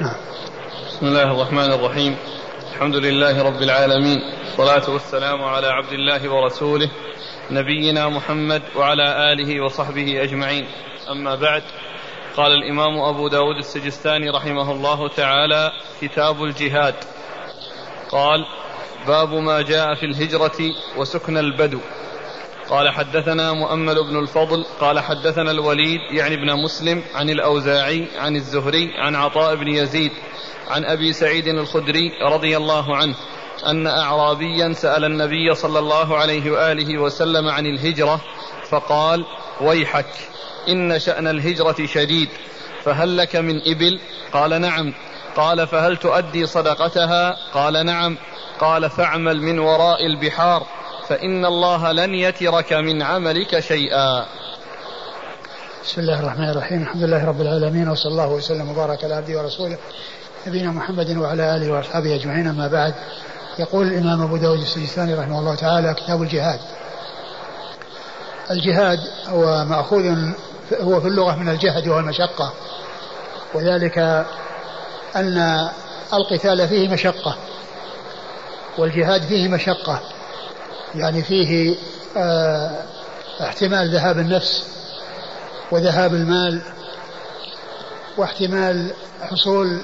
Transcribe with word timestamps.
نعم. 0.00 0.14
بسم 0.88 1.06
الله 1.06 1.22
الرحمن 1.22 1.72
الرحيم. 1.72 2.16
الحمد 2.72 2.96
لله 2.96 3.42
رب 3.42 3.62
العالمين. 3.62 4.18
والصلاة 4.44 4.90
والسلام 4.90 5.44
على 5.44 5.66
عبد 5.66 5.92
الله 5.92 6.28
ورسوله 6.28 6.90
نبينا 7.50 8.08
محمد 8.08 8.62
وعلى 8.76 9.32
آله 9.32 9.64
وصحبه 9.64 10.22
أجمعين. 10.22 10.66
أما 11.10 11.34
بعد 11.34 11.62
قال 12.36 12.52
الإمام 12.52 12.98
أبو 12.98 13.28
داود 13.28 13.56
السجستاني 13.56 14.30
رحمه 14.30 14.72
الله 14.72 15.08
تعالى 15.08 15.72
كتاب 16.00 16.44
الجهاد. 16.44 16.94
قال 18.10 18.46
باب 19.06 19.34
ما 19.34 19.62
جاء 19.62 19.94
في 19.94 20.06
الهجرة 20.06 20.74
وسكن 20.96 21.38
البدو. 21.38 21.80
قال 22.70 22.88
حدثنا 22.88 23.52
مؤمل 23.52 24.04
بن 24.04 24.18
الفضل 24.18 24.64
قال 24.80 25.00
حدثنا 25.00 25.50
الوليد 25.50 26.00
يعني 26.10 26.34
ابن 26.34 26.62
مسلم 26.62 27.02
عن 27.14 27.30
الأوزاعي 27.30 28.06
عن 28.18 28.36
الزهري 28.36 28.90
عن 28.98 29.16
عطاء 29.16 29.54
بن 29.54 29.68
يزيد 29.68 30.12
عن 30.70 30.84
أبي 30.84 31.12
سعيد 31.12 31.48
الخدري 31.48 32.10
رضي 32.22 32.56
الله 32.56 32.96
عنه 32.96 33.14
أن 33.66 33.86
أعرابيا 33.86 34.72
سأل 34.72 35.04
النبي 35.04 35.54
صلى 35.54 35.78
الله 35.78 36.16
عليه 36.16 36.50
وآله 36.50 36.98
وسلم 36.98 37.48
عن 37.48 37.66
الهجرة 37.66 38.20
فقال 38.70 39.24
ويحك 39.60 40.14
إن 40.68 40.98
شأن 40.98 41.26
الهجرة 41.26 41.86
شديد 41.86 42.28
فهل 42.84 43.16
لك 43.16 43.36
من 43.36 43.60
إبل؟ 43.66 44.00
قال 44.32 44.60
نعم. 44.60 44.94
قال 45.36 45.66
فهل 45.66 45.96
تؤدي 45.96 46.46
صدقتها؟ 46.46 47.36
قال 47.54 47.86
نعم. 47.86 48.16
قال 48.60 48.90
فاعمل 48.90 49.42
من 49.42 49.58
وراء 49.58 50.06
البحار. 50.06 50.66
فإن 51.08 51.44
الله 51.44 51.92
لن 51.92 52.14
يترك 52.14 52.72
من 52.72 53.02
عملك 53.02 53.60
شيئا. 53.60 54.26
بسم 55.84 56.00
الله 56.00 56.20
الرحمن 56.20 56.48
الرحيم. 56.48 56.82
الحمد 56.82 57.02
لله 57.02 57.24
رب 57.24 57.40
العالمين. 57.40 57.88
وصلى 57.88 58.12
الله 58.12 58.28
وسلم 58.28 58.70
وبارك 58.70 59.04
على 59.04 59.14
عبده 59.14 59.38
ورسوله 59.38 59.78
نبينا 60.46 60.70
محمد 60.70 61.16
وعلى 61.16 61.56
آله 61.56 61.72
وأصحابه 61.72 62.14
أجمعين. 62.14 62.46
أما 62.46 62.68
بعد 62.68 62.94
يقول 63.58 63.86
الإمام 63.86 64.22
أبو 64.22 64.36
داود 64.36 64.60
السجستاني 64.60 65.14
رحمه 65.14 65.38
الله 65.38 65.54
تعالى 65.54 65.94
كتاب 65.94 66.22
الجهاد. 66.22 66.60
الجهاد 68.50 68.98
هو 69.28 69.64
مأخوذ 69.64 70.32
هو 70.80 71.00
في 71.00 71.08
اللغة 71.08 71.34
من 71.34 71.48
الجهد 71.48 71.88
وهو 71.88 71.98
المشقة. 71.98 72.52
وذلك 73.54 73.98
أن 75.16 75.68
القتال 76.12 76.68
فيه 76.68 76.88
مشقة 76.88 77.36
والجهاد 78.78 79.22
فيه 79.22 79.48
مشقة. 79.48 80.00
يعني 80.94 81.22
فيه 81.22 81.74
آه 82.16 82.70
احتمال 83.40 83.90
ذهاب 83.94 84.18
النفس 84.18 84.66
وذهاب 85.72 86.14
المال 86.14 86.60
واحتمال 88.16 88.90
حصول 89.20 89.80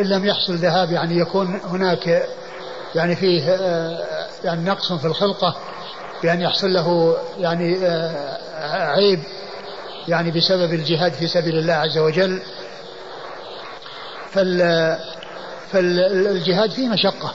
إن 0.00 0.04
لم 0.04 0.24
يحصل 0.24 0.54
ذهاب 0.54 0.92
يعني 0.92 1.18
يكون 1.18 1.60
هناك 1.64 2.28
يعني 2.94 3.16
فيه 3.16 3.42
آه 3.50 3.98
يعني 4.44 4.64
نقص 4.64 4.92
في 4.92 5.04
الخلقة 5.04 5.56
بأن 6.22 6.40
يحصل 6.40 6.72
له 6.72 7.16
يعني 7.38 7.76
آه 7.86 8.38
عيب 8.90 9.20
يعني 10.08 10.30
بسبب 10.30 10.74
الجهاد 10.74 11.12
في 11.12 11.26
سبيل 11.26 11.58
الله 11.58 11.74
عز 11.74 11.98
وجل. 11.98 12.42
فال 14.30 14.98
فالجهاد 15.72 16.70
فيه 16.70 16.88
مشقة 16.88 17.34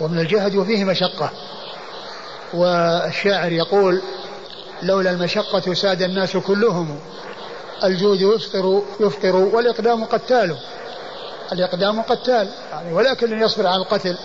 ومن 0.00 0.18
الجهد 0.18 0.56
وفيه 0.56 0.84
مشقة. 0.84 1.30
والشاعر 2.54 3.52
يقول 3.52 4.02
لولا 4.82 5.10
المشقة 5.10 5.74
ساد 5.74 6.02
الناس 6.02 6.36
كلهم 6.36 6.98
الجود 7.84 8.20
يفطر 8.20 8.82
يفطر 9.00 9.36
والإقدام 9.36 10.04
قتال. 10.04 10.56
الإقدام 11.52 12.02
قتال 12.02 12.48
يعني 12.70 12.92
ولا 12.92 13.14
كل 13.14 13.42
يصبر 13.42 13.66
على 13.66 13.82
القتل 13.82 14.16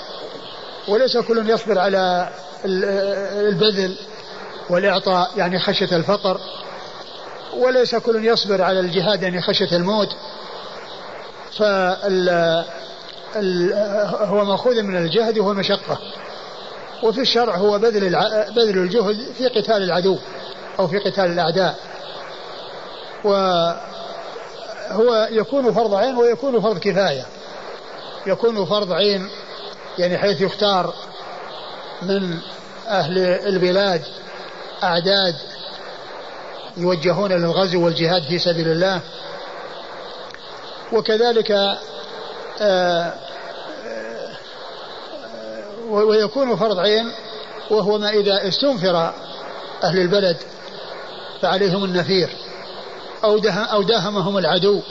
وليس 0.88 1.18
كل 1.18 1.50
يصبر 1.50 1.80
على 1.80 2.30
البذل 2.66 3.96
والإعطاء 4.70 5.32
يعني 5.38 5.60
خشية 5.60 5.96
الفقر 5.96 6.40
وليس 7.58 7.96
كل 7.96 8.26
يصبر 8.26 8.62
على 8.62 8.80
الجهاد 8.80 9.24
يعني 9.24 9.42
خشية 9.42 9.76
الموت. 9.76 10.10
فال 11.58 12.30
هو 14.26 14.46
مأخوذ 14.46 14.82
من 14.82 14.98
الجهد 14.98 15.38
وهو 15.38 15.52
المشقة. 15.52 16.00
وفي 17.04 17.22
الشرع 17.22 17.56
هو 17.56 17.80
بذل 17.80 18.08
الع... 18.08 18.50
بذل 18.50 18.78
الجهد 18.78 19.32
في 19.38 19.48
قتال 19.48 19.84
العدو 19.84 20.18
أو 20.80 20.88
في 20.88 20.98
قتال 20.98 21.26
الأعداء. 21.26 21.76
وهو 23.24 23.78
يكون 25.32 25.74
فرض 25.74 25.94
عين 25.94 26.16
ويكون 26.16 26.62
فرض 26.62 26.78
كفاية. 26.78 27.26
يكون 28.28 28.66
فرض 28.66 28.92
عين 28.92 29.30
يعني 29.98 30.18
حيث 30.18 30.42
يختار 30.42 30.94
من 32.02 32.38
أهل 32.88 33.18
البلاد 33.20 34.02
أعداد 34.84 35.36
يوجهون 36.78 37.32
للغزو 37.32 37.86
والجهاد 37.86 38.24
في 38.24 38.40
سبيل 38.40 38.68
الله. 38.68 39.02
وكذلك 40.94 41.52
آآ 42.62 43.14
ويكون 45.90 46.56
فرض 46.56 46.80
عين 46.80 47.12
وهو 47.70 47.98
ما 47.98 48.10
إذا 48.10 48.48
استنفر 48.48 49.14
أهل 49.84 50.00
البلد 50.00 50.38
فعليهم 51.42 51.84
النفير 51.84 52.30
أو 53.24 53.40
أو 53.48 53.82
داهمهم 53.82 54.38
العدو 54.38 54.82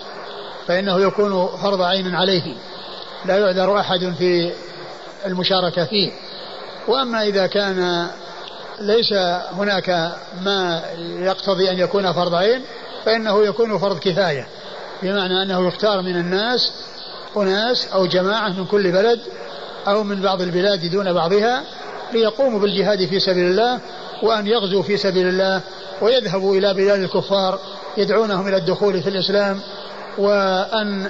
فإنه 0.67 1.01
يكون 1.01 1.47
فرض 1.63 1.83
عين 1.83 2.15
عليه. 2.15 2.55
لا 3.25 3.39
يعذر 3.39 3.81
أحد 3.81 4.15
في 4.19 4.53
المشاركة 5.27 5.85
فيه. 5.85 6.13
وأما 6.89 7.23
إذا 7.23 7.47
كان 7.47 8.09
ليس 8.81 9.13
هناك 9.53 10.13
ما 10.43 10.83
يقتضي 10.99 11.71
أن 11.71 11.79
يكون 11.79 12.13
فرض 12.13 12.35
عين 12.35 12.63
فإنه 13.05 13.45
يكون 13.45 13.79
فرض 13.79 13.99
كفاية 13.99 14.49
بمعنى 15.03 15.43
أنه 15.43 15.69
يختار 15.69 16.03
من 16.03 16.17
الناس 16.17 16.73
أناس 17.37 17.89
أو 17.93 18.07
جماعة 18.07 18.49
من 18.49 18.67
كل 18.67 18.93
بلد 18.93 19.21
أو 19.91 20.05
من 20.05 20.23
بعض 20.23 20.43
البلاد 20.43 20.91
دون 20.91 21.13
بعضها 21.13 21.65
ليقوموا 22.13 22.61
بالجهاد 22.61 23.07
في 23.07 23.21
سبيل 23.21 23.51
الله 23.51 23.81
وأن 24.23 24.47
يغزوا 24.47 24.83
في 24.83 24.97
سبيل 24.97 25.29
الله 25.29 25.61
ويذهبوا 26.01 26.57
إلى 26.57 26.75
بلاد 26.75 27.01
الكفار 27.01 27.59
يدعونهم 27.97 28.49
إلى 28.49 28.57
الدخول 28.57 29.03
في 29.03 29.09
الإسلام 29.09 29.61
وأن 30.19 31.09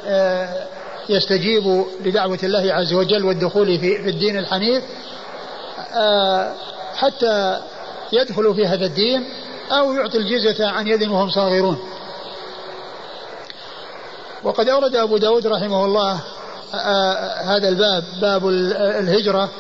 يستجيبوا 1.08 1.84
لدعوة 2.04 2.38
الله 2.42 2.72
عز 2.72 2.92
وجل 2.92 3.24
والدخول 3.24 3.78
في 3.78 4.08
الدين 4.08 4.38
الحنيف 4.38 4.84
حتى 6.96 7.60
يدخلوا 8.12 8.54
في 8.54 8.66
هذا 8.66 8.86
الدين 8.86 9.24
أو 9.70 9.92
يعطي 9.92 10.18
الجزية 10.18 10.66
عن 10.66 10.86
يد 10.86 11.08
وهم 11.08 11.30
صاغرون. 11.30 11.78
وقد 14.44 14.68
أورد 14.68 14.96
أبو 14.96 15.16
داود 15.16 15.46
رحمه 15.46 15.84
الله 15.84 16.20
هذا 17.44 17.68
الباب 17.68 18.04
باب 18.20 18.48
الهجرة 18.48 19.50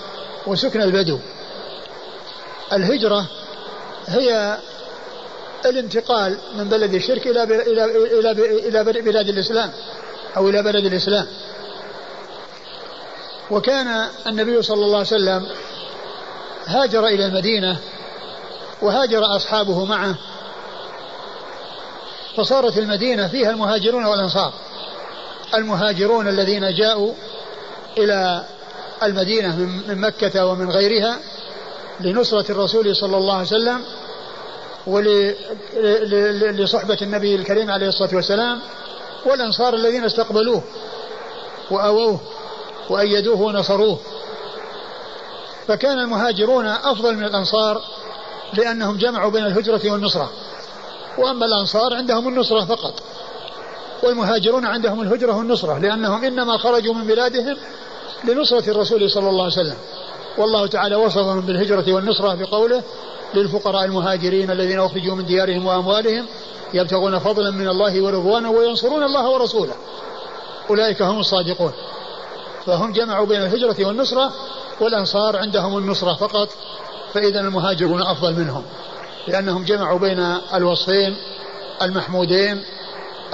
وسكن 0.46 0.82
البدو. 0.82 1.18
الهجرة 2.72 3.26
هي 4.06 4.58
الانتقال 5.66 6.38
من 6.54 6.68
بلد 6.68 6.94
الشرك 6.94 7.26
إلى 7.26 7.42
إلى 7.42 8.30
إلى 8.68 8.84
بلاد 8.84 9.28
الإسلام 9.28 9.72
أو 10.36 10.48
إلى 10.48 10.62
بلد 10.62 10.84
الإسلام. 10.86 11.26
وكان 13.50 14.08
النبي 14.26 14.62
صلى 14.62 14.84
الله 14.84 14.98
عليه 14.98 15.06
وسلم 15.06 15.46
هاجر 16.66 17.06
إلى 17.06 17.26
المدينة 17.26 17.78
وهاجر 18.82 19.36
أصحابه 19.36 19.84
معه 19.84 20.14
فصارت 22.36 22.78
المدينة 22.78 23.28
فيها 23.28 23.50
المهاجرون 23.50 24.04
والأنصار. 24.04 24.52
المهاجرون 25.54 26.28
الذين 26.28 26.74
جاءوا 26.74 27.12
إلى 27.98 28.44
المدينة 29.02 29.56
من 29.56 30.00
مكة 30.00 30.46
ومن 30.46 30.70
غيرها 30.70 31.18
لنصرة 32.00 32.52
الرسول 32.52 32.96
صلى 32.96 33.16
الله 33.16 33.34
عليه 33.34 33.46
وسلم 33.46 33.80
ولصحبة 34.86 36.98
النبي 37.02 37.34
الكريم 37.34 37.70
عليه 37.70 37.88
الصلاة 37.88 38.14
والسلام 38.14 38.60
والأنصار 39.26 39.74
الذين 39.74 40.04
استقبلوه 40.04 40.62
وأووه 41.70 42.20
وأيدوه 42.90 43.40
ونصروه. 43.40 43.98
فكان 45.68 45.98
المهاجرون 45.98 46.66
أفضل 46.66 47.14
من 47.14 47.24
الأنصار 47.24 47.82
لأنهم 48.52 48.96
جمعوا 48.96 49.30
بين 49.30 49.46
الهجرة 49.46 49.92
والنصرة. 49.92 50.30
وأما 51.18 51.46
الأنصار 51.46 51.94
عندهم 51.94 52.28
النصرة 52.28 52.64
فقط. 52.64 53.02
والمهاجرون 54.02 54.66
عندهم 54.66 55.02
الهجرة 55.02 55.32
والنصرة 55.36 55.78
لأنهم 55.78 56.24
إنما 56.24 56.58
خرجوا 56.58 56.94
من 56.94 57.06
بلادهم 57.06 57.56
لنصرة 58.24 58.70
الرسول 58.70 59.10
صلى 59.10 59.28
الله 59.28 59.44
عليه 59.44 59.52
وسلم. 59.52 59.76
والله 60.38 60.66
تعالى 60.66 60.96
وصفهم 60.96 61.40
بالهجرة 61.40 61.92
والنصرة 61.92 62.34
بقوله 62.34 62.82
للفقراء 63.34 63.84
المهاجرين 63.84 64.50
الذين 64.50 64.80
أخرجوا 64.80 65.14
من 65.14 65.26
ديارهم 65.26 65.66
وأموالهم 65.66 66.26
يبتغون 66.74 67.18
فضلا 67.18 67.50
من 67.50 67.68
الله 67.68 68.02
ورضوانا 68.02 68.48
وينصرون 68.48 69.02
الله 69.02 69.30
ورسوله. 69.30 69.74
أولئك 70.70 71.02
هم 71.02 71.20
الصادقون. 71.20 71.72
فهم 72.66 72.92
جمعوا 72.92 73.26
بين 73.26 73.42
الهجرة 73.42 73.86
والنصرة 73.86 74.32
والأنصار 74.80 75.36
عندهم 75.36 75.78
النصرة 75.78 76.14
فقط 76.14 76.48
فإذا 77.14 77.40
المهاجرون 77.40 78.02
أفضل 78.02 78.34
منهم 78.34 78.62
لأنهم 79.28 79.64
جمعوا 79.64 79.98
بين 79.98 80.18
الوصفين 80.54 81.16
المحمودين 81.82 82.62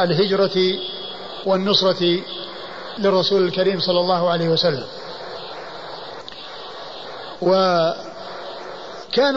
الهجرة 0.00 0.78
والنصرة 1.46 2.20
للرسول 2.98 3.44
الكريم 3.44 3.80
صلى 3.80 4.00
الله 4.00 4.30
عليه 4.30 4.48
وسلم. 4.48 4.84
وكانوا 7.42 7.96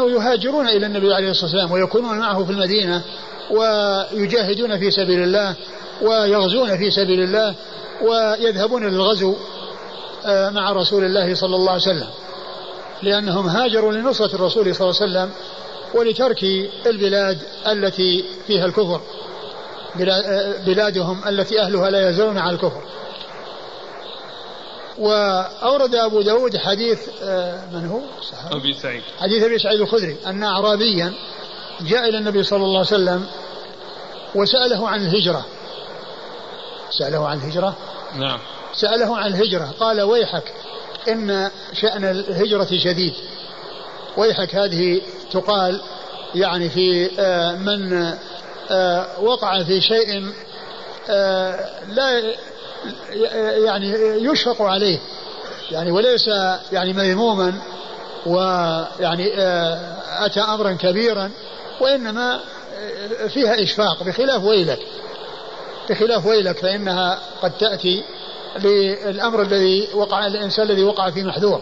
يهاجرون 0.09 0.67
إلى 0.67 0.85
النبي 0.85 1.13
عليه 1.13 1.31
الصلاة 1.31 1.45
والسلام 1.45 1.71
ويكونون 1.71 2.19
معه 2.19 2.43
في 2.43 2.51
المدينة 2.51 3.01
ويجاهدون 3.51 4.79
في 4.79 4.91
سبيل 4.91 5.23
الله 5.23 5.55
ويغزون 6.01 6.77
في 6.77 6.91
سبيل 6.91 7.23
الله 7.23 7.55
ويذهبون 8.01 8.87
للغزو 8.87 9.35
آه، 10.25 10.49
مع 10.49 10.71
رسول 10.71 11.03
الله 11.03 11.35
صلى 11.35 11.55
الله 11.55 11.71
عليه 11.71 11.81
وسلم. 11.81 12.07
لأنهم 13.01 13.47
هاجروا 13.47 13.93
لنصرة 13.93 14.35
الرسول 14.35 14.75
صلى 14.75 14.89
الله 14.89 15.01
عليه 15.01 15.11
وسلم 15.11 15.31
ولترك 15.93 16.43
البلاد 16.85 17.37
التي 17.67 18.25
فيها 18.47 18.65
الكفر. 18.65 19.01
بلادهم 20.65 21.27
التي 21.27 21.61
أهلها 21.61 21.89
لا 21.89 22.09
يزالون 22.09 22.37
على 22.37 22.55
الكفر. 22.55 22.81
وأورد 24.97 25.95
أبو 25.95 26.21
داود 26.21 26.57
حديث 26.57 26.99
آه، 27.23 27.65
من 27.73 27.87
هو؟ 27.87 27.99
أبي 28.51 28.73
سعيد. 28.73 29.01
حديث 29.19 29.43
أبي 29.43 29.59
سعيد 29.59 29.81
الخدري 29.81 30.17
أن 30.27 30.43
أعرابيا 30.43 31.13
جاء 31.81 32.09
إلى 32.09 32.17
النبي 32.17 32.43
صلى 32.43 32.63
الله 32.63 32.77
عليه 32.77 32.87
وسلم 32.87 33.27
وسأله 34.35 34.89
عن 34.89 35.01
الهجرة. 35.01 35.45
سأله 36.89 37.27
عن 37.27 37.37
الهجرة؟ 37.37 37.75
نعم. 38.15 38.39
سأله 38.73 39.17
عن 39.17 39.27
الهجرة. 39.27 39.73
قال 39.79 40.01
ويحك 40.01 40.53
إن 41.09 41.51
شأن 41.73 42.05
الهجرة 42.05 42.67
شديد. 42.83 43.13
ويحك 44.17 44.55
هذه 44.55 45.01
تقال 45.31 45.81
يعني 46.35 46.69
في 46.69 47.09
آه، 47.19 47.55
من 47.55 48.13
وقع 49.21 49.63
في 49.63 49.81
شيء 49.81 50.31
لا 51.87 52.21
يعني 53.57 53.91
يشفق 54.23 54.61
عليه. 54.61 54.99
يعني 55.71 55.91
وليس 55.91 56.27
يعني 56.71 56.93
مذموما 56.93 57.53
ويعني 58.25 59.33
آه، 59.37 60.25
أتى 60.25 60.39
أمرا 60.39 60.71
كبيرا 60.71 61.31
وإنما 61.81 62.39
آه، 62.75 63.27
فيها 63.27 63.63
إشفاق 63.63 64.03
بخلاف 64.03 64.43
ويلك. 64.43 64.79
بخلاف 65.89 66.25
ويلك 66.25 66.57
فإنها 66.57 67.19
قد 67.41 67.51
تأتي 67.57 68.03
للأمر 68.59 69.41
الذي 69.41 69.87
وقع 69.93 70.27
الإنسان 70.27 70.69
الذي 70.69 70.83
وقع 70.83 71.09
في 71.09 71.23
محذور. 71.23 71.61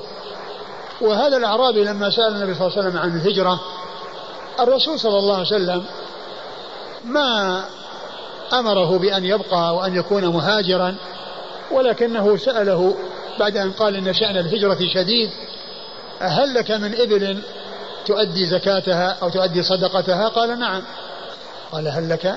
وهذا 1.01 1.37
الأعرابي 1.37 1.83
لما 1.83 2.09
سأل 2.09 2.35
النبي 2.35 2.53
صلى 2.53 2.67
الله 2.67 2.77
عليه 2.77 2.87
وسلم 2.87 3.01
عن 3.01 3.17
الهجرة 3.17 3.59
الرسول 4.59 4.99
صلى 4.99 5.17
الله 5.17 5.33
عليه 5.35 5.47
وسلم 5.47 5.85
ما 7.05 7.63
أمره 8.53 8.97
بأن 8.97 9.25
يبقى 9.25 9.75
وأن 9.75 9.95
يكون 9.95 10.27
مهاجرا 10.27 10.95
ولكنه 11.71 12.37
سأله 12.37 12.95
بعد 13.39 13.57
أن 13.57 13.71
قال 13.71 13.95
إن 13.95 14.13
شأن 14.13 14.37
الهجرة 14.37 14.77
شديد 14.93 15.29
هل 16.19 16.53
لك 16.53 16.71
من 16.71 17.01
إبل 17.01 17.41
تؤدي 18.05 18.45
زكاتها 18.45 19.17
أو 19.21 19.29
تؤدي 19.29 19.63
صدقتها؟ 19.63 20.27
قال 20.27 20.59
نعم. 20.59 20.81
قال 21.71 21.87
هل 21.87 22.09
لك؟ 22.09 22.35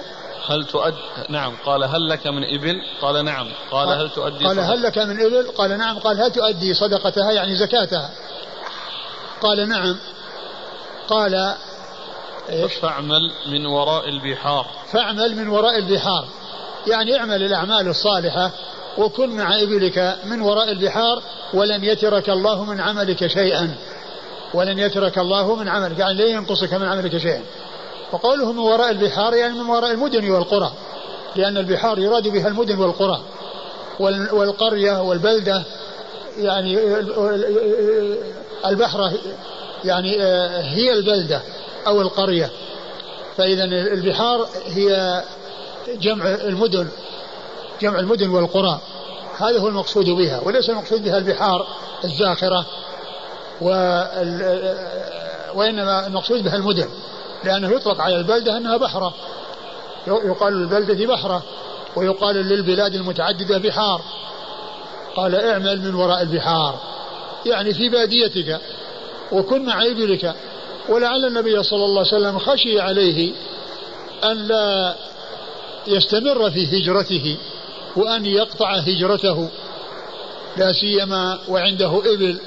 هل 0.48 0.64
تؤدي 0.64 0.96
نعم. 1.28 1.56
قال 1.66 1.84
هل 1.84 2.08
لك 2.08 2.26
من 2.26 2.44
إبل؟ 2.44 2.82
قال 3.00 3.24
نعم. 3.24 3.48
قال 3.70 3.88
هل 3.88 4.10
تؤدي 4.10 4.44
قال 4.44 4.60
هل 4.60 4.82
لك 4.82 4.98
من 4.98 5.20
إبل؟ 5.20 5.48
قال 5.58 5.78
نعم. 5.78 5.98
قال 5.98 6.20
هل 6.20 6.32
تؤدي 6.32 6.74
صدقتها؟ 6.74 7.32
يعني 7.32 7.56
زكاتها. 7.56 8.10
قال 9.42 9.68
نعم. 9.68 9.96
قال 11.08 11.54
إيش؟ 12.50 12.74
فاعمل 12.74 13.32
من 13.46 13.66
وراء 13.66 14.08
البحار. 14.08 14.66
فاعمل 14.92 15.36
من 15.36 15.48
وراء 15.48 15.78
البحار. 15.78 16.24
يعني 16.86 17.18
اعمل 17.18 17.42
الأعمال 17.42 17.88
الصالحة 17.88 18.50
وكن 18.98 19.36
مع 19.36 19.62
إبلك 19.62 20.16
من 20.24 20.40
وراء 20.40 20.72
البحار 20.72 21.22
ولن 21.54 21.84
يترك 21.84 22.30
الله 22.30 22.64
من 22.64 22.80
عملك 22.80 23.26
شيئا. 23.26 23.74
ولن 24.54 24.78
يترك 24.78 25.18
الله 25.18 25.56
من 25.56 25.68
عملك. 25.68 25.98
يعني 25.98 26.14
لن 26.14 26.36
ينقصك 26.36 26.74
من 26.74 26.86
عملك 26.86 27.16
شيئا. 27.16 27.42
وقوله 28.12 28.52
من 28.52 28.58
وراء 28.58 28.90
البحار 28.90 29.34
يعني 29.34 29.54
من 29.54 29.70
وراء 29.70 29.90
المدن 29.90 30.30
والقرى. 30.30 30.72
لأن 31.36 31.56
البحار 31.56 31.98
يراد 31.98 32.28
بها 32.28 32.48
المدن 32.48 32.78
والقرى. 32.78 33.20
والقرية 34.32 35.02
والبلدة 35.02 35.62
يعني 36.38 36.78
البحرة 38.66 39.12
يعني 39.84 40.22
هي 40.62 40.92
البلدة. 40.92 41.42
أو 41.88 42.00
القرية. 42.00 42.50
فإذا 43.36 43.64
البحار 43.64 44.48
هي 44.66 45.22
جمع 46.00 46.26
المدن 46.26 46.88
جمع 47.80 47.98
المدن 47.98 48.28
والقرى. 48.30 48.80
هذا 49.38 49.58
هو 49.58 49.68
المقصود 49.68 50.10
بها 50.10 50.40
وليس 50.44 50.70
المقصود 50.70 51.04
بها 51.04 51.18
البحار 51.18 51.66
الزاخرة 52.04 52.66
وإنما 55.54 56.06
المقصود 56.06 56.44
بها 56.44 56.56
المدن 56.56 56.88
لأنه 57.44 57.70
يطلق 57.70 58.00
على 58.00 58.16
البلدة 58.16 58.56
أنها 58.56 58.76
بحرة. 58.76 59.14
يقال 60.06 60.52
للبلدة 60.52 61.06
بحرة 61.06 61.42
ويقال 61.96 62.36
للبلاد 62.36 62.94
المتعددة 62.94 63.58
بحار. 63.58 64.02
قال 65.16 65.34
اعمل 65.34 65.80
من 65.80 65.94
وراء 65.94 66.22
البحار. 66.22 66.80
يعني 67.46 67.74
في 67.74 67.88
باديتك 67.88 68.60
وكن 69.32 69.64
مع 69.64 69.82
إبلك 69.82 70.34
ولعل 70.88 71.24
النبي 71.24 71.62
صلى 71.62 71.84
الله 71.84 71.98
عليه 71.98 72.16
وسلم 72.16 72.38
خشي 72.38 72.80
عليه 72.80 73.32
أن 74.24 74.36
لا 74.48 74.94
يستمر 75.86 76.50
في 76.50 76.78
هجرته 76.78 77.36
وأن 77.96 78.26
يقطع 78.26 78.74
هجرته 78.74 79.48
لا 80.56 80.72
سيما 80.72 81.38
وعنده 81.48 82.02
إبل 82.14 82.40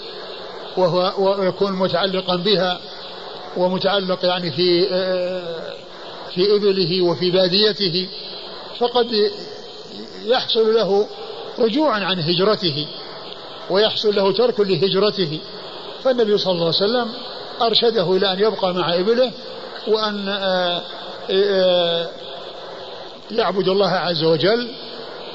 وهو 0.77 1.13
ويكون 1.39 1.71
متعلقا 1.71 2.35
بها 2.35 2.79
ومتعلق 3.57 4.25
يعني 4.25 4.51
في 4.51 4.85
في 6.35 6.55
إبله 6.55 7.01
وفي 7.01 7.31
باديته 7.31 8.07
فقد 8.79 9.31
يحصل 10.25 10.73
له 10.73 11.07
رجوعا 11.59 11.99
عن 11.99 12.19
هجرته 12.19 12.87
ويحصل 13.69 14.15
له 14.15 14.31
ترك 14.31 14.59
لهجرته. 14.59 15.39
فالنبي 16.03 16.37
صلى 16.37 16.53
الله 16.53 16.65
عليه 16.65 16.75
وسلم 16.75 17.11
أرشده 17.61 18.11
إلى 18.17 18.33
أن 18.33 18.39
يبقى 18.39 18.73
مع 18.73 18.95
إبله 18.95 19.31
وأن 19.87 20.29
آه، 20.29 20.81
آه، 21.31 22.07
يعبد 23.31 23.67
الله 23.67 23.89
عز 23.89 24.23
وجل 24.23 24.67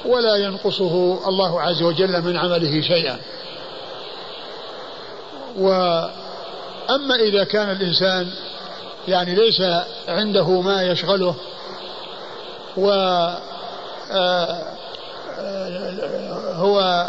ولا 0.04 0.36
ينقصه 0.36 1.28
الله 1.28 1.60
عز 1.60 1.82
وجل 1.82 2.22
من 2.22 2.36
عمله 2.36 2.80
شيئا. 2.80 3.18
وأما 5.58 7.14
إذا 7.20 7.44
كان 7.44 7.70
الإنسان 7.70 8.30
يعني 9.08 9.34
ليس 9.34 9.62
عنده 10.08 10.60
ما 10.60 10.82
يشغله 10.82 11.34
و 12.76 12.90
آه، 14.12 14.76
هو 16.54 17.06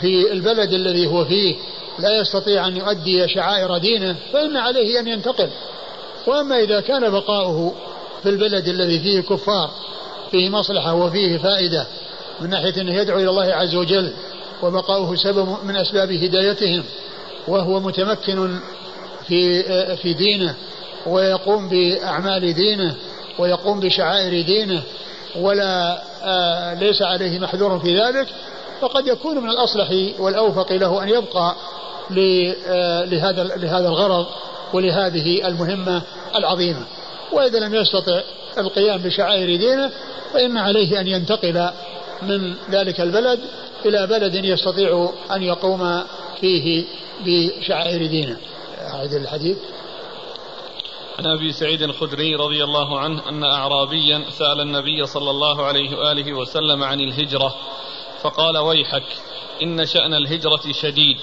في 0.00 0.32
البلد 0.32 0.72
الذي 0.72 1.06
هو 1.06 1.24
فيه 1.24 1.56
لا 1.98 2.20
يستطيع 2.20 2.66
أن 2.66 2.76
يؤدي 2.76 3.28
شعائر 3.28 3.78
دينه 3.78 4.16
فإن 4.32 4.56
عليه 4.56 5.00
أن 5.00 5.08
ينتقل 5.08 5.50
وأما 6.26 6.60
إذا 6.60 6.80
كان 6.80 7.10
بقاؤه 7.10 7.74
في 8.22 8.28
البلد 8.28 8.68
الذي 8.68 9.00
فيه 9.00 9.20
كفار 9.20 9.70
فيه 10.30 10.48
مصلحة 10.48 10.94
وفيه 10.94 11.38
فائدة 11.38 11.86
من 12.40 12.50
ناحية 12.50 12.80
أنه 12.80 12.94
يدعو 12.94 13.18
إلى 13.18 13.30
الله 13.30 13.54
عز 13.54 13.74
وجل 13.74 14.12
وبقاؤه 14.62 15.16
سبب 15.16 15.56
من 15.64 15.76
أسباب 15.76 16.12
هدايتهم 16.12 16.84
وهو 17.48 17.80
متمكن 17.80 18.58
في 19.28 19.62
في 19.96 20.12
دينه 20.12 20.54
ويقوم 21.06 21.68
بأعمال 21.68 22.54
دينه 22.54 22.94
ويقوم 23.38 23.80
بشعائر 23.80 24.42
دينه 24.42 24.82
ولا 25.36 26.02
آه، 26.22 26.74
ليس 26.74 27.02
عليه 27.02 27.38
محذور 27.38 27.78
في 27.78 28.00
ذلك. 28.00 28.26
فقد 28.80 29.06
يكون 29.06 29.38
من 29.38 29.50
الأصلح 29.50 29.90
والأوفق 30.18 30.72
له 30.72 31.02
أن 31.02 31.08
يبقى 31.08 31.56
آه، 32.66 33.04
لهذا 33.04 33.44
لهذا 33.44 33.88
الغرض 33.88 34.26
ولهذه 34.72 35.48
المهمة 35.48 36.02
العظيمة. 36.36 36.86
وإذا 37.32 37.58
لم 37.58 37.74
يستطع 37.74 38.20
القيام 38.58 39.02
بشعائر 39.02 39.56
دينه 39.56 39.90
فإن 40.32 40.56
عليه 40.56 41.00
أن 41.00 41.06
ينتقل 41.06 41.70
من 42.22 42.54
ذلك 42.70 43.00
البلد 43.00 43.40
إلى 43.84 44.06
بلد 44.06 44.34
يستطيع 44.34 45.10
أن 45.30 45.42
يقوم 45.42 46.02
فيه 46.40 46.84
بشعائر 47.24 48.06
دينه. 48.06 48.36
هذا 48.78 49.16
الحديث. 49.16 49.56
عن 51.18 51.26
أبي 51.26 51.52
سعيد 51.52 51.82
الخدري 51.82 52.34
رضي 52.34 52.64
الله 52.64 52.98
عنه 53.00 53.28
أن 53.28 53.44
اعرابيا 53.44 54.24
سأل 54.30 54.60
النبي 54.60 55.06
صلى 55.06 55.30
الله 55.30 55.64
عليه 55.64 55.96
وآله 55.96 56.32
وسلم 56.32 56.82
عن 56.82 57.00
الهجرة. 57.00 57.54
فقال 58.22 58.58
ويحك 58.58 59.06
إن 59.62 59.86
شأن 59.86 60.14
الهجرة 60.14 60.72
شديد. 60.72 61.18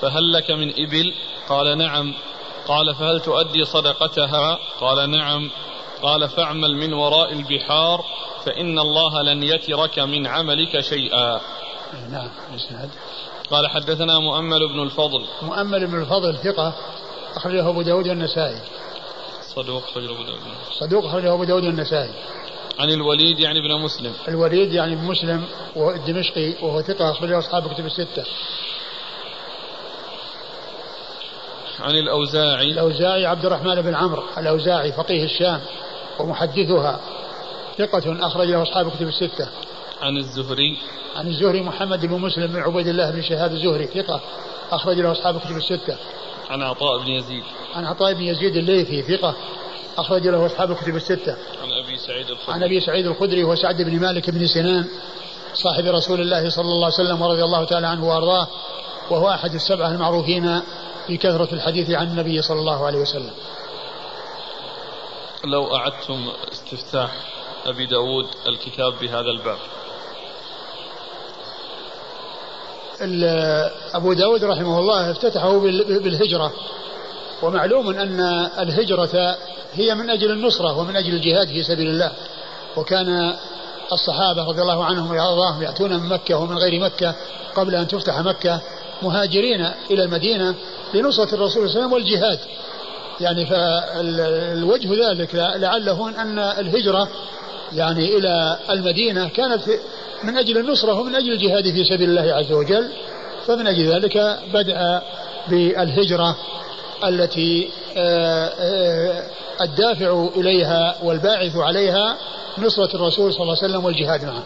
فهل 0.00 0.32
لك 0.32 0.50
من 0.50 0.70
إبل؟ 0.70 1.14
قال 1.48 1.78
نعم. 1.78 2.14
قال 2.68 2.94
فهل 2.94 3.20
تؤدي 3.20 3.64
صدقتها؟ 3.64 4.58
قال 4.80 5.10
نعم. 5.10 5.50
قال 6.02 6.28
فاعمل 6.28 6.76
من 6.76 6.92
وراء 6.92 7.32
البحار 7.32 8.04
فإن 8.44 8.78
الله 8.78 9.22
لن 9.22 9.42
يترك 9.42 9.98
من 9.98 10.26
عملك 10.26 10.80
شيئا. 10.80 11.40
نعم 12.10 12.30
قال 13.50 13.68
حدثنا 13.68 14.18
مؤمل 14.18 14.68
بن 14.68 14.82
الفضل. 14.82 15.26
مؤمل 15.42 15.86
بن 15.86 16.00
الفضل 16.00 16.36
ثقة 16.36 16.74
أخرجه 17.36 17.68
أبو 17.68 17.82
داود 17.82 18.08
والنسائي. 18.08 18.60
صدوق 19.54 19.82
أخرجه 19.90 20.12
أبو 20.12 20.22
داود. 20.22 20.40
صدوق 20.80 21.04
أخرجه 21.04 21.34
أبو 21.34 21.44
داود 21.44 21.64
والنسائي. 21.64 22.14
عن 22.78 22.90
الوليد 22.90 23.40
يعني 23.40 23.58
ابن 23.58 23.80
مسلم. 23.80 24.12
الوليد 24.28 24.72
يعني 24.72 24.92
ابن 24.92 25.04
مسلم 25.04 25.44
الدمشقي 25.76 26.54
وهو 26.62 26.82
ثقة 26.82 27.10
أخرجه 27.10 27.38
أصحاب 27.38 27.72
كتب 27.72 27.86
الستة. 27.86 28.24
عن 31.80 31.94
الأوزاعي. 31.94 32.70
الأوزاعي 32.70 33.26
عبد 33.26 33.46
الرحمن 33.46 33.82
بن 33.82 33.94
عمرو 33.94 34.22
الأوزاعي 34.38 34.92
فقيه 34.92 35.24
الشام 35.24 35.60
ومحدثها 36.18 37.00
ثقة 37.78 38.26
أخرج 38.26 38.48
له 38.48 38.62
أصحاب 38.62 38.90
كتب 38.90 39.08
الستة. 39.08 39.48
عن 40.02 40.16
الزهري. 40.16 40.78
عن 41.16 41.26
الزهري 41.26 41.60
محمد 41.60 42.06
بن 42.06 42.20
مسلم 42.20 42.46
بن 42.46 42.60
عبيد 42.60 42.86
الله 42.86 43.10
بن 43.10 43.22
شهاب 43.22 43.52
الزهري 43.52 43.86
ثقة 43.86 44.20
أخرج 44.70 45.00
له 45.00 45.12
أصحاب 45.12 45.40
كتب 45.40 45.56
الستة. 45.56 45.96
عن 46.50 46.62
عطاء 46.62 46.98
بن 46.98 47.08
يزيد. 47.08 47.42
عن 47.74 47.84
عطاء 47.84 48.14
بن 48.14 48.22
يزيد 48.22 48.56
الليثي 48.56 49.02
ثقة 49.02 49.36
أخرج 49.98 50.28
له 50.28 50.46
أصحاب 50.46 50.70
الكتب 50.70 50.96
الستة. 50.96 51.36
عن 51.62 51.72
أبي 51.84 51.98
سعيد 51.98 52.30
الخدري. 52.30 52.54
عن 52.54 52.62
أبي 52.62 52.80
سعيد 52.80 53.06
الخدري 53.06 53.44
وسعد 53.44 53.82
بن 53.82 54.00
مالك 54.00 54.30
بن 54.30 54.46
سنان 54.46 54.84
صاحب 55.54 55.84
رسول 55.84 56.20
الله 56.20 56.48
صلى 56.48 56.64
الله 56.64 56.84
عليه 56.84 56.94
وسلم 56.94 57.22
ورضي 57.22 57.44
الله 57.44 57.64
تعالى 57.64 57.86
عنه 57.86 58.08
وأرضاه 58.08 58.48
وهو 59.10 59.30
أحد 59.30 59.54
السبعة 59.54 59.88
المعروفين 59.88 60.60
بكثرة 61.08 61.54
الحديث 61.54 61.90
عن 61.90 62.06
النبي 62.06 62.42
صلى 62.42 62.60
الله 62.60 62.86
عليه 62.86 62.98
وسلم. 62.98 63.30
لو 65.44 65.76
أعدتم 65.76 66.28
استفتاح 66.52 67.10
أبي 67.66 67.86
داود 67.86 68.26
الكتاب 68.48 68.92
بهذا 69.00 69.30
الباب. 69.30 69.58
أبو 73.94 74.12
داود 74.12 74.44
رحمه 74.44 74.78
الله 74.78 75.10
افتتحه 75.10 75.58
بالهجرة. 75.98 76.52
ومعلوم 77.42 77.88
أن 77.88 78.20
الهجرة 78.58 79.36
هي 79.74 79.94
من 79.94 80.10
أجل 80.10 80.30
النصرة 80.30 80.78
ومن 80.78 80.96
أجل 80.96 81.14
الجهاد 81.14 81.48
في 81.48 81.62
سبيل 81.62 81.88
الله. 81.88 82.12
وكان 82.76 83.34
الصحابة 83.92 84.44
رضي 84.44 84.62
الله 84.62 84.84
عنهم 84.84 85.10
وأرضاهم 85.10 85.62
يأتون 85.62 85.92
من 85.92 86.08
مكة 86.08 86.36
ومن 86.38 86.58
غير 86.58 86.80
مكة 86.80 87.14
قبل 87.54 87.74
أن 87.74 87.88
تفتح 87.88 88.18
مكة 88.18 88.60
مهاجرين 89.02 89.70
إلى 89.90 90.04
المدينة 90.04 90.54
لنصرة 90.94 91.34
الرسول 91.34 91.50
صلى 91.50 91.58
الله 91.58 91.70
عليه 91.70 91.80
وسلم 91.80 91.92
والجهاد. 91.92 92.38
يعني 93.20 93.46
فالوجه 93.46 95.10
ذلك 95.10 95.34
لعله 95.34 96.22
أن 96.22 96.38
الهجرة 96.38 97.08
يعني 97.72 98.16
إلى 98.16 98.58
المدينة 98.70 99.28
كانت 99.28 99.62
من 100.24 100.36
أجل 100.36 100.58
النصرة 100.58 101.00
ومن 101.00 101.14
أجل 101.14 101.32
الجهاد 101.32 101.70
في 101.70 101.84
سبيل 101.84 102.10
الله 102.10 102.34
عز 102.34 102.52
وجل. 102.52 102.88
فمن 103.46 103.66
أجل 103.66 103.86
ذلك 103.86 104.38
بدأ 104.54 105.02
بالهجرة 105.48 106.36
التي 107.04 107.70
آه، 107.96 108.46
آه، 108.46 109.30
الدافع 109.60 110.28
إليها 110.36 110.96
والباعث 111.02 111.56
عليها 111.56 112.16
نصرة 112.58 112.96
الرسول 112.96 113.32
صلى 113.32 113.42
الله 113.42 113.56
عليه 113.62 113.68
وسلم 113.68 113.84
والجهاد 113.84 114.24
معه. 114.24 114.44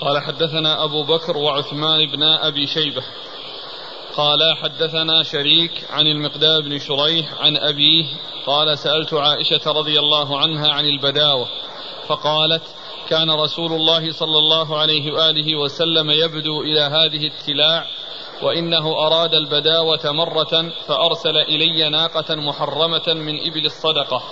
قال 0.00 0.22
حدثنا 0.22 0.84
أبو 0.84 1.02
بكر 1.02 1.36
وعثمان 1.36 2.06
بن 2.06 2.22
أبي 2.22 2.66
شيبة. 2.66 3.02
قال 4.16 4.56
حدثنا 4.62 5.22
شريك 5.22 5.72
عن 5.90 6.06
المقداد 6.06 6.62
بن 6.62 6.78
شريح 6.78 7.34
عن 7.40 7.56
أبيه. 7.56 8.04
قال 8.46 8.78
سألت 8.78 9.14
عائشة 9.14 9.72
رضي 9.72 9.98
الله 9.98 10.38
عنها 10.38 10.68
عن 10.68 10.84
البداوة. 10.84 11.48
فقالت 12.06 12.62
كان 13.08 13.30
رسول 13.30 13.72
الله 13.72 14.12
صلى 14.12 14.38
الله 14.38 14.78
عليه 14.78 15.12
وآله 15.12 15.56
وسلم 15.56 16.10
يبدو 16.10 16.62
إلى 16.62 16.80
هذه 16.80 17.26
التلاع 17.26 17.86
وإنه 18.42 19.06
أراد 19.06 19.34
البداوة 19.34 20.12
مرة 20.12 20.72
فأرسل 20.86 21.36
إلي 21.36 21.88
ناقة 21.88 22.34
محرمة 22.34 23.02
من 23.06 23.46
إبل 23.46 23.66
الصدقة. 23.66 24.22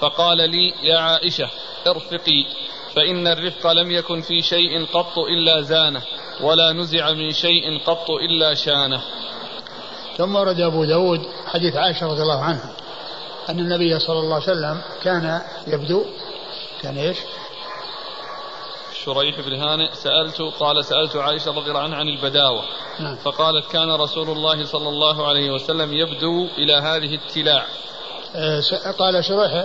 فقال 0.00 0.50
لي 0.50 0.74
يا 0.82 0.98
عائشة 0.98 1.50
ارفقي 1.86 2.46
فإن 2.94 3.26
الرفق 3.26 3.72
لم 3.72 3.90
يكن 3.90 4.20
في 4.20 4.42
شيء 4.42 4.86
قط 4.86 5.18
إلا 5.18 5.60
زانة 5.60 6.02
ولا 6.40 6.72
نزع 6.72 7.12
من 7.12 7.32
شيء 7.32 7.78
قط 7.86 8.10
إلا 8.10 8.54
شانة. 8.54 9.00
ثم 10.16 10.36
ورد 10.36 10.60
أبو 10.60 10.84
داود 10.84 11.20
حديث 11.46 11.76
عائشة 11.76 12.06
رضي 12.06 12.22
الله 12.22 12.40
عنها 12.40 12.72
أن 13.48 13.58
النبي 13.58 13.98
صلى 13.98 14.18
الله 14.18 14.34
عليه 14.34 14.44
وسلم 14.44 14.80
كان 15.02 15.42
يبدو 15.66 16.04
كان 16.82 16.98
إيش؟ 16.98 17.18
شريح 19.04 19.40
بن 19.40 19.54
هانئ 19.54 19.94
سألت 19.94 20.42
قال 20.60 20.84
سألت 20.84 21.16
عائشة 21.16 21.50
رضي 21.50 21.68
الله 21.68 21.80
عنها 21.80 21.96
عن 21.96 22.08
البداوة. 22.08 22.62
نعم. 23.00 23.16
فقالت 23.16 23.72
كان 23.72 23.90
رسول 23.90 24.30
الله 24.30 24.64
صلى 24.64 24.88
الله 24.88 25.28
عليه 25.28 25.50
وسلم 25.50 25.92
يبدو 25.92 26.46
إلى 26.58 26.74
هذه 26.74 27.14
التلاع. 27.14 27.66
آه، 28.36 28.60
قال 28.98 29.24
شريح 29.24 29.64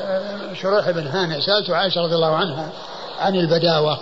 شريح 0.62 0.90
بن 0.90 1.08
هانئ 1.08 1.42
سألت 1.42 1.70
عائشة 1.70 2.02
رضي 2.02 2.16
الله 2.16 2.36
عنها 2.36 2.72
عن 3.20 3.36
البداوة. 3.36 4.00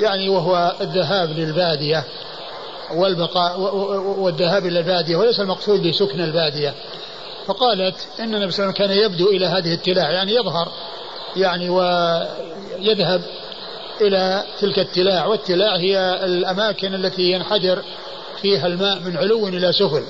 يعني 0.00 0.28
وهو 0.28 0.72
الذهاب 0.80 1.30
للبادية 1.30 2.04
والبقاء 2.94 3.60
والذهاب 4.18 4.66
إلى 4.66 4.78
البادية 4.78 5.16
وليس 5.16 5.40
المقصود 5.40 5.86
بسكن 5.86 6.20
البادية. 6.20 6.74
فقالت 7.46 8.08
إن 8.20 8.34
النبي 8.34 8.50
صلى 8.50 8.64
الله 8.64 8.74
عليه 8.80 8.84
وسلم 8.84 8.86
كان 8.86 8.90
يبدو 8.90 9.28
إلى 9.28 9.46
هذه 9.46 9.74
التلاع 9.74 10.10
يعني 10.10 10.34
يظهر 10.34 10.68
يعني 11.36 11.68
ويذهب 11.70 13.22
إلى 14.00 14.44
تلك 14.60 14.78
التلاع 14.78 15.26
والتلاع 15.26 15.76
هي 15.76 16.24
الأماكن 16.24 16.94
التي 16.94 17.22
ينحدر 17.22 17.82
فيها 18.42 18.66
الماء 18.66 18.98
من 18.98 19.16
علو 19.16 19.48
إلى 19.48 19.72
سفل. 19.72 20.04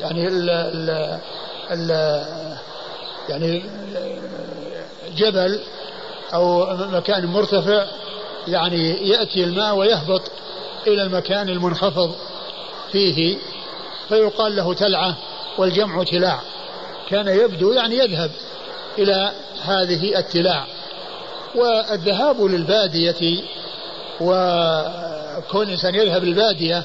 يعني 0.00 0.28
ال 0.28 0.50
ال 0.50 1.18
ال 1.70 1.90
يعني 3.28 3.64
جبل 5.16 5.60
أو 6.34 6.76
مكان 6.76 7.26
مرتفع 7.26 7.86
يعني 8.48 9.08
يأتي 9.08 9.44
الماء 9.44 9.76
ويهبط 9.76 10.22
إلى 10.86 11.02
المكان 11.02 11.48
المنخفض 11.48 12.14
فيه 12.92 13.36
فيقال 14.08 14.56
له 14.56 14.74
تلعة 14.74 15.16
والجمع 15.58 16.04
تلاع. 16.04 16.40
كان 17.08 17.28
يبدو 17.28 17.72
يعني 17.72 17.96
يذهب 17.96 18.30
إلى 18.98 19.32
هذه 19.62 20.18
التلاع. 20.18 20.66
والذهاب 21.54 22.42
للبادية 22.42 23.42
وكون 24.20 25.62
الإنسان 25.62 25.94
يذهب 25.94 26.24
للبادية 26.24 26.82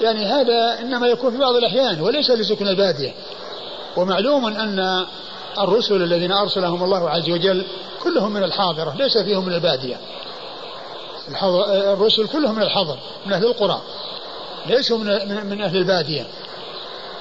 يعني 0.00 0.26
هذا 0.26 0.80
إنما 0.80 1.06
يكون 1.06 1.30
في 1.30 1.38
بعض 1.38 1.54
الأحيان 1.54 2.00
وليس 2.00 2.30
لسكن 2.30 2.68
البادية. 2.68 3.14
ومعلوم 3.96 4.46
أن 4.46 5.06
الرسل 5.58 6.02
الذين 6.02 6.32
أرسلهم 6.32 6.84
الله 6.84 7.10
عز 7.10 7.30
وجل 7.30 7.64
كلهم 8.02 8.32
من 8.32 8.44
الحاضرة 8.44 8.94
ليس 8.98 9.18
فيهم 9.18 9.46
من 9.46 9.52
البادية. 9.52 9.96
الرسل 11.92 12.28
كلهم 12.28 12.54
من 12.54 12.62
الحضر 12.62 12.98
من 13.26 13.32
أهل 13.32 13.44
القرى 13.44 13.80
ليسوا 14.66 14.98
من, 14.98 15.06
من 15.50 15.60
أهل 15.60 15.76
البادية. 15.76 16.26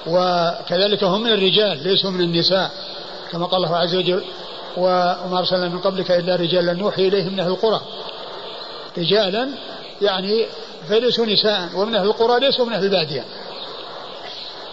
وكذلك 0.08 1.04
هم 1.04 1.22
من 1.22 1.30
الرجال 1.32 1.84
ليسوا 1.84 2.12
من 2.12 2.22
النساء 2.22 2.72
كما 3.32 3.46
قال 3.46 3.66
الله 3.66 3.78
عز 3.78 3.96
وجل 3.96 4.24
وما 4.78 5.40
أرسلنا 5.40 5.70
من 5.70 5.80
قبلك 5.80 6.12
إلا 6.12 6.36
رجالا 6.36 6.74
نوحي 6.74 7.08
إليهم 7.08 7.34
من 7.34 7.40
أهل 7.40 7.50
القرى. 7.52 7.82
رجالا 8.98 9.50
يعني 10.02 10.46
فليسوا 10.90 11.26
نساء 11.26 11.70
ومن 11.76 11.96
أهل 11.96 12.06
القرى 12.06 12.40
ليسوا 12.40 12.66
من 12.66 12.74
أهل 12.74 12.84
البادية. 12.84 13.26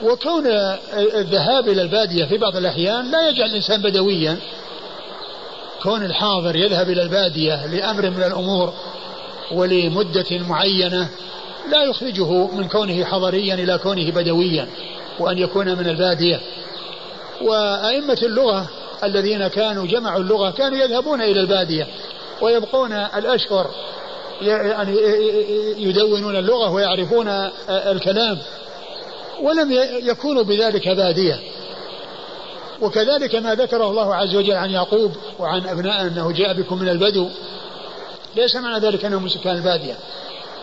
وكون 0.03 0.47
الذهاب 0.95 1.69
إلى 1.69 1.83
البادية 1.83 2.25
في 2.25 2.39
بعض 2.39 2.57
الأحيان 2.57 3.11
لا 3.11 3.29
يجعل 3.29 3.49
الإنسان 3.51 3.83
بدويا. 3.83 4.37
كون 5.83 6.05
الحاضر 6.05 6.57
يذهب 6.57 6.91
إلى 6.91 7.03
البادية 7.03 7.67
لأمر 7.67 8.11
من 8.11 8.23
الأمور 8.23 8.75
ولمدة 9.53 10.39
معينة 10.39 11.09
لا 11.71 11.83
يخرجه 11.85 12.47
من 12.47 12.69
كونه 12.69 13.05
حضريا 13.05 13.55
إلى 13.55 13.79
كونه 13.79 14.11
بدويا 14.11 14.69
وأن 15.19 15.39
يكون 15.39 15.79
من 15.79 15.89
البادية. 15.89 16.41
وأئمة 17.41 18.19
اللغة 18.23 18.67
الذين 19.05 19.49
كانوا 19.49 19.87
جمعوا 19.87 20.21
اللغة 20.21 20.51
كانوا 20.51 20.79
يذهبون 20.79 21.23
إلى 21.23 21.41
البادية 21.41 21.87
ويبقون 22.43 22.93
الأشهر 22.93 23.71
يعني 24.41 24.97
يدونون 25.79 26.37
اللغة 26.37 26.71
ويعرفون 26.73 27.29
الكلام 27.69 28.39
ولم 29.43 29.73
يكونوا 30.03 30.43
بذلك 30.43 30.89
بادية. 30.89 31.41
وكذلك 32.81 33.35
ما 33.35 33.55
ذكره 33.55 33.91
الله 33.91 34.15
عز 34.15 34.37
وجل 34.37 34.53
عن 34.53 34.71
يعقوب 34.71 35.13
وعن 35.39 35.67
أبناء 35.67 36.03
أنه 36.03 36.33
جاء 36.33 36.53
بكم 36.55 36.79
من 36.79 36.89
البدو 36.89 37.29
ليس 38.37 38.57
معنى 38.57 38.79
ذلك 38.79 39.05
أنهم 39.05 39.23
من 39.23 39.29
سكان 39.29 39.57
البادية 39.57 39.95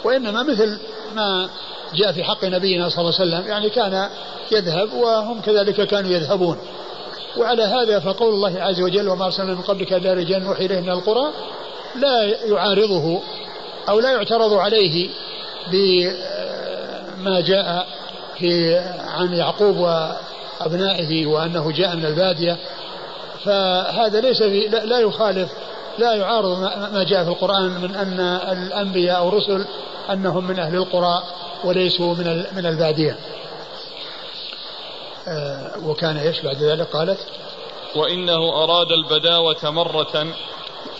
وإنما 0.04 0.44
مثل 0.44 0.80
ما 1.16 1.50
جاء 1.96 2.12
في 2.12 2.24
حق 2.24 2.46
نبينا 2.46 2.90
صلى 2.90 3.00
الله 3.02 3.20
عليه 3.20 3.32
وسلم 3.32 3.48
يعني 3.52 3.70
كان 3.70 4.10
يذهب 4.52 4.94
وهم 4.94 5.42
كذلك 5.42 5.88
كانوا 5.88 6.12
يذهبون. 6.12 6.58
وعلى 7.38 7.64
هذا 7.64 8.00
فقول 8.00 8.34
الله 8.34 8.62
عز 8.62 8.82
وجل 8.82 9.10
وما 9.10 9.26
أرسلنا 9.26 9.54
من 9.54 9.62
قبلك 9.62 9.94
إلا 9.94 10.14
رجال 10.14 10.44
نوحي 10.44 10.66
إليه 10.66 10.80
من 10.80 10.90
القرى 10.90 11.32
لا 11.96 12.24
يعارضه 12.24 13.22
أو 13.90 14.00
لا 14.00 14.12
يعترض 14.12 14.54
عليه 14.54 15.10
بما 15.72 17.42
جاء 17.42 17.88
في 18.40 18.78
عن 19.18 19.34
يعقوب 19.34 19.78
وأبنائه 19.78 21.26
وأنه 21.26 21.72
جاء 21.72 21.96
من 21.96 22.06
البادية. 22.06 22.58
فهذا 23.46 24.22
ليس 24.22 24.44
في 24.44 24.68
لا 24.68 25.00
يخالف 25.00 25.50
لا 25.98 26.14
يعارض 26.14 26.60
ما 26.94 27.04
جاء 27.04 27.24
في 27.24 27.30
القرآن 27.30 27.82
من 27.82 27.96
أن 27.96 28.20
الأنبياء 28.52 29.18
أو 29.18 29.30
الرسل 29.30 29.66
أنهم 30.12 30.48
من 30.48 30.60
أهل 30.60 30.76
القرى 30.76 31.24
وليسوا 31.64 32.16
من 32.16 32.44
من 32.56 32.66
البادية. 32.66 33.18
وكان 35.84 36.18
إيش 36.18 36.42
بعد 36.42 36.64
ذلك 36.64 36.88
قالت 36.88 37.20
وإنه 37.96 38.64
أراد 38.64 38.92
البداوة 38.92 39.72
مرة 39.72 40.28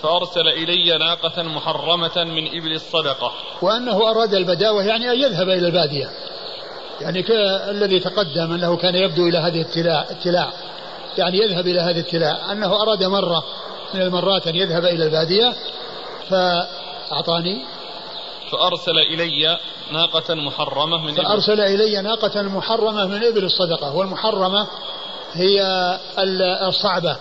فأرسل 0.02 0.48
إلي 0.48 0.98
ناقة 0.98 1.44
محرمة 1.44 2.24
من 2.24 2.48
إبل 2.48 2.72
الصدقة. 2.74 3.32
وأنه 3.62 4.12
أراد 4.12 4.34
البداوة 4.34 4.84
يعني 4.84 5.12
أن 5.12 5.20
يذهب 5.20 5.50
إلى 5.50 5.68
البادية. 5.68 6.10
يعني 7.02 7.24
كالذي 7.24 8.00
تقدم 8.00 8.54
أنه 8.54 8.78
كان 8.78 8.96
يبدو 8.96 9.28
إلى 9.28 9.38
هذه 9.38 9.62
التلاع, 9.62 10.06
التلاع 10.12 10.54
يعني 11.18 11.38
يذهب 11.38 11.68
إلى 11.68 11.80
هذه 11.80 12.00
التلاع 12.00 12.52
أنه 12.52 12.82
أراد 12.82 13.04
مرة 13.04 13.44
من 13.94 14.02
المرات 14.02 14.48
أن 14.48 14.56
يذهب 14.56 14.86
إلى 14.86 15.06
البادية 15.06 15.54
فأعطاني 16.30 17.66
فأرسل 18.52 19.00
إلي 19.00 19.60
ناقة 19.92 20.36
محرمة 20.36 20.98
من 20.98 21.16
فأرسل 21.16 21.62
إلي 21.62 22.02
ناقة 22.02 22.42
محرمة 22.42 23.06
من 23.06 23.24
إبل 23.24 23.44
الصدقة 23.44 23.96
والمحرمة 23.96 24.68
هي 25.34 25.62
الصعبة 26.68 27.18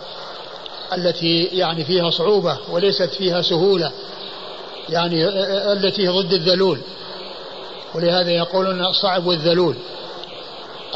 التي 0.93 1.45
يعني 1.45 1.85
فيها 1.85 2.11
صعوبة 2.11 2.59
وليست 2.71 3.15
فيها 3.15 3.43
سهولة 3.43 3.93
يعني 4.89 5.29
التي 5.73 6.09
ضد 6.09 6.33
الذلول. 6.33 6.81
ولهذا 7.95 8.31
يقولون 8.31 8.87
الصعب 8.87 9.27
والذلول 9.27 9.77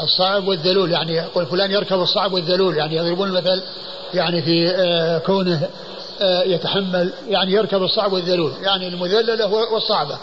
الصعب 0.01 0.47
والذلول 0.47 0.91
يعني 0.91 1.13
يقول 1.13 1.45
فلان 1.45 1.71
يركب 1.71 2.01
الصعب 2.01 2.33
والذلول 2.33 2.77
يعني 2.77 2.95
يضربون 2.95 3.27
المثل 3.27 3.63
يعني 4.13 4.41
في 4.41 4.69
آه، 4.69 5.17
كونه 5.17 5.69
يتحمل 6.21 7.13
يعني 7.27 7.51
يركب 7.51 7.83
الصعب 7.83 8.13
والذلول. 8.13 8.53
يعني 8.61 8.87
المذللة 8.87 9.47
والصعبة 9.73 10.17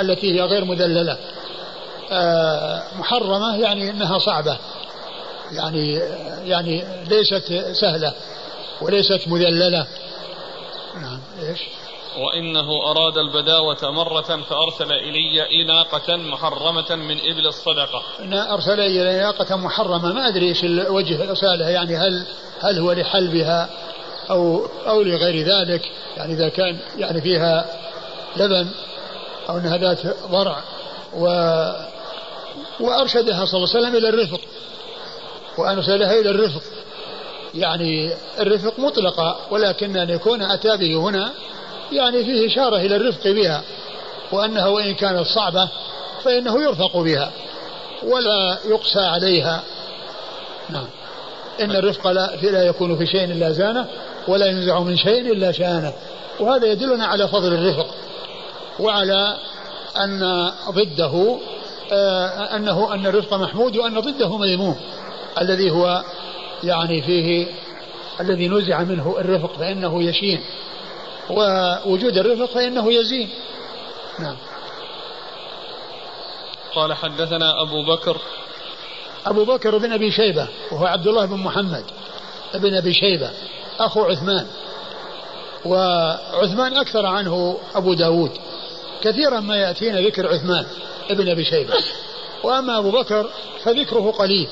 التي 0.00 0.34
هي 0.34 0.42
غير 0.42 0.64
مذللة. 0.64 1.18
آه، 2.12 2.82
محرمة 2.98 3.56
يعني 3.56 3.90
إنها 3.90 4.18
صعبة. 4.18 4.58
يعني 5.52 6.00
يعني 6.44 6.84
ليست 7.08 7.72
سهلة 7.72 8.12
وليست 8.80 9.28
مذللة. 9.28 9.86
نعم 10.94 11.20
إيش؟ 11.42 11.60
وإنه 12.18 12.90
أراد 12.90 13.18
البداوة 13.18 13.90
مرة 13.90 14.42
فأرسل 14.42 14.92
إلي 14.92 15.64
ناقة 15.64 16.16
محرمة 16.16 16.96
من 16.96 17.18
إبل 17.20 17.46
الصدقة. 17.46 18.02
أرسل 18.54 18.80
إلي 18.80 19.18
ناقة 19.18 19.56
محرمة 19.56 20.12
ما 20.12 20.28
أدري 20.28 20.48
إيش 20.48 20.64
الوجه 20.64 21.30
إرسالها 21.30 21.70
يعني 21.70 21.96
هل 21.96 22.26
هل 22.60 22.78
هو 22.78 22.92
لحلبها 22.92 23.70
أو 24.30 24.66
أو 24.86 25.02
لغير 25.02 25.46
ذلك 25.46 25.82
يعني 26.16 26.34
إذا 26.34 26.48
كان 26.48 26.78
يعني 26.98 27.20
فيها 27.20 27.66
لبن 28.36 28.68
أو 29.48 29.58
أنها 29.58 29.76
ذات 29.76 29.98
ضرع 30.30 30.62
و 31.16 31.26
وأرشدها 32.80 33.44
صلى 33.44 33.58
الله 33.58 33.68
عليه 33.74 33.80
وسلم 33.80 33.96
إلى 33.96 34.08
الرفق 34.08 34.40
وأرسلها 35.58 36.20
إلى 36.20 36.30
الرفق. 36.30 36.62
يعني 37.54 38.14
الرفق 38.40 38.78
مطلقة 38.78 39.36
ولكن 39.50 39.96
أن 39.96 40.10
يكون 40.10 40.42
أتى 40.42 40.76
به 40.76 40.96
هنا 40.96 41.32
يعني 41.92 42.24
فيه 42.24 42.46
إشارة 42.46 42.76
إلى 42.76 42.96
الرفق 42.96 43.28
بها 43.30 43.62
وأنها 44.32 44.66
وإن 44.66 44.94
كانت 44.94 45.26
صعبة 45.26 45.68
فإنه 46.24 46.62
يرفق 46.62 46.96
بها 46.96 47.30
ولا 48.02 48.58
يقسى 48.66 49.00
عليها. 49.00 49.62
نعم. 50.70 50.86
إن 51.60 51.70
الرفق 51.70 52.10
لا, 52.10 52.36
لا 52.42 52.62
يكون 52.62 52.98
في 52.98 53.06
شيء 53.06 53.24
إلا 53.24 53.52
زانة. 53.52 53.86
ولا 54.28 54.46
ينزع 54.46 54.80
من 54.80 54.96
شيء 54.96 55.32
إلا 55.32 55.52
شأنه. 55.52 55.92
وهذا 56.40 56.66
يدلنا 56.66 57.06
على 57.06 57.28
فضل 57.28 57.54
الرفق 57.54 57.86
وعلى 58.80 59.36
أن 59.96 60.50
ضده 60.70 61.38
آه 61.92 62.56
أنه 62.56 62.94
أن 62.94 63.06
الرفق 63.06 63.34
محمود 63.34 63.76
وأن 63.76 64.00
ضده 64.00 64.38
مذموم 64.38 64.76
الذي 65.40 65.70
هو 65.70 66.02
يعني 66.64 67.02
فيه 67.02 67.46
الذي 68.20 68.48
نزع 68.48 68.82
منه 68.82 69.16
الرفق 69.18 69.52
فإنه 69.58 70.02
يشين. 70.02 70.40
ووجود 71.30 72.18
الرفق 72.18 72.54
فإنه 72.54 72.92
يزين. 72.92 73.30
نعم. 74.18 74.36
قال 76.74 76.94
حدثنا 76.94 77.62
أبو 77.62 77.82
بكر. 77.82 78.16
أبو 79.26 79.44
بكر 79.44 79.78
بن 79.78 79.92
أبي 79.92 80.10
شيبة 80.10 80.48
وهو 80.72 80.86
عبد 80.86 81.06
الله 81.06 81.26
بن 81.26 81.36
محمد 81.36 81.84
بن 82.54 82.74
أبي 82.74 82.92
شيبة 82.92 83.30
أخو 83.78 84.04
عثمان. 84.04 84.46
وعثمان 85.64 86.76
أكثر 86.76 87.06
عنه 87.06 87.58
أبو 87.74 87.94
داود. 87.94 88.30
كثيرا 89.02 89.40
ما 89.40 89.56
يأتينا 89.56 90.00
ذكر 90.00 90.28
عثمان 90.28 90.66
ابن 91.10 91.28
أبي 91.28 91.44
شيبة. 91.44 91.74
وأما 92.42 92.78
أبو 92.78 92.90
بكر 92.90 93.30
فذكره 93.64 94.10
قليل. 94.10 94.48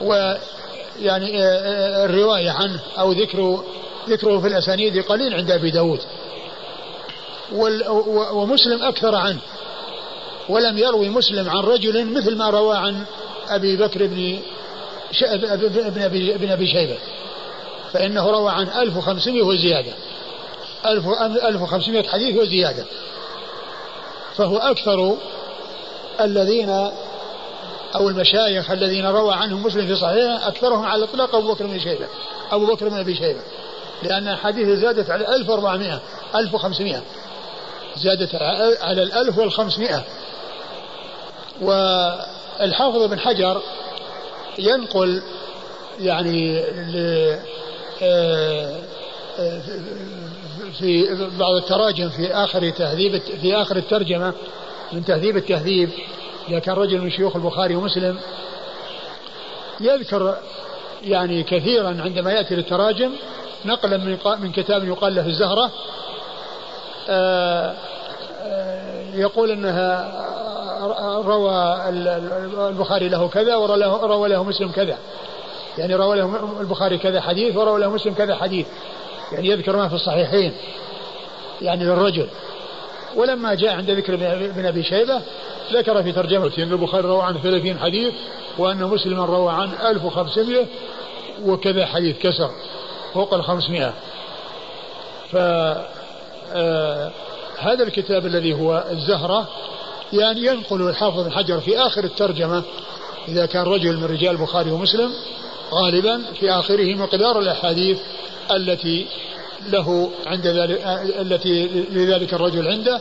ويعني 0.00 1.42
آه، 1.42 1.44
آه، 1.44 2.04
الرواية 2.04 2.50
عنه 2.50 2.80
أو 2.98 3.12
ذكر 3.12 3.64
ذكره 4.08 4.40
في 4.40 4.46
الأسانيد 4.46 5.04
قليل 5.04 5.34
عند 5.34 5.50
أبي 5.50 5.70
داود. 5.70 6.00
ومسلم 8.32 8.82
أكثر 8.82 9.14
عنه. 9.14 9.38
ولم 10.48 10.78
يروي 10.78 11.08
مسلم 11.08 11.50
عن 11.50 11.62
رجل 11.62 12.12
مثل 12.12 12.36
ما 12.36 12.50
روى 12.50 12.76
عن 12.76 13.04
أبي 13.48 13.76
بكر 13.76 14.06
بن 14.06 14.38
ابن 15.22 16.02
أبي, 16.02 16.34
ابن 16.34 16.50
أبي 16.50 16.66
شيبة. 16.66 16.98
فإنه 17.92 18.30
روى 18.30 18.50
عن 18.50 18.68
1500 18.68 19.42
وزيادة. 19.42 19.92
1500 20.86 22.08
حديث 22.08 22.36
وزيادة. 22.36 22.84
فهو 24.36 24.56
أكثر 24.56 25.16
الذين 26.20 26.70
أو 27.94 28.08
المشايخ 28.08 28.70
الذين 28.70 29.06
روى 29.06 29.34
عنهم 29.34 29.62
مسلم 29.62 29.86
في 29.86 29.96
صحيحه 29.96 30.48
أكثرهم 30.48 30.84
على 30.84 31.04
الإطلاق 31.04 31.34
أبو 31.34 31.52
بكر 31.52 31.66
بن 31.66 31.80
شيبة. 31.80 32.06
أبو 32.50 32.66
بكر 32.66 32.88
بن 32.88 32.98
أبي 32.98 33.14
شيبة. 33.14 33.40
لأن 34.02 34.28
الحديث 34.28 34.68
زادت 34.68 35.10
على 35.10 35.36
1400 35.36 36.00
1500 36.34 37.02
زادت 37.96 38.34
على 38.80 39.02
الألف 39.02 39.38
والخمسمائة. 39.38 40.04
والحافظ 41.60 43.02
بن 43.02 43.18
حجر 43.18 43.62
ينقل 44.58 45.22
يعني 46.00 46.64
في 50.78 51.28
بعض 51.38 51.54
التراجم 51.54 52.08
في 52.08 52.34
آخر 52.34 52.70
تهذيب 52.70 53.18
في 53.18 53.54
آخر 53.54 53.76
الترجمة 53.76 54.32
من 54.92 55.04
تهذيب 55.04 55.36
التهذيب 55.36 55.90
إذا 56.48 56.58
كان 56.58 56.74
رجل 56.74 57.00
من 57.00 57.10
شيوخ 57.10 57.36
البخاري 57.36 57.76
ومسلم 57.76 58.18
يذكر 59.80 60.36
يعني 61.04 61.42
كثيرا 61.42 61.96
عندما 62.00 62.32
يأتي 62.32 62.54
للتراجم 62.54 63.10
نقلا 63.64 63.96
من 63.96 64.18
من 64.40 64.52
كتاب 64.52 64.84
يقال 64.84 65.14
له 65.14 65.26
الزهرة 65.26 65.70
آه، 67.08 67.74
يقول 69.14 69.50
انها 69.50 70.12
روى 71.26 71.88
البخاري 72.68 73.08
له 73.08 73.28
كذا 73.28 73.56
وروى 73.56 74.28
له 74.28 74.44
مسلم 74.44 74.70
كذا. 74.70 74.98
يعني 75.78 75.94
روى 75.94 76.16
له 76.16 76.60
البخاري 76.60 76.98
كذا 76.98 77.20
حديث 77.20 77.56
وروى 77.56 77.80
له 77.80 77.90
مسلم 77.90 78.14
كذا 78.14 78.36
حديث. 78.36 78.66
يعني 79.32 79.48
يذكر 79.48 79.76
ما 79.76 79.88
في 79.88 79.94
الصحيحين. 79.94 80.52
يعني 81.62 81.84
للرجل. 81.84 82.28
ولما 83.16 83.54
جاء 83.54 83.74
عند 83.74 83.90
ذكر 83.90 84.14
ابن 84.14 84.66
ابي 84.66 84.82
شيبة 84.82 85.22
ذكر 85.72 86.02
في 86.02 86.12
ترجمته 86.12 86.62
إن 86.62 86.72
البخاري 86.72 87.08
روى 87.08 87.22
عنه 87.22 87.38
30 87.42 87.78
حديث 87.78 88.14
وأن 88.58 88.84
مسلما 88.84 89.24
روى 89.24 89.52
عنه 89.52 89.90
1500 89.90 90.66
وكذا 91.44 91.86
حديث 91.86 92.18
كسر 92.18 92.50
فوق 93.14 93.34
ال 93.34 93.44
500 93.44 93.92
ف 95.32 95.36
آه 96.54 97.10
هذا 97.58 97.82
الكتاب 97.82 98.26
الذي 98.26 98.54
هو 98.54 98.84
الزهرة 98.90 99.48
يعني 100.12 100.46
ينقل 100.46 100.88
الحافظ 100.88 101.20
بن 101.20 101.32
حجر 101.32 101.60
في 101.60 101.78
آخر 101.78 102.04
الترجمة 102.04 102.62
إذا 103.28 103.46
كان 103.46 103.62
رجل 103.62 103.96
من 103.96 104.04
رجال 104.04 104.30
البخاري 104.30 104.70
ومسلم 104.70 105.12
غالبا 105.72 106.22
في 106.40 106.50
آخره 106.50 106.94
مقدار 106.94 107.38
الأحاديث 107.38 107.98
التي 108.50 109.06
له 109.68 110.10
عند 110.26 110.46
ذلك 110.46 110.80
التي 111.20 111.66
لذلك 111.90 112.34
الرجل 112.34 112.68
عنده 112.68 113.00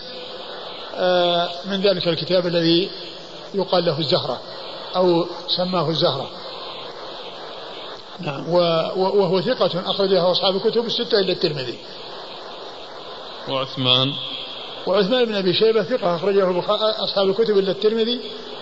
آه، 0.98 1.50
من 1.66 1.82
ذلك 1.82 2.08
الكتاب 2.08 2.48
الذي 2.48 2.90
يقال 3.54 3.86
له 3.86 4.00
الزهرة 4.00 4.42
أو 4.96 5.26
سماه 5.48 5.90
الزهرة. 5.90 6.30
نعم. 8.20 8.50
وهو 8.50 9.42
ثقة 9.42 9.90
أخرجه 9.90 10.32
أصحاب 10.32 10.56
الكتب 10.56 10.86
الستة 10.86 11.20
إلا 11.20 11.32
الترمذي. 11.32 11.78
وعثمان. 13.50 14.14
وعثمان 14.88 15.26
بن 15.26 15.36
أبي 15.36 15.54
شيبة 15.54 15.84
ثقة 15.84 16.16
أخرجه 16.16 16.64
أصحاب 17.04 17.30
الكتب 17.30 17.58
إلا 17.58 17.72
الترمذي 17.72 18.20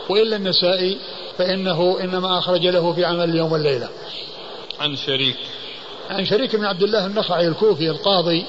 وإلا 0.10 0.36
النسائي 0.36 0.98
فإنه 1.38 1.98
إنما 2.04 2.38
أخرج 2.40 2.68
له 2.68 2.94
في 2.94 3.06
عمل 3.06 3.30
اليوم 3.30 3.52
والليلة. 3.52 3.90
عن 4.80 4.96
شريك. 4.96 5.36
عن 6.10 6.26
شريك 6.26 6.56
بن 6.56 6.66
عبد 6.66 6.84
الله 6.84 7.06
النخعي 7.06 7.48
الكوفي 7.48 7.90
القاضي 7.90 8.46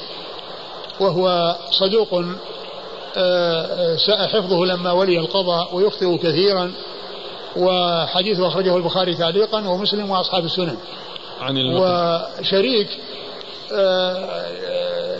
وهو 1.00 1.56
صدوق 1.70 2.24
آه، 3.16 3.96
ساء 3.96 4.26
حفظه 4.26 4.64
لما 4.64 4.92
ولي 4.92 5.18
القضاء 5.18 5.74
ويخطئ 5.74 6.16
كثيرا 6.16 6.72
وحديثه 7.56 8.48
أخرجه 8.48 8.76
البخاري 8.76 9.14
تعليقا 9.14 9.68
ومسلم 9.68 10.10
وأصحاب 10.10 10.44
السنن. 10.44 10.76
عن 11.40 11.56
وشريك 11.56 12.88
آه، 13.72 14.44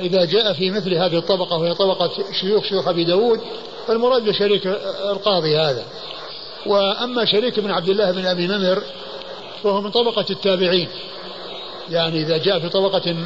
إذا 0.00 0.24
جاء 0.24 0.52
في 0.52 0.70
مثل 0.70 0.94
هذه 0.94 1.18
الطبقة 1.18 1.56
وهي 1.56 1.74
طبقة 1.74 2.10
شيوخ 2.40 2.64
شيوخ 2.64 2.88
أبي 2.88 3.04
داود 3.04 3.40
فالمراد 3.86 4.24
بشريك 4.24 4.66
القاضي 5.10 5.56
هذا. 5.56 5.84
وأما 6.66 7.24
شريك 7.24 7.60
بن 7.60 7.70
عبد 7.70 7.88
الله 7.88 8.10
بن 8.10 8.26
أبي 8.26 8.46
نمر 8.46 8.82
فهو 9.62 9.80
من 9.80 9.90
طبقة 9.90 10.24
التابعين. 10.30 10.88
يعني 11.90 12.22
إذا 12.22 12.36
جاء 12.36 12.60
في 12.60 12.68
طبقة 12.68 13.16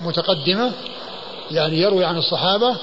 متقدمة 0.00 0.72
يعني 1.50 1.80
يروي 1.80 2.04
عن 2.04 2.16
الصحابة 2.16 2.76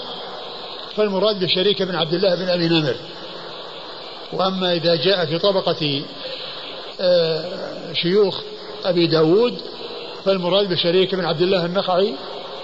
فالمراد 0.96 1.44
بشريك 1.44 1.82
بن 1.82 1.96
عبد 1.96 2.14
الله 2.14 2.36
بن 2.36 2.50
أبي 2.50 2.68
نمر 2.68 2.96
وأما 4.34 4.74
إذا 4.74 4.96
جاء 4.96 5.26
في 5.26 5.38
طبقة 5.38 6.02
آه، 7.02 7.94
شيوخ 7.94 8.42
أبي 8.86 9.08
داود 9.08 9.62
فالمراد 10.26 10.70
بشريك 10.70 11.16
بن 11.16 11.26
عبد 11.26 11.42
الله 11.42 11.66
النخعي 11.66 12.14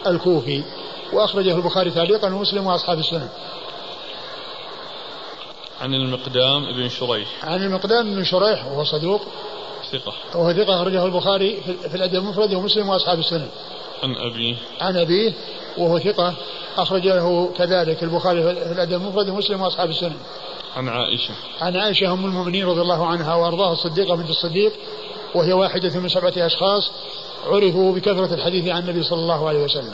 الكوفي. 0.07 0.63
وأخرجه 1.13 1.55
البخاري 1.55 1.91
تعليقا 1.91 2.33
ومسلم 2.33 2.67
وأصحاب 2.67 2.99
السنن 2.99 3.29
عن 5.83 5.93
المقدام 5.93 6.65
بن 6.65 6.89
شريح. 6.89 7.45
عن 7.45 7.63
المقدام 7.63 8.15
بن 8.15 8.23
شريح 8.23 8.65
وهو 8.65 8.83
صدوق. 8.83 9.21
ثقة. 9.91 10.13
وهو 10.35 10.53
ثقة 10.53 10.81
أخرجه 10.81 11.05
البخاري 11.05 11.61
في 11.89 11.95
الأدب 11.95 12.15
المفرد 12.15 12.53
ومسلم 12.53 12.89
وأصحاب 12.89 13.19
السنن 13.19 13.47
عن 14.03 14.15
أبيه. 14.15 14.55
عن 14.81 14.97
أبيه 14.97 15.33
وهو 15.77 15.99
ثقة 15.99 16.33
أخرج 16.77 17.07
له 17.07 17.53
كذلك 17.57 18.03
البخاري 18.03 18.43
في 18.43 18.51
الأدب 18.51 18.93
المفرد 18.93 19.29
ومسلم 19.29 19.61
وأصحاب 19.61 19.89
السنن 19.89 20.17
عن 20.75 20.89
عائشة. 20.89 21.33
عن 21.61 21.77
عائشة 21.77 22.13
أم 22.13 22.25
المؤمنين 22.25 22.65
رضي 22.65 22.81
الله 22.81 23.05
عنها 23.05 23.35
وأرضاها 23.35 23.73
الصديقة 23.73 24.15
بنت 24.15 24.29
الصديق 24.29 24.73
وهي 25.35 25.53
واحدة 25.53 25.99
من 25.99 26.09
سبعة 26.09 26.33
أشخاص 26.37 26.91
عرفوا 27.45 27.95
بكثرة 27.95 28.33
الحديث 28.33 28.67
عن 28.67 28.81
النبي 28.81 29.03
صلى 29.03 29.19
الله 29.19 29.47
عليه 29.47 29.63
وسلم. 29.63 29.93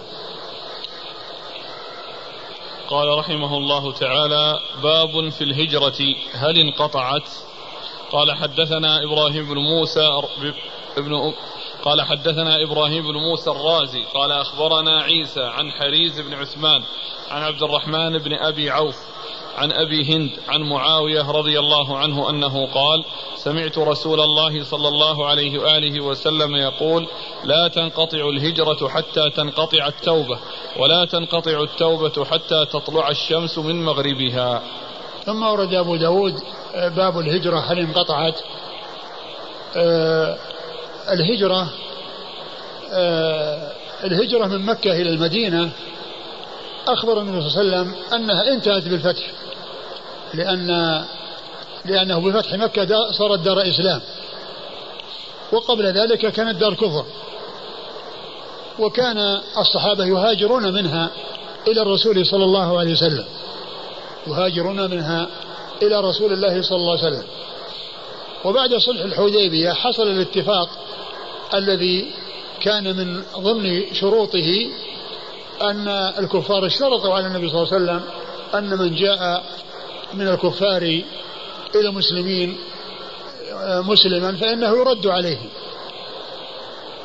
قال 2.90 3.18
رحمه 3.18 3.58
الله 3.58 3.94
تعالى 3.94 4.60
باب 4.84 5.30
في 5.30 5.44
الهجرة 5.44 6.16
هل 6.34 6.58
انقطعت؟ 6.58 7.30
قال 8.12 8.32
حدثنا 8.32 9.04
إبراهيم 9.04 9.46
بن 9.46 9.58
موسى 9.58 10.10
ابن 10.98 11.34
قال 11.84 12.02
حدثنا 12.02 12.64
إبراهيم 12.64 13.04
بن 13.04 13.14
موسى 13.14 13.50
الرازي 13.50 14.04
قال 14.14 14.32
أخبرنا 14.32 15.02
عيسى 15.02 15.44
عن 15.44 15.72
حريز 15.72 16.20
بن 16.20 16.34
عثمان 16.34 16.84
عن 17.30 17.44
عبد 17.44 17.64
الرحمن 17.64 18.18
بن 18.18 18.34
أبي 18.34 18.70
عوف 18.70 18.98
عن 19.58 19.72
أبي 19.72 20.16
هند 20.16 20.30
عن 20.48 20.62
معاوية 20.62 21.32
رضي 21.32 21.60
الله 21.60 21.98
عنه 21.98 22.30
أنه 22.30 22.66
قال 22.66 23.06
سمعت 23.36 23.78
رسول 23.78 24.20
الله 24.20 24.64
صلى 24.64 24.88
الله 24.88 25.28
عليه 25.28 25.60
وآله 25.60 26.04
وسلم 26.04 26.56
يقول 26.56 27.08
لا 27.44 27.68
تنقطع 27.68 28.30
الهجرة 28.30 28.88
حتى 28.88 29.30
تنقطع 29.30 29.88
التوبة 29.88 30.40
ولا 30.78 31.06
تنقطع 31.06 31.64
التوبة 31.64 32.26
حتى 32.26 32.66
تطلع 32.66 33.10
الشمس 33.10 33.58
من 33.58 33.86
مغربها. 33.86 34.62
ثم 35.26 35.44
ورد 35.44 35.74
أبو 35.74 35.96
داود 35.96 36.40
آه، 36.76 36.90
باب 36.90 37.20
الهجرة 37.20 37.60
هل 37.60 37.80
انقطعت؟ 37.80 38.40
آه 39.76 40.38
الهجرة 41.12 41.70
آه 42.92 43.72
الهجرة 44.04 44.46
من 44.46 44.66
مكة 44.66 44.92
إلى 44.92 45.10
المدينة 45.10 45.70
أخبر 46.94 47.22
النبي 47.22 47.50
صلى 47.50 47.62
الله 47.62 47.78
عليه 47.78 47.88
وسلم 47.88 47.96
أنها 48.14 48.54
انتهت 48.54 48.84
بالفتح 48.84 49.32
لأن 50.34 50.68
لأنه 51.86 52.20
بفتح 52.20 52.54
مكة 52.54 53.12
صارت 53.12 53.40
دار 53.40 53.62
إسلام. 53.70 54.02
وقبل 55.52 55.86
ذلك 55.86 56.32
كانت 56.32 56.56
دار 56.60 56.74
كفر. 56.74 57.06
وكان 58.80 59.42
الصحابة 59.58 60.06
يهاجرون 60.06 60.74
منها 60.74 61.10
إلى 61.68 61.82
الرسول 61.82 62.26
صلى 62.26 62.44
الله 62.44 62.80
عليه 62.80 62.92
وسلم. 62.92 63.26
يهاجرون 64.28 64.90
منها 64.92 65.28
إلى 65.82 66.00
رسول 66.00 66.34
الله 66.34 66.62
صلى 66.62 66.78
الله 66.78 66.98
عليه 66.98 67.08
وسلم. 67.08 67.28
وبعد 68.46 68.76
صلح 68.76 69.02
الحديبية 69.02 69.74
حصل 69.74 70.08
الاتفاق 70.08 70.70
الذي 71.54 72.12
كان 72.62 72.84
من 72.98 73.24
ضمن 73.40 73.94
شروطه 73.94 74.70
أن 75.62 75.88
الكفار 76.20 76.66
اشترطوا 76.66 77.14
على 77.14 77.28
النبي 77.28 77.50
صلى 77.50 77.62
الله 77.64 77.74
عليه 77.74 77.84
وسلم 77.84 78.02
أن 78.56 78.80
من 78.80 78.96
جاء 78.96 79.44
من 80.14 80.28
الكفار 80.28 80.82
إلى 81.76 81.90
المسلمين 81.90 82.58
آه، 83.54 83.82
مسلما 83.82 84.36
فإنه 84.36 84.68
يرد 84.68 85.08
عليه. 85.08 85.38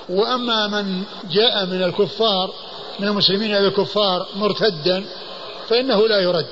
وأما 0.08 0.66
من 0.66 1.02
جاء 1.30 1.66
من 1.66 1.82
الكفار 1.82 2.50
من 2.98 3.08
المسلمين 3.08 3.56
إلى 3.56 3.68
الكفار 3.68 4.26
مرتدا 4.34 5.04
فإنه 5.68 6.08
لا 6.08 6.20
يرد. 6.20 6.46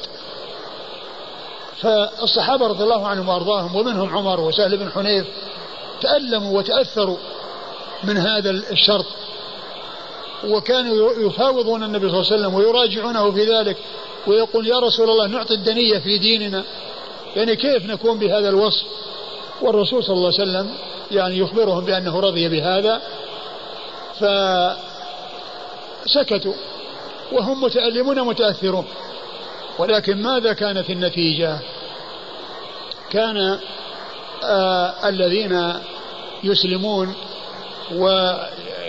فالصحابة 1.76 2.66
رضي 2.66 2.84
الله 2.84 3.06
عنهم 3.06 3.28
وأرضاهم 3.28 3.76
ومنهم 3.76 4.16
عمر 4.16 4.40
وسهل 4.40 4.76
بن 4.76 4.90
حنيف 4.90 5.26
تألموا 6.00 6.58
وتأثروا 6.58 7.16
من 8.04 8.16
هذا 8.16 8.50
الشرط. 8.50 9.06
وكانوا 10.44 11.12
يفاوضون 11.12 11.82
النبي 11.82 12.08
صلى 12.08 12.20
الله 12.20 12.32
عليه 12.32 12.42
وسلم 12.42 12.54
ويراجعونه 12.54 13.30
في 13.32 13.44
ذلك 13.44 13.76
ويقول 14.26 14.66
يا 14.66 14.78
رسول 14.78 15.10
الله 15.10 15.26
نعطي 15.26 15.54
الدنية 15.54 15.98
في 15.98 16.18
ديننا. 16.18 16.64
يعني 17.36 17.56
كيف 17.56 17.86
نكون 17.86 18.18
بهذا 18.18 18.48
الوصف؟ 18.48 18.86
والرسول 19.62 20.04
صلى 20.04 20.14
الله 20.14 20.32
عليه 20.38 20.42
وسلم 20.42 20.74
يعني 21.10 21.38
يخبرهم 21.38 21.84
بأنه 21.84 22.20
رضي 22.20 22.48
بهذا. 22.48 23.02
فسكتوا 26.04 26.54
وهم 27.32 27.64
متألمون 27.64 28.20
متأثرون. 28.20 28.84
ولكن 29.78 30.22
ماذا 30.22 30.52
كانت 30.52 30.90
النتيجة؟ 30.90 31.58
كان 33.10 33.58
آه 34.44 35.08
الذين 35.08 35.74
يسلمون 36.44 37.14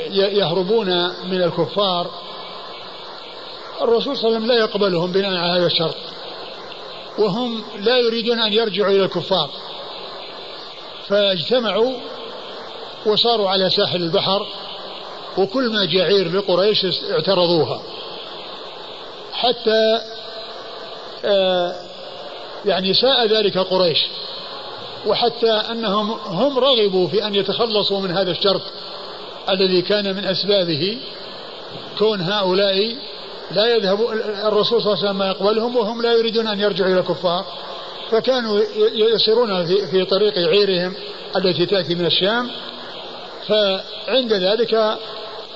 ويهربون 0.10 1.08
من 1.08 1.42
الكفار. 1.42 2.12
الرسول 3.82 4.18
صلى 4.18 4.28
الله 4.28 4.36
عليه 4.36 4.46
وسلم 4.46 4.48
لا 4.48 4.56
يقبلهم 4.56 5.12
بناء 5.12 5.36
على 5.38 5.60
هذا 5.60 5.66
الشرط. 5.66 5.96
وهم 7.18 7.64
لا 7.80 7.98
يريدون 7.98 8.40
أن 8.40 8.54
يرجعوا 8.54 8.92
إلى 8.92 9.06
الكفار. 9.06 9.50
فاجتمعوا 11.08 11.94
وصاروا 13.06 13.50
على 13.50 13.70
ساحل 13.70 14.04
البحر 14.04 14.48
وكل 15.38 15.70
ما 15.70 15.86
جعير 15.86 16.38
لقريش 16.38 16.86
اعترضوها. 17.12 17.82
حتى 19.34 20.02
آه 21.26 21.76
يعني 22.66 22.94
ساء 22.94 23.26
ذلك 23.26 23.58
قريش. 23.58 24.08
وحتى 25.06 25.52
أنهم 25.52 26.12
هم 26.12 26.60
رغبوا 26.60 27.08
في 27.08 27.28
أن 27.28 27.36
يتخلصوا 27.36 28.00
من 28.00 28.12
هذا 28.12 28.32
الشرط. 28.32 28.62
الذي 29.50 29.82
كان 29.82 30.16
من 30.16 30.26
أسبابه 30.26 30.98
كون 32.00 32.22
هؤلاء 32.22 32.96
لا 33.52 33.76
يذهب 33.76 34.00
الرسول 34.48 34.82
صلى 34.82 34.94
الله 34.94 34.98
عليه 34.98 35.10
وسلم 35.10 35.18
ما 35.18 35.28
يقبلهم 35.28 35.76
وهم 35.76 36.02
لا 36.02 36.14
يريدون 36.14 36.48
أن 36.48 36.60
يرجعوا 36.60 36.92
إلى 36.92 37.00
الكفار. 37.00 37.46
فكانوا 38.12 38.60
يسيرون 38.94 39.66
في, 39.66 39.88
في 39.88 40.06
طريق 40.06 40.38
عيرهم 40.38 40.94
التي 41.36 41.66
تأتي 41.66 41.96
من 41.96 42.06
الشام. 42.06 42.50
فعند 43.48 44.34
ذلك 44.34 44.98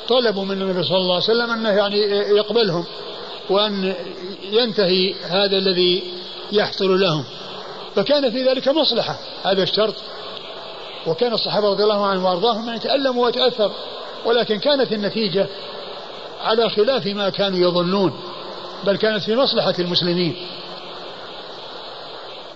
طلبوا 0.07 0.45
من 0.45 0.61
النبي 0.61 0.83
صلى 0.83 0.97
الله 0.97 1.15
عليه 1.15 1.23
وسلم 1.23 1.51
أنه 1.51 1.69
يعني 1.69 1.99
يقبلهم 2.37 2.85
وأن 3.49 3.93
ينتهي 4.51 5.13
هذا 5.13 5.57
الذي 5.57 6.03
يحصل 6.51 6.99
لهم. 6.99 7.23
فكان 7.95 8.31
في 8.31 8.43
ذلك 8.43 8.67
مصلحة. 8.67 9.19
هذا 9.43 9.63
الشرط 9.63 9.95
وكان 11.07 11.33
الصحابة 11.33 11.69
رضي 11.69 11.83
الله 11.83 12.05
عنهم 12.05 12.25
وأرضاهم 12.25 12.75
يتألموا 12.75 13.25
ويتأثر 13.25 13.71
ولكن 14.25 14.59
كانت 14.59 14.91
النتيجة 14.91 15.47
على 16.43 16.69
خلاف 16.69 17.05
ما 17.05 17.29
كانوا 17.29 17.59
يظنون 17.59 18.13
بل 18.83 18.97
كانت 18.97 19.23
في 19.23 19.35
مصلحة 19.35 19.73
المسلمين. 19.79 20.35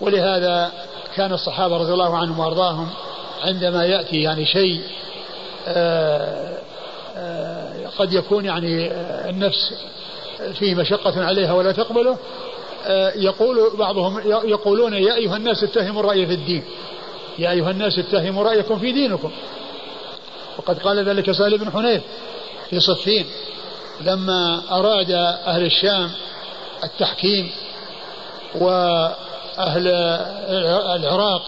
ولهذا 0.01 0.71
كان 1.15 1.33
الصحابة 1.33 1.77
رضي 1.77 1.93
الله 1.93 2.17
عنهم 2.17 2.39
وأرضاهم 2.39 2.89
عندما 3.43 3.85
يأتي 3.85 4.21
يعني 4.21 4.45
شيء 4.45 4.81
آه، 5.67 6.57
آه، 7.15 7.87
قد 7.97 8.13
يكون 8.13 8.45
يعني 8.45 8.91
النفس 9.29 9.73
فيه 10.59 10.75
مشقة 10.75 11.25
عليها 11.25 11.53
ولا 11.53 11.71
تقبله 11.71 12.17
يقول 13.15 13.77
بعضهم 13.77 14.21
يقولون 14.25 14.93
يا 14.93 15.15
أيها 15.15 15.37
الناس 15.37 15.63
اتهموا 15.63 16.01
الرأي 16.01 16.25
في 16.25 16.33
الدين. 16.33 16.63
يا 17.39 17.51
أيها 17.51 17.71
الناس 17.71 17.99
اتهموا 17.99 18.43
رأيكم 18.43 18.79
في 18.79 18.91
دينكم. 18.91 19.31
وقد 20.57 20.79
قال 20.79 21.09
ذلك 21.09 21.31
سهل 21.31 21.57
بن 21.57 21.71
حنيف 21.71 22.01
في 22.69 22.79
صفين. 22.79 23.25
لما 24.01 24.61
أراد 24.71 25.11
أهل 25.47 25.65
الشام 25.65 26.11
التحكيم 26.83 27.51
وأهل 28.55 29.87
العراق 30.95 31.41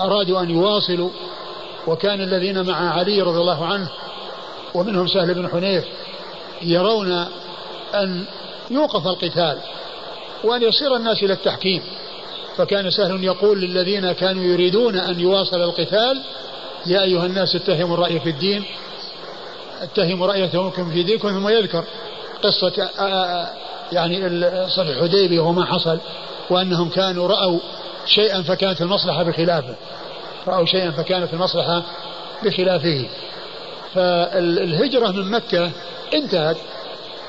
أرادوا 0.00 0.40
أن 0.40 0.50
يواصلوا 0.50 1.10
وكان 1.86 2.20
الذين 2.20 2.66
مع 2.66 2.90
علي 2.98 3.22
رضي 3.22 3.38
الله 3.38 3.66
عنه 3.66 3.88
ومنهم 4.74 5.06
سهل 5.06 5.34
بن 5.34 5.48
حنيف 5.48 5.84
يرون 6.62 7.26
أن 7.94 8.24
يوقف 8.70 9.06
القتال 9.06 9.58
وأن 10.44 10.62
يصير 10.62 10.96
الناس 10.96 11.22
إلى 11.22 11.32
التحكيم. 11.32 11.82
فكان 12.56 12.90
سهل 12.90 13.24
يقول 13.24 13.60
للذين 13.60 14.12
كانوا 14.12 14.44
يريدون 14.44 14.96
أن 14.96 15.20
يواصل 15.20 15.62
القتال 15.62 16.22
يا 16.86 17.02
أيها 17.02 17.26
الناس 17.26 17.56
اتهموا 17.56 17.94
الرأي 17.94 18.20
في 18.20 18.30
الدين 18.30 18.64
اتهموا 19.82 20.26
رأيكم 20.26 20.90
في 20.90 21.02
دينكم 21.02 21.28
ثم 21.28 21.48
يذكر 21.48 21.84
قصة 22.42 22.88
يعني 23.92 24.40
صلح 24.68 24.88
الحديبية 24.88 25.40
وما 25.40 25.64
حصل 25.64 25.98
وأنهم 26.50 26.88
كانوا 26.88 27.28
رأوا 27.28 27.58
شيئا 28.06 28.42
فكانت 28.42 28.82
المصلحة 28.82 29.22
بخلافه 29.22 29.74
رأوا 30.46 30.66
شيئا 30.66 30.90
فكانت 30.90 31.32
المصلحة 31.34 31.82
بخلافه. 32.44 33.06
فالهجرة 33.94 35.10
من 35.10 35.30
مكة 35.30 35.70
انتهت 36.14 36.56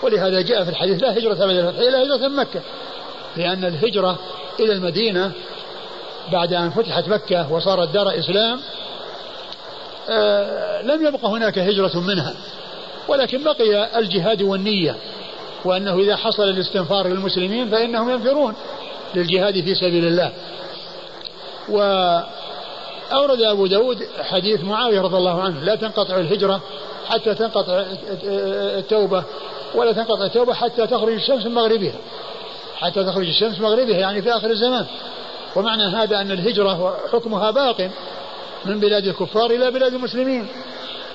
ولهذا 0.03 0.41
جاء 0.41 0.63
في 0.63 0.69
الحديث 0.69 1.03
لا 1.03 1.17
هجرة 1.17 1.33
بعد 1.33 1.49
الفتح 1.49 1.79
إلا 1.79 2.03
هجرة 2.03 2.27
من 2.27 2.35
مكة. 2.35 2.61
لأن 3.37 3.65
الهجرة 3.65 4.19
إلى 4.59 4.73
المدينة 4.73 5.31
بعد 6.31 6.53
أن 6.53 6.69
فتحت 6.69 7.07
مكة 7.09 7.51
وصارت 7.53 7.89
دار 7.89 8.19
إسلام 8.19 8.59
آه 10.09 10.81
لم 10.81 11.05
يبقى 11.07 11.27
هناك 11.31 11.59
هجرة 11.59 11.99
منها 11.99 12.33
ولكن 13.07 13.43
بقي 13.43 13.99
الجهاد 13.99 14.41
والنية 14.41 14.95
وأنه 15.65 15.99
إذا 15.99 16.15
حصل 16.15 16.43
الاستنفار 16.43 17.07
للمسلمين 17.07 17.69
فإنهم 17.69 18.09
ينفرون 18.09 18.55
للجهاد 19.15 19.61
في 19.61 19.75
سبيل 19.75 20.05
الله. 20.05 20.31
وأورد 21.69 23.41
أبو 23.41 23.65
داود 23.67 24.07
حديث 24.29 24.63
معاوية 24.63 25.01
رضي 25.01 25.17
الله 25.17 25.41
عنه 25.41 25.59
لا 25.59 25.75
تنقطع 25.75 26.17
الهجرة 26.17 26.61
حتى 27.09 27.33
تنقطع 27.35 27.83
التوبة 28.23 29.23
ولا 29.75 29.91
تنقطع 29.91 30.25
التوبة 30.25 30.53
حتى 30.53 30.87
تخرج 30.87 31.13
الشمس 31.13 31.45
من 31.45 31.53
مغربها. 31.53 31.93
حتى 32.75 33.03
تخرج 33.03 33.27
الشمس 33.27 33.59
مغربها 33.59 33.97
يعني 33.97 34.21
في 34.21 34.31
آخر 34.31 34.51
الزمان. 34.51 34.85
ومعنى 35.55 35.83
هذا 35.83 36.21
أن 36.21 36.31
الهجرة 36.31 36.97
حكمها 37.13 37.51
باق 37.51 37.89
من 38.65 38.79
بلاد 38.79 39.07
الكفار 39.07 39.51
إلى 39.51 39.71
بلاد 39.71 39.93
المسلمين 39.93 40.47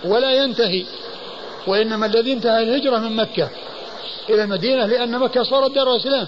ولا 0.04 0.32
ينتهي. 0.32 0.84
وإنما 1.66 2.06
الذي 2.06 2.32
انتهى 2.32 2.62
الهجرة 2.62 2.98
من 2.98 3.16
مكة 3.16 3.48
إلى 4.30 4.42
المدينة 4.42 4.86
لأن 4.86 5.18
مكة 5.18 5.42
صارت 5.42 5.74
دار 5.74 5.92
الإسلام 5.92 6.26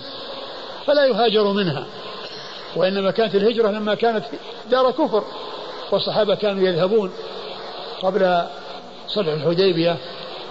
فلا 0.86 1.04
يهاجر 1.04 1.52
منها. 1.52 1.86
وإنما 2.76 3.10
كانت 3.10 3.34
الهجرة 3.34 3.68
لما 3.68 3.94
كانت 3.94 4.24
دار 4.70 4.90
كفر 4.90 5.24
والصحابة 5.90 6.34
كانوا 6.34 6.68
يذهبون 6.68 7.12
قبل 8.02 8.42
صلح 9.08 9.32
الحديبية 9.32 9.96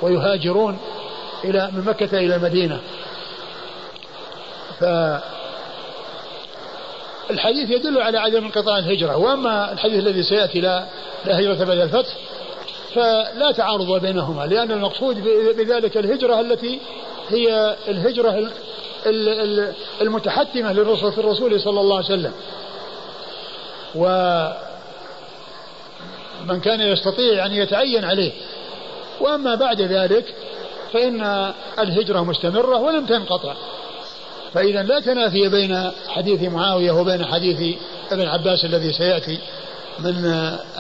ويهاجرون 0.02 0.78
إلى 1.44 1.70
من 1.74 1.86
مكة 1.86 2.18
إلى 2.18 2.36
المدينة. 2.36 2.80
ف 4.80 4.84
الحديث 7.32 7.70
يدل 7.70 8.02
على 8.02 8.18
عدم 8.18 8.46
انقطاع 8.46 8.78
الهجرة 8.78 9.18
وأما 9.18 9.72
الحديث 9.72 10.00
الذي 10.00 10.24
سيأتي 10.24 10.62
لا, 10.62 10.86
لا 11.26 11.40
هجرة 11.40 11.64
بعد 11.66 11.78
الفتح 11.78 12.14
فلا 12.96 13.52
تعارض 13.52 14.02
بينهما 14.02 14.44
لأن 14.44 14.72
المقصود 14.72 15.24
بذلك 15.58 15.98
الهجرة 15.98 16.40
التي 16.40 16.80
هي 17.30 17.76
الهجرة 17.88 18.52
المتحتمة 20.02 20.74
للرسول 20.74 21.14
الرسول 21.18 21.62
صلى 21.62 21.80
الله 21.80 21.96
عليه 21.96 22.06
وسلم. 22.06 22.34
ومن 23.96 24.56
كان 26.62 26.82
يستطيع 26.82 27.46
أن 27.46 27.52
يتعين 27.54 28.06
عليه. 28.06 28.32
وأما 29.22 29.56
بعد 29.56 29.82
ذلك 29.82 30.36
فإن 30.94 31.52
الهجرة 31.80 32.24
مستمرة 32.24 32.78
ولم 32.78 33.06
تنقطع. 33.06 33.54
فإذا 34.54 34.84
لا 34.84 35.00
تنافي 35.00 35.50
بين 35.50 35.92
حديث 36.08 36.42
معاوية 36.42 36.92
وبين 36.92 37.26
حديث 37.26 37.78
ابن 38.12 38.28
عباس 38.28 38.66
الذي 38.66 38.94
سيأتي 38.94 39.40
من 40.00 40.26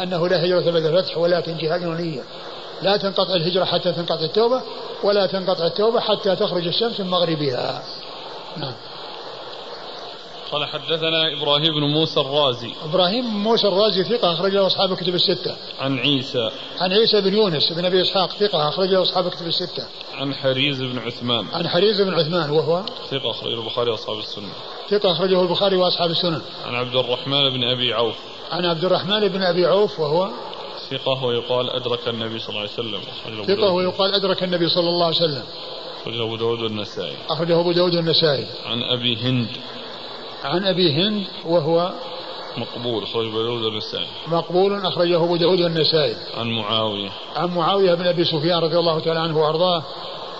أنه 0.03 0.27
لا 0.27 0.45
هجرة 0.45 0.71
بعد 0.71 0.85
الفتح 0.85 1.17
ولكن 1.17 1.57
جهاد 1.57 1.85
ونية. 1.85 2.21
لا 2.81 2.97
تنقطع 2.97 3.33
الهجرة 3.33 3.65
حتى 3.65 3.91
تنقطع 3.91 4.25
التوبة 4.25 4.61
ولا 5.03 5.25
تنقطع 5.25 5.65
التوبة 5.65 5.99
حتى 5.99 6.35
تخرج 6.35 6.67
الشمس 6.67 6.99
من 6.99 7.07
مغربها. 7.07 7.83
نعم. 8.57 8.73
قال 10.51 10.65
حدثنا 10.65 11.33
إبراهيم 11.33 11.73
بن 11.73 11.83
موسى 11.83 12.19
الرازي. 12.19 12.71
إبراهيم 12.83 13.25
بن 13.25 13.37
موسى 13.37 13.67
الرازي 13.67 14.03
ثقة 14.03 14.33
اخرج 14.33 14.51
له 14.51 14.67
أصحاب 14.67 14.91
الكتب 14.91 15.15
الستة. 15.15 15.55
عن 15.79 15.99
عيسى. 15.99 16.51
عن 16.79 16.93
عيسى 16.93 17.21
بن 17.21 17.33
يونس 17.33 17.73
بن 17.73 17.85
أبي 17.85 18.01
إسحاق 18.01 18.31
ثقة 18.31 18.69
اخرج 18.69 18.89
له 18.89 19.01
أصحاب 19.01 19.27
الكتب 19.27 19.47
الستة. 19.47 19.87
عن 20.13 20.33
حريز 20.33 20.81
بن 20.81 20.99
عثمان. 20.99 21.45
عن 21.53 21.67
حريز 21.67 22.01
بن 22.01 22.13
عثمان 22.13 22.49
وهو 22.49 22.83
ثقة 23.11 23.31
أخرجه 23.31 23.53
البخاري 23.53 23.91
وأصحاب 23.91 24.19
السنة. 24.19 24.53
ثقة 24.89 25.11
أخرجه 25.11 25.41
البخاري 25.41 25.75
وأصحاب 25.75 26.11
السنن 26.11 26.41
عن 26.65 26.75
عبد 26.75 26.95
الرحمن 26.95 27.49
بن 27.49 27.63
أبي 27.63 27.93
عوف. 27.93 28.15
عن 28.51 28.65
عبد 28.65 28.85
الرحمن 28.85 29.27
بن 29.27 29.41
أبي 29.41 29.65
عوف 29.65 29.99
وهو 29.99 30.29
ثقة 30.89 31.23
ويقال 31.25 31.69
أدرك 31.69 32.07
النبي 32.07 32.39
صلى 32.39 32.49
الله 32.49 32.59
عليه 32.59 32.71
وسلم. 32.71 33.01
ثقة 33.45 33.71
ويقال 33.71 34.13
أدرك 34.13 34.43
النبي 34.43 34.69
صلى 34.69 34.89
الله 34.89 35.05
عليه 35.05 35.15
وسلم. 35.15 35.43
أخرجه 36.01 36.23
أبو 36.23 36.35
داود 36.35 36.59
والنسائي. 36.61 37.15
أخرجه 37.29 37.59
أبو 37.59 37.71
داود 37.71 37.95
والنسائي. 37.95 38.47
عن 38.65 38.83
أبي 38.83 39.17
هند. 39.17 39.47
عن 40.43 40.65
أبي 40.65 40.93
هند 40.93 41.27
وهو 41.45 41.93
مقبول 42.57 43.03
أخرجه 43.03 43.27
أبو 43.27 43.41
داود 43.41 43.63
والنسائي. 43.63 44.07
مقبول 44.27 44.85
أخرجه 44.85 45.15
أبو 45.23 45.35
داود 45.35 45.61
والنسائي. 45.61 46.15
عن 46.37 46.47
معاوية. 46.51 47.09
عن 47.35 47.55
معاوية 47.55 47.93
بن 47.93 48.07
أبي 48.07 48.25
سفيان 48.25 48.59
رضي 48.59 48.79
الله 48.79 48.99
تعالى 48.99 49.19
عنه 49.19 49.37
وأرضاه 49.37 49.83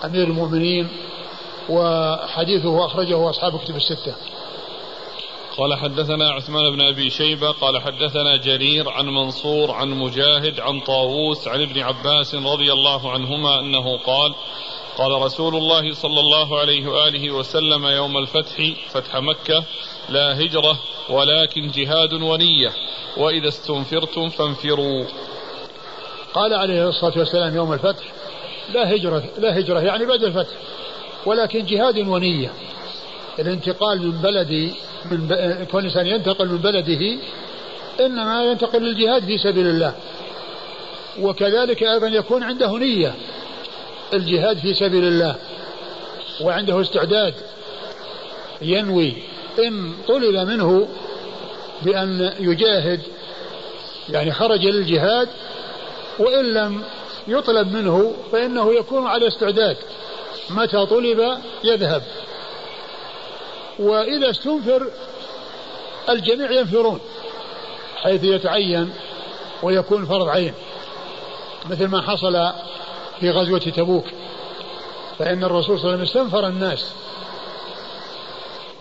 أمير 0.04 0.24
المؤمنين 0.24 0.88
وحديثه 1.68 2.86
أخرجه 2.86 3.30
أصحاب 3.30 3.58
كتب 3.58 3.76
الستة. 3.76 4.14
قال 5.56 5.74
حدثنا 5.74 6.30
عثمان 6.30 6.70
بن 6.70 6.80
أبي 6.80 7.10
شيبة 7.10 7.50
قال 7.50 7.82
حدثنا 7.82 8.36
جرير 8.36 8.88
عن 8.88 9.06
منصور 9.06 9.70
عن 9.70 9.90
مجاهد 9.90 10.60
عن 10.60 10.80
طاووس 10.80 11.48
عن 11.48 11.62
ابن 11.62 11.80
عباس 11.80 12.34
رضي 12.34 12.72
الله 12.72 13.10
عنهما 13.10 13.60
أنه 13.60 13.96
قال 13.96 14.34
قال 15.00 15.22
رسول 15.22 15.56
الله 15.56 15.94
صلى 15.94 16.20
الله 16.20 16.58
عليه 16.60 16.88
وآله 16.88 17.30
وسلم 17.30 17.86
يوم 17.86 18.18
الفتح 18.18 18.72
فتح 18.90 19.16
مكة 19.16 19.64
لا 20.08 20.40
هجرة 20.40 20.78
ولكن 21.10 21.70
جهاد 21.70 22.12
ونية 22.12 22.72
وإذا 23.16 23.48
استنفرتم 23.48 24.28
فانفروا. 24.28 25.04
قال 26.34 26.54
عليه 26.54 26.88
الصلاة 26.88 27.18
والسلام 27.18 27.56
يوم 27.56 27.72
الفتح 27.72 28.04
لا 28.74 28.94
هجرة 28.94 29.24
لا 29.38 29.58
هجرة 29.58 29.80
يعني 29.80 30.06
بعد 30.06 30.22
الفتح 30.22 30.56
ولكن 31.26 31.64
جهاد 31.64 31.98
ونية. 31.98 32.52
الانتقال 33.38 34.02
من 34.02 34.22
بلد 34.22 34.72
من 35.10 35.28
ب... 35.28 35.32
كل 35.72 35.84
إنسان 35.84 36.06
ينتقل 36.06 36.48
من 36.48 36.58
بلده 36.58 37.18
إنما 38.00 38.44
ينتقل 38.44 38.82
للجهاد 38.82 39.24
في 39.24 39.38
سبيل 39.38 39.66
الله. 39.66 39.94
وكذلك 41.20 41.82
أيضا 41.82 42.06
يكون 42.06 42.42
عنده 42.42 42.78
نية 42.78 43.14
الجهاد 44.12 44.58
في 44.58 44.74
سبيل 44.74 45.04
الله. 45.04 45.36
وعنده 46.40 46.80
استعداد 46.80 47.34
ينوي 48.62 49.14
إن 49.58 49.94
طلب 50.08 50.48
منه 50.48 50.88
بأن 51.82 52.34
يجاهد 52.40 53.00
يعني 54.08 54.32
خرج 54.32 54.66
للجهاد 54.66 55.28
وإن 56.18 56.44
لم 56.44 56.82
يطلب 57.28 57.72
منه 57.72 58.14
فإنه 58.32 58.74
يكون 58.74 59.06
على 59.06 59.28
استعداد. 59.28 59.76
متى 60.50 60.86
طلب 60.86 61.38
يذهب. 61.64 62.02
وإذا 63.78 64.30
استنفر 64.30 64.90
الجميع 66.08 66.50
ينفرون 66.50 67.00
حيث 67.96 68.24
يتعين 68.24 68.92
ويكون 69.62 70.06
فرض 70.06 70.28
عين 70.28 70.54
مثل 71.70 71.86
ما 71.86 72.02
حصل 72.02 72.52
في 73.20 73.30
غزوة 73.30 73.58
تبوك. 73.58 74.04
فإن 75.18 75.44
الرسول 75.44 75.78
صلى 75.78 75.84
الله 75.84 75.92
عليه 75.92 76.02
وسلم 76.02 76.22
استنفر 76.22 76.46
الناس. 76.46 76.92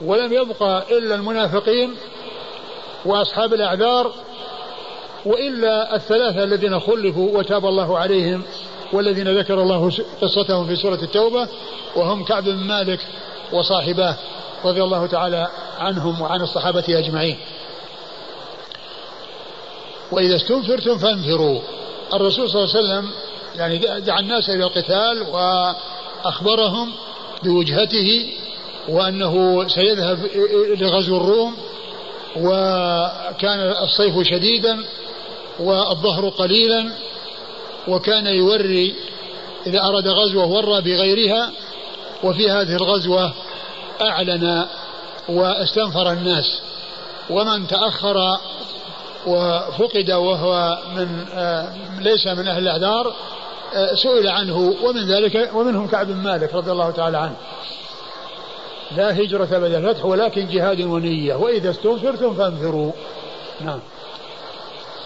ولم 0.02 0.34
يبقى 0.34 0.98
إلا 0.98 1.16
المنافقين 1.16 1.96
وأصحاب 3.06 3.54
الأعذار 3.54 4.12
وإلا 5.26 5.96
الثلاثة 5.96 6.44
الذين 6.44 6.80
خلفوا 6.80 7.38
وتاب 7.38 7.66
الله 7.66 7.98
عليهم 7.98 8.44
والذين 8.94 9.38
ذكر 9.38 9.62
الله 9.62 9.92
قصتهم 10.22 10.68
في 10.68 10.76
سورة 10.76 11.00
التوبة 11.04 11.48
وهم 11.96 12.24
كعب 12.24 12.44
بن 12.44 12.68
مالك 12.68 13.00
وصاحباه 13.54 14.16
رضي 14.66 14.84
الله 14.84 15.08
تعالى 15.08 15.48
عنهم 15.80 16.22
وعن 16.22 16.42
الصحابة 16.42 16.84
أجمعين. 16.90 17.38
وإذا 20.12 20.36
استنفرتم 20.36 20.98
فانفروا. 20.98 21.60
الرسول 22.14 22.50
صلى 22.50 22.64
الله 22.64 22.76
عليه 22.76 22.86
وسلم 22.86 23.12
يعني 23.60 23.78
دعا 24.00 24.20
الناس 24.20 24.50
إلى 24.50 24.64
القتال 24.64 25.22
وأخبرهم 25.22 26.92
بوجهته 27.44 28.30
وأنه 28.90 29.68
سيذهب 29.68 30.20
لغزو 30.80 31.18
الروم 31.18 31.58
وكان 32.36 33.60
الصيف 33.84 34.28
شديدا 34.28 34.84
والظهر 35.60 36.30
قليلا 36.30 36.92
وكان 37.88 38.26
يوري 38.26 38.96
إذا 39.68 39.80
أراد 39.80 40.08
غزوة 40.08 40.46
ورى 40.46 40.82
بغيرها 40.82 41.52
وفي 42.24 42.52
هذه 42.52 42.76
الغزوة 42.76 43.34
أعلن 44.02 44.66
واستنفر 45.30 46.12
الناس 46.12 46.60
ومن 47.30 47.68
تأخر 47.68 48.38
وفقد 49.28 50.12
وهو 50.12 50.78
من 50.96 51.26
آه، 51.34 51.74
ليس 52.00 52.28
من 52.28 52.48
أهل 52.48 52.64
الأعذار 52.64 53.14
سئل 53.96 54.28
عنه 54.28 54.58
ومن 54.58 55.06
ذلك 55.08 55.52
ومنهم 55.54 55.88
كعب 55.88 56.08
بن 56.08 56.16
مالك 56.16 56.54
رضي 56.54 56.72
الله 56.72 56.92
تعالى 56.92 57.18
عنه. 57.18 57.36
لا 58.98 59.22
هجرة 59.22 59.46
بعد 59.46 59.74
الفتح 59.74 60.06
ولكن 60.06 60.48
جهاد 60.48 60.82
ونية. 60.82 61.36
وإذا 61.36 61.70
استنفرتم 61.70 62.34
فانفروا 62.34 62.92
نعم. 63.62 63.80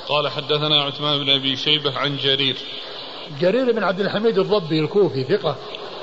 قال 0.10 0.30
حدثنا 0.30 0.82
عثمان 0.84 1.24
بن 1.24 1.30
أبي 1.30 1.56
شيبة 1.56 1.98
عن 1.98 2.18
جرير. 2.18 2.58
جرير 3.42 3.72
بن 3.72 3.84
عبد 3.84 4.00
الحميد 4.00 4.40
الضبي 4.40 4.80
الكوفي 4.80 5.24
ثقة 5.24 5.56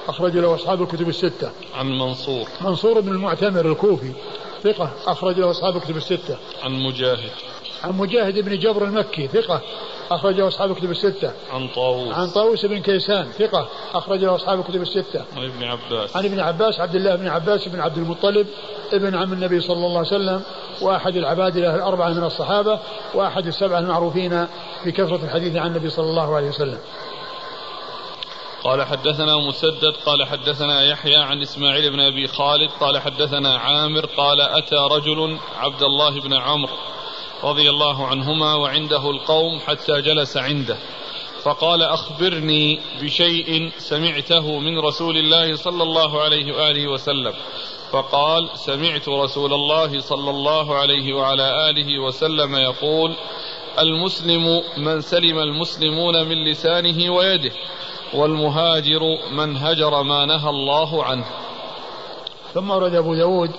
أخرج 0.09 0.37
له 0.37 0.55
أصحاب 0.55 0.83
الكتب 0.83 1.09
الستة. 1.09 1.51
عن 1.75 1.99
منصور. 1.99 2.49
منصور 2.61 3.01
بن 3.01 3.09
المعتمر 3.09 3.67
الكوفي 3.67 4.13
ثقة 4.63 4.91
أخرج 5.07 5.39
له 5.39 5.51
أصحاب 5.51 5.77
الكتب 5.77 5.97
الستة. 5.97 6.37
عن 6.63 6.73
مجاهد. 6.73 7.31
عن 7.85 7.93
مجاهد 7.93 8.39
بن 8.39 8.59
جبر 8.59 8.85
المكي 8.85 9.29
ثقة 9.29 9.61
أخرجه 10.11 10.49
أصحاب 10.49 10.71
الكتب 10.71 10.91
الستة. 10.91 11.33
عن 11.53 11.69
طاووس. 11.69 12.15
عن 12.15 12.31
طاووس 12.31 12.67
بن 12.67 12.83
كيسان 12.83 13.25
ثقة 13.25 13.69
أخرجه 13.95 14.35
أصحاب 14.35 14.61
الكتب 14.61 14.83
الستة. 14.83 15.25
عن 15.37 15.45
ابن 15.45 15.65
عباس. 15.65 16.17
عن 16.17 16.25
ابن 16.25 16.41
عباس 16.41 16.81
عبد 16.81 16.95
الله 16.95 17.17
بن 17.17 17.29
عباس 17.29 17.69
بن 17.69 17.81
عبد 17.81 17.99
المطلب 17.99 18.47
ابن 18.93 19.15
عم 19.15 19.33
النبي 19.33 19.61
صلى 19.61 19.77
الله 19.77 19.99
عليه 19.99 20.09
وسلم 20.09 20.43
وأحد 20.83 21.17
العبادلة 21.17 21.75
الأربعة 21.75 22.09
من 22.09 22.25
الصحابة 22.25 22.79
وأحد 23.15 23.47
السبعة 23.47 23.79
المعروفين 23.79 24.47
بكثرة 24.87 25.25
الحديث 25.25 25.57
عن 25.57 25.67
النبي 25.67 25.91
صلى 25.91 26.11
الله 26.11 26.37
عليه 26.37 26.49
وسلم. 26.49 26.79
قال 28.65 28.83
حدثنا 28.83 29.37
مسدد 29.37 29.95
قال 30.07 30.27
حدثنا 30.27 30.83
يحيى 30.83 31.17
عن 31.17 31.43
إسماعيل 31.43 31.93
بن 31.93 32.01
أبي 32.01 32.27
خالد 32.27 32.71
قال 32.81 32.99
حدثنا 32.99 33.59
عامر 33.59 34.07
قال 34.07 34.41
أتى 34.41 34.77
رجل 34.91 35.39
عبد 35.59 35.83
الله 35.83 36.21
بن 36.21 36.35
عمرو 36.35 36.73
رضي 37.45 37.71
الله 37.71 38.07
عنهما 38.07 38.55
وعنده 38.55 39.11
القوم 39.11 39.61
حتى 39.67 40.01
جلس 40.01 40.37
عنده. 40.37 40.77
فقال 41.43 41.83
أخبرني 41.83 42.81
بشيء 43.03 43.71
سمعته 43.79 44.59
من 44.59 44.79
رسول 44.79 45.17
الله 45.17 45.57
صلى 45.57 45.83
الله 45.83 46.23
عليه 46.23 46.53
وآله 46.53 46.89
وسلم. 46.89 47.33
فقال 47.93 48.49
سمعت 48.55 49.09
رسول 49.09 49.55
الله 49.55 50.01
صلى 50.01 50.31
الله 50.31 50.77
عليه 50.77 51.15
وعلى 51.15 51.71
آله 51.71 51.99
وسلم 51.99 52.57
يقول 52.57 53.15
المسلم 53.79 54.63
من 54.77 55.01
سلم 55.01 55.39
المسلمون 55.39 56.29
من 56.29 56.45
لسانه 56.45 57.15
ويده 57.15 57.53
والمهاجر 58.15 59.01
من 59.33 59.57
هجر 59.57 60.03
ما 60.03 60.27
نهى 60.27 60.51
الله 60.51 61.05
عنه. 61.05 61.25
ثم 62.55 62.71
ورد 62.71 62.95
أبو 62.95 63.15
داود 63.15 63.51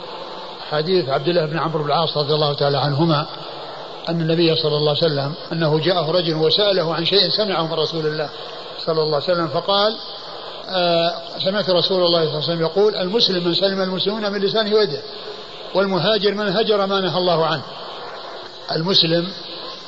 حديث 0.70 1.10
عبد 1.10 1.28
الله 1.28 1.46
بن 1.46 1.60
عمرو 1.60 1.84
بن 1.84 1.90
العاص 1.90 2.18
رضي 2.18 2.34
الله 2.34 2.54
تعالى 2.54 2.78
عنهما 2.78 3.28
أن 4.10 4.22
النبي 4.22 4.56
صلى 4.56 4.78
الله 4.78 4.90
عليه 4.90 5.14
وسلم 5.14 5.34
أنه 5.52 5.80
جاءه 5.80 6.12
رجل 6.12 6.36
وسأله 6.36 6.94
عن 6.94 7.06
شيء 7.06 7.30
سمعه 7.30 7.68
من 7.68 7.74
رسول 7.74 8.06
الله 8.08 8.30
صلى 8.86 9.04
الله 9.04 9.16
عليه 9.16 9.26
وسلم 9.26 9.48
فقال 9.48 9.96
آه 10.70 11.14
سمعت 11.40 11.70
رسول 11.70 12.04
الله 12.04 12.20
صلى 12.20 12.30
الله 12.30 12.44
عليه 12.44 12.54
وسلم 12.54 12.62
يقول 12.62 12.96
المسلم 12.96 13.44
من 13.44 13.54
سلم 13.54 13.82
المسلمون 13.82 14.32
من 14.32 14.40
لسانه 14.40 14.76
ويده 14.76 15.02
والمهاجر 15.76 16.34
من 16.34 16.48
هجر 16.48 16.86
ما 16.86 17.02
نهى 17.02 17.18
الله 17.18 17.46
عنه. 17.46 17.64
المسلم 18.72 19.28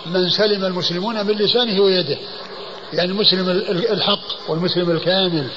من 0.05 0.29
سلم 0.29 0.65
المسلمون 0.65 1.25
من 1.25 1.33
لسانه 1.33 1.81
ويده 1.81 2.17
يعني 2.93 3.11
المسلم 3.11 3.49
الحق 3.69 4.49
والمسلم 4.49 4.91
الكامل. 4.91 5.47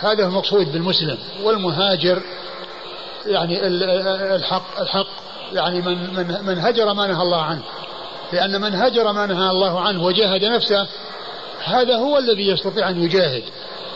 هذا 0.00 0.24
هو 0.24 0.28
المقصود 0.28 0.72
بالمسلم 0.72 1.18
والمهاجر 1.42 2.22
يعني 3.26 3.66
الحق 4.36 4.80
الحق 4.80 5.06
يعني 5.52 5.80
من 5.80 6.14
من 6.14 6.44
من 6.46 6.58
هجر 6.58 6.94
ما 6.94 7.06
نهى 7.06 7.22
الله 7.22 7.42
عنه. 7.42 7.62
لأن 8.32 8.60
من 8.60 8.74
هجر 8.74 9.12
ما 9.12 9.26
نهى 9.26 9.50
الله 9.50 9.80
عنه 9.80 10.04
وجاهد 10.04 10.44
نفسه 10.44 10.86
هذا 11.64 11.96
هو 11.96 12.18
الذي 12.18 12.48
يستطيع 12.48 12.90
أن 12.90 13.04
يجاهد 13.04 13.42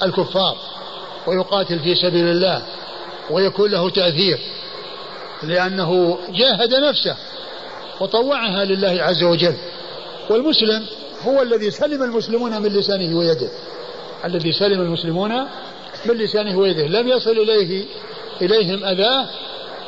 الكفار 0.03 0.57
ويقاتل 1.27 1.79
في 1.79 1.95
سبيل 1.95 2.29
الله 2.29 2.63
ويكون 3.31 3.71
له 3.71 3.91
تأثير. 3.91 4.39
لأنه 5.43 6.19
جاهد 6.29 6.75
نفسه 6.75 7.17
وطوعها 8.01 8.65
لله 8.65 9.03
عز 9.03 9.23
وجل. 9.23 9.55
والمسلم 10.31 10.87
هو 11.23 11.43
الذي 11.43 11.71
سلم 11.71 12.03
المسلمون 12.03 12.63
من 12.63 12.69
لسانه 12.69 13.19
ويده. 13.19 13.49
الذي 14.25 14.53
سلم 14.53 14.81
المسلمون 14.81 15.33
من 16.07 16.15
لسانه 16.15 16.59
ويده. 16.59 16.87
لم 16.87 17.09
يصل 17.09 17.31
إليه 17.31 17.85
إليهم 18.43 18.85
أذاه 18.85 19.29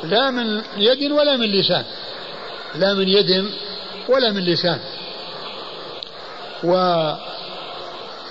لا 0.03 0.31
من 0.31 0.61
يد 0.77 1.11
ولا 1.11 1.37
من 1.37 1.45
لسان. 1.45 1.85
لا 2.75 2.93
من 2.93 3.09
يد 3.09 3.45
ولا 4.09 4.31
من 4.31 4.45
لسان. 4.45 4.79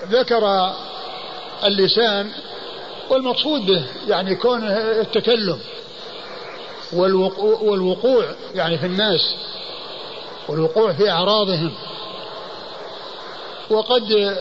وذكر 0.02 0.72
اللسان 1.64 2.30
والمقصود 3.10 3.66
به 3.66 3.84
يعني 4.08 4.36
كون 4.36 4.62
التكلم 5.00 5.58
والوقوع 6.92 8.24
يعني 8.54 8.78
في 8.78 8.86
الناس 8.86 9.34
والوقوع 10.48 10.92
في 10.92 11.10
أعراضهم. 11.10 11.72
وقد 13.70 14.36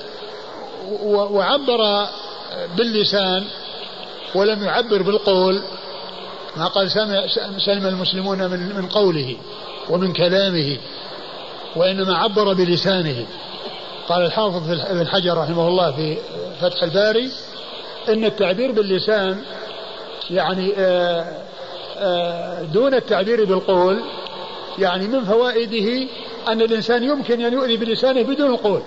وعبر 1.03 2.07
باللسان 2.77 3.45
ولم 4.35 4.63
يعبر 4.63 5.01
بالقول. 5.01 5.61
ما 6.57 6.67
قال 6.67 6.91
سلم 7.65 7.85
المسلمون 7.85 8.51
من 8.51 8.75
من 8.75 8.87
قوله 8.87 9.37
ومن 9.89 10.13
كلامه 10.13 10.77
وإنما 11.75 12.17
عبر 12.17 12.53
بلسانه. 12.53 13.25
قال 14.09 14.25
الحافظ 14.25 14.71
ابن 14.71 15.07
حجر 15.07 15.37
رحمه 15.37 15.67
الله 15.67 15.91
في 15.91 16.17
فتح 16.61 16.83
الباري 16.83 17.31
إن 18.09 18.25
التعبير 18.25 18.71
باللسان 18.71 19.41
يعني 20.29 20.73
آه، 20.77 21.25
آه، 21.97 22.61
دون 22.61 22.93
التعبير 22.93 23.45
بالقول 23.45 23.99
يعني 24.79 25.07
من 25.07 25.25
فوائده 25.25 26.07
أن 26.47 26.61
الإنسان 26.61 27.03
يمكن 27.03 27.41
أن 27.41 27.53
يؤذي 27.53 27.77
بلسانه 27.77 28.21
بدون 28.21 28.51
القول 28.51 28.81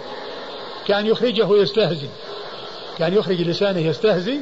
كأن 0.87 1.07
يخرجه 1.07 1.57
يستهزئ 1.57 2.09
كأن 2.99 3.15
يخرج 3.15 3.41
لسانه 3.41 3.81
يستهزئ 3.81 4.39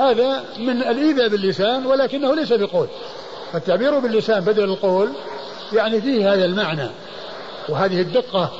هذا 0.00 0.44
من 0.58 0.82
الإيذاء 0.82 1.28
باللسان 1.28 1.86
ولكنه 1.86 2.34
ليس 2.34 2.52
بقول. 2.52 2.88
فالتعبير 3.52 3.98
باللسان 3.98 4.40
بدل 4.40 4.64
القول 4.64 5.08
يعني 5.72 6.00
فيه 6.00 6.32
هذا 6.32 6.44
المعنى. 6.44 6.88
وهذه 7.68 8.00
الدقة 8.00 8.52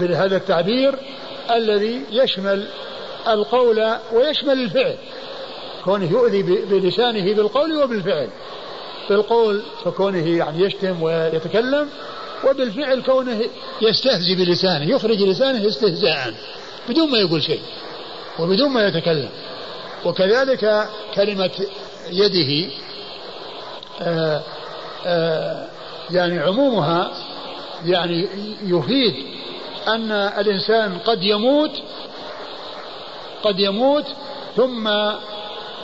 بهذا 0.00 0.36
التعبير 0.36 0.94
الذي 1.50 2.02
يشمل 2.10 2.66
القول 3.28 3.96
ويشمل 4.12 4.52
الفعل. 4.52 4.96
كونه 5.84 6.10
يؤذي 6.10 6.42
بلسانه 6.42 7.34
بالقول 7.34 7.82
وبالفعل. 7.82 8.28
بالقول 9.10 9.62
فكونه 9.84 10.28
يعني 10.28 10.64
يشتم 10.64 11.02
ويتكلم 11.02 11.88
وبالفعل 12.48 13.02
كونه 13.02 13.40
يستهزي 13.82 14.34
بلسانه 14.34 14.90
يخرج 14.90 15.22
لسانه 15.22 15.68
استهزاء 15.68 16.34
بدون 16.88 17.10
ما 17.10 17.18
يقول 17.18 17.42
شيء 17.42 17.60
وبدون 18.38 18.70
ما 18.70 18.86
يتكلم. 18.86 19.28
وكذلك 20.04 20.88
كلمة 21.14 21.50
يده 22.10 22.70
آآ 24.00 24.42
آآ 25.06 25.68
يعني 26.10 26.38
عمومها 26.38 27.10
يعني 27.84 28.28
يفيد 28.62 29.14
أن 29.88 30.12
الإنسان 30.12 30.98
قد 30.98 31.22
يموت 31.22 31.70
قد 33.44 33.58
يموت 33.60 34.04
ثم 34.56 34.88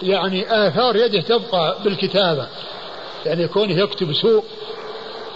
يعني 0.02 0.66
آثار 0.68 0.96
يده 0.96 1.20
تبقى 1.20 1.76
بالكتابة 1.84 2.46
يعني 3.26 3.48
كونه 3.48 3.72
يكتب 3.82 4.12
سوء 4.12 4.44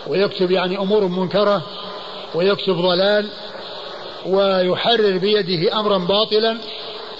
ويكتب 0.06 0.50
يعني 0.50 0.78
أمور 0.78 1.04
منكرة 1.06 1.62
ويكتب 2.34 2.74
ضلال 2.76 3.28
ويحرر 4.26 5.18
بيده 5.18 5.80
أمرا 5.80 5.98
باطلا 5.98 6.58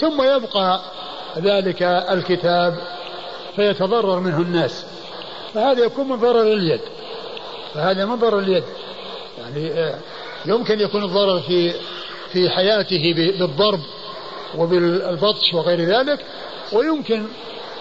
ثم 0.01 0.23
يبقى 0.23 0.81
ذلك 1.39 1.83
الكتاب 1.83 2.75
فيتضرر 3.57 4.21
منه 4.21 4.41
الناس. 4.41 4.87
فهذا 5.55 5.85
يكون 5.85 6.09
من 6.09 6.17
ضرر 6.17 6.43
اليد 6.43 6.81
فهذا 7.75 8.05
من 8.05 8.15
ضرر 8.15 8.39
اليد 8.39 8.65
يعني 9.39 9.73
آه، 9.73 9.99
يمكن 10.47 10.81
يكون 10.81 11.05
الضرر 11.05 11.41
في 11.41 11.73
في 12.33 12.51
حياته 12.51 13.15
بالضرب 13.17 13.81
وبالبطش 14.59 15.55
وغير 15.55 15.81
ذلك 15.81 16.25
ويمكن 16.73 17.25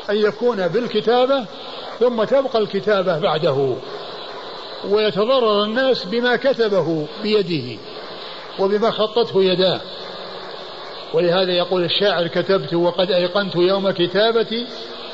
أن 0.10 0.16
يكون 0.16 0.68
بالكتابة 0.68 1.46
ثم 2.00 2.24
تبقى 2.24 2.60
الكتابة 2.60 3.20
بعده. 3.20 3.76
ويتضرر 4.90 5.64
الناس 5.64 6.04
بما 6.04 6.36
كتبه 6.36 7.08
بيده 7.24 7.80
وبما 8.60 8.92
خطته 8.92 9.44
يداه. 9.44 9.82
ولهذا 11.14 11.52
يقول 11.52 11.84
الشاعر 11.84 12.28
كتبت 12.28 12.74
وقد 12.74 13.12
أيقنت 13.12 13.56
يوم 13.56 13.92
كتابتي 13.92 14.68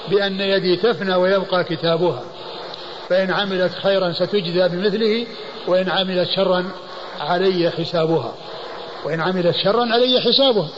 بأن 0.09 0.41
يدي 0.41 0.75
تفنى 0.75 1.15
ويبقى 1.15 1.63
كتابها. 1.63 2.23
فإن 3.09 3.31
عملت 3.31 3.73
خيرا 3.73 4.11
ستجزى 4.11 4.67
بمثله 4.67 5.27
وإن 5.67 5.89
عملت 5.89 6.29
شرا 6.35 6.65
علي 7.19 7.71
حسابها. 7.71 8.33
وإن 9.05 9.21
عملت 9.21 9.55
شرا 9.63 9.93
علي 9.93 10.21
حسابها. 10.21 10.69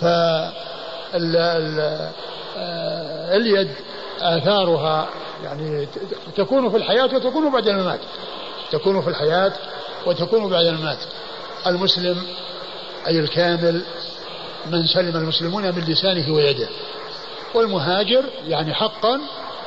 فاليد 0.00 0.50
آه، 4.22 4.38
آثارها 4.38 5.08
يعني 5.44 5.88
تكون 6.36 6.70
في 6.70 6.76
الحياة 6.76 7.04
وتكون 7.04 7.52
بعد 7.52 7.68
الممات. 7.68 8.00
تكون 8.70 9.02
في 9.02 9.08
الحياة 9.08 9.52
وتكون 10.06 10.50
بعد 10.50 10.66
الممات. 10.66 10.98
المسلم 11.66 12.22
أي 13.06 13.20
الكامل 13.20 13.82
من 14.66 14.86
سلم 14.86 15.16
المسلمون 15.16 15.62
من 15.62 15.84
لسانه 15.88 16.34
ويده. 16.34 16.68
والمهاجر 17.54 18.24
يعني 18.48 18.74
حقا 18.74 19.20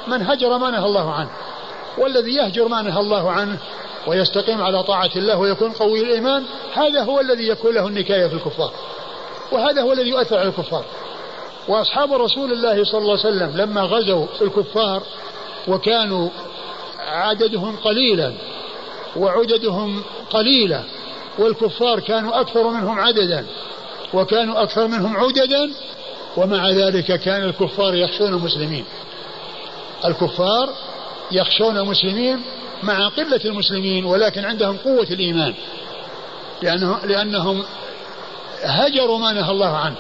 من 0.08 0.22
هجر 0.22 0.58
ما 0.58 0.72
نهى 0.72 0.86
الله 0.86 1.14
عنه. 1.14 1.30
والذي 1.98 2.36
يهجر 2.36 2.68
ما 2.68 2.82
نهى 2.82 3.00
الله 3.00 3.32
عنه 3.32 3.58
ويستقيم 4.08 4.62
على 4.62 4.84
طاعة 4.84 5.12
الله 5.16 5.38
ويكون 5.38 5.72
قوي 5.72 6.00
الإيمان 6.00 6.44
هذا 6.74 7.04
هو 7.04 7.20
الذي 7.20 7.48
يكون 7.48 7.74
له 7.74 7.88
النكاية 7.88 8.28
في 8.28 8.34
الكفار. 8.34 8.72
وهذا 9.52 9.82
هو 9.82 9.94
الذي 9.94 10.10
يؤثر 10.10 10.38
على 10.38 10.50
الكفار. 10.50 10.86
وأصحاب 11.68 12.14
رسول 12.14 12.52
الله 12.52 12.84
صلى 12.84 13.02
الله 13.02 13.20
عليه 13.20 13.36
وسلم 13.36 13.58
لما 13.58 13.82
غزوا 13.82 14.26
الكفار 14.42 15.04
وكانوا 15.68 16.30
عددهم 17.00 17.76
قليلا 17.76 18.34
وعددهم 19.16 20.04
قليلة 20.30 20.84
والكفار 21.40 22.00
كانوا 22.00 22.42
أكثر 22.42 22.70
منهم 22.70 23.00
عددا. 23.00 23.46
وكانوا 24.14 24.64
أكثر 24.64 24.88
منهم 24.88 25.18
عددا 25.18 25.72
ومع 26.38 26.70
ذلك 26.70 27.20
كان 27.20 27.44
الكفار 27.44 27.96
يخشون 27.96 28.34
المسلمين. 28.34 28.86
الكفار 30.06 30.70
يخشون 31.32 31.78
المسلمين 31.78 32.42
مع 32.84 33.08
قلة 33.08 33.42
المسلمين 33.46 34.06
ولكن 34.06 34.46
عندهم 34.46 34.78
قوة 34.78 35.08
الإيمان 35.12 35.54
لأنه 36.62 37.00
لأنهم 37.06 37.64
هجروا 38.64 39.20
ما 39.20 39.34
نهى 39.34 39.52
الله 39.52 39.78
عنه. 39.78 39.96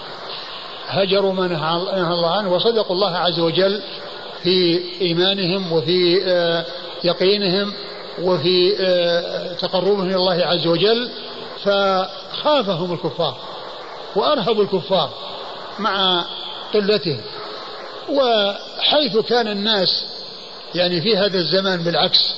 هجروا 0.88 1.34
ما 1.34 1.48
نهى 1.48 2.14
الله 2.14 2.30
عنه 2.30 2.54
وصدقوا 2.54 2.96
الله 2.96 3.18
عز 3.18 3.40
وجل 3.40 3.82
في 4.44 4.82
إيمانهم 5.02 5.72
وفي 5.72 6.24
آه، 6.26 6.66
يقينهم 7.04 7.74
وفي 8.22 8.76
آه، 8.80 9.54
تقربهم 9.54 10.08
إلى 10.08 10.16
الله 10.16 10.46
عز 10.46 10.68
وجل 10.68 11.10
فخافهم 11.64 12.94
الكفار. 12.94 13.38
وأرهبوا 14.16 14.64
الكفار 14.64 15.10
مع 15.80 16.26
قلتهم. 16.74 17.22
وحيث 18.10 19.18
كان 19.18 19.48
الناس 19.48 20.06
يعني 20.76 21.02
في 21.02 21.18
هذا 21.18 21.38
الزمان 21.38 21.84
بالعكس 21.84 22.36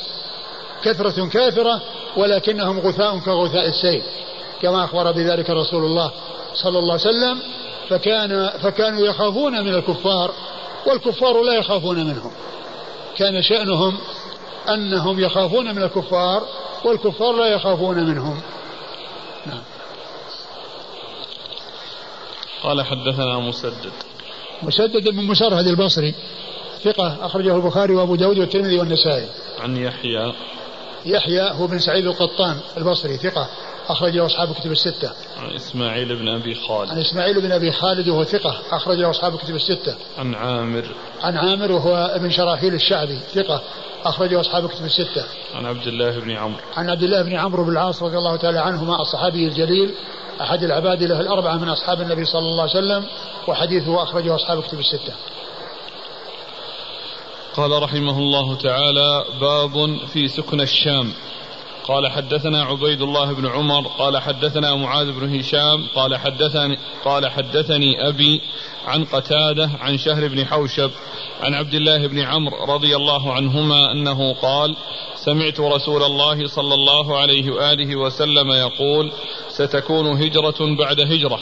كثرة 0.83 1.27
كافرة 1.27 1.81
ولكنهم 2.17 2.79
غثاء 2.79 3.19
كغثاء 3.19 3.67
السيل 3.67 4.03
كما 4.61 4.83
أخبر 4.83 5.11
بذلك 5.11 5.49
رسول 5.49 5.85
الله 5.85 6.11
صلى 6.53 6.79
الله 6.79 6.93
عليه 6.93 7.01
وسلم. 7.09 7.39
فكان 7.89 8.49
فكانوا 8.63 9.05
يخافون 9.05 9.63
من 9.63 9.75
الكفار 9.75 10.31
والكفار 10.85 11.41
لا 11.41 11.53
يخافون 11.53 11.97
منهم. 12.05 12.31
كان 13.17 13.41
شأنهم 13.41 13.97
أنهم 14.69 15.19
يخافون 15.19 15.75
من 15.75 15.83
الكفار 15.83 16.43
والكفار 16.83 17.35
لا 17.35 17.47
يخافون 17.47 18.05
منهم. 18.05 18.41
نعم. 19.45 19.61
قال 22.65 22.81
حدثنا 22.81 23.39
مسدد. 23.39 23.91
مسدد 24.63 25.09
بن 25.09 25.23
مسرهد 25.23 25.67
البصري 25.67 26.13
ثقة 26.83 27.25
أخرجه 27.25 27.55
البخاري 27.55 27.95
وأبو 27.95 28.15
داود 28.15 28.39
والترمذي 28.39 28.79
والنسائي. 28.79 29.27
عن 29.59 29.77
يحيى. 29.77 30.33
يحيى 31.05 31.51
هو 31.51 31.67
بن 31.67 31.79
سعيد 31.79 32.05
القطان 32.05 32.57
البصري 32.77 33.17
ثقة. 33.17 33.49
أخرجه 33.89 34.25
أصحاب 34.25 34.51
الكتب 34.51 34.71
الستة. 34.71 35.11
عن 35.37 35.55
إسماعيل 35.55 36.15
بن 36.15 36.29
أبي 36.29 36.55
خالد. 36.55 36.91
عن 36.91 36.97
إسماعيل 36.97 37.41
بن 37.41 37.51
أبي 37.51 37.71
خالد 37.71 38.07
وهو 38.07 38.23
ثقة 38.23 38.61
أخرجه 38.71 39.09
أصحاب 39.09 39.33
الكتب 39.35 39.55
الستة. 39.55 39.95
عن 40.17 40.35
عامر. 40.35 40.85
عن 41.21 41.37
عامر 41.37 41.71
وهو 41.71 41.95
ابن 41.95 42.29
شراحيل 42.29 42.73
الشعبي 42.73 43.19
ثقة 43.33 43.61
أخرجه 44.05 44.39
أصحاب 44.39 44.65
الكتب 44.65 44.85
الستة. 44.85 45.25
عن 45.55 45.65
عبد 45.65 45.87
الله 45.87 46.19
بن 46.19 46.31
عمرو. 46.31 46.61
عن 46.77 46.89
عبد 46.89 47.03
الله 47.03 47.21
بن 47.21 47.35
عمرو 47.35 47.63
بن 47.63 47.71
العاص 47.71 48.03
رضي 48.03 48.17
الله 48.17 48.35
تعالى 48.35 48.59
عنهما 48.59 49.01
الصحابي 49.01 49.47
الجليل 49.47 49.93
أحد 50.41 50.63
العباد 50.63 51.03
له 51.03 51.21
الأربعة 51.21 51.57
من 51.57 51.69
أصحاب 51.69 52.01
النبي 52.01 52.25
صلى 52.25 52.41
الله 52.41 52.61
عليه 52.61 52.71
وسلم 52.71 53.05
وحديثه 53.47 54.03
أخرجه 54.03 54.35
أصحاب 54.35 54.59
الكتب 54.59 54.79
الستة. 54.79 55.13
قال 57.55 57.83
رحمه 57.83 58.19
الله 58.19 58.55
تعالى 58.55 59.25
باب 59.41 59.97
في 60.13 60.27
سكن 60.27 60.61
الشام 60.61 61.13
قال 61.87 62.11
حدثنا 62.11 62.63
عبيد 62.63 63.01
الله 63.01 63.33
بن 63.33 63.47
عمر 63.47 63.87
قال 63.87 64.17
حدثنا 64.17 64.75
معاذ 64.75 65.11
بن 65.11 65.39
هشام 65.39 65.87
قال 65.95 66.17
حدثني 66.17 66.77
قال 67.05 67.27
حدثني 67.31 68.07
أبي 68.07 68.41
عن 68.85 69.05
قتادة 69.05 69.69
عن 69.79 69.97
شهر 69.97 70.27
بن 70.27 70.45
حوشب 70.45 70.91
عن 71.41 71.53
عبد 71.53 71.73
الله 71.73 72.07
بن 72.07 72.19
عمرو 72.19 72.73
رضي 72.73 72.95
الله 72.95 73.33
عنهما 73.33 73.91
أنه 73.91 74.33
قال 74.33 74.75
سمعت 75.15 75.59
رسول 75.59 76.03
الله 76.03 76.47
صلى 76.47 76.73
الله 76.73 77.17
عليه 77.17 77.51
وآله 77.51 77.95
وسلم 77.95 78.51
يقول 78.51 79.11
ستكون 79.49 80.07
هجرة 80.21 80.75
بعد 80.79 80.99
هجرة 80.99 81.39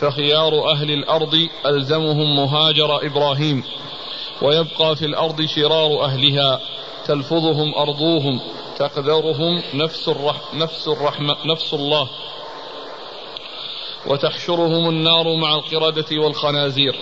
فخيار 0.00 0.70
أهل 0.70 0.90
الأرض 0.90 1.48
ألزمهم 1.66 2.36
مهاجر 2.36 3.06
إبراهيم 3.06 3.64
ويبقى 4.42 4.96
في 4.96 5.04
الأرض 5.04 5.42
شرار 5.46 6.04
أهلها. 6.04 6.60
تلفظهم 7.06 7.74
أرضوهم 7.74 8.40
تقدرهم 8.78 9.62
نفس 9.74 10.08
الرح 10.08 10.54
نفس 10.54 10.88
الرحمة 10.88 11.36
نفس 11.46 11.74
الله. 11.74 12.08
وتحشرهم 14.06 14.88
النار 14.88 15.36
مع 15.36 15.54
القردة 15.54 16.18
والخنازير. 16.18 16.96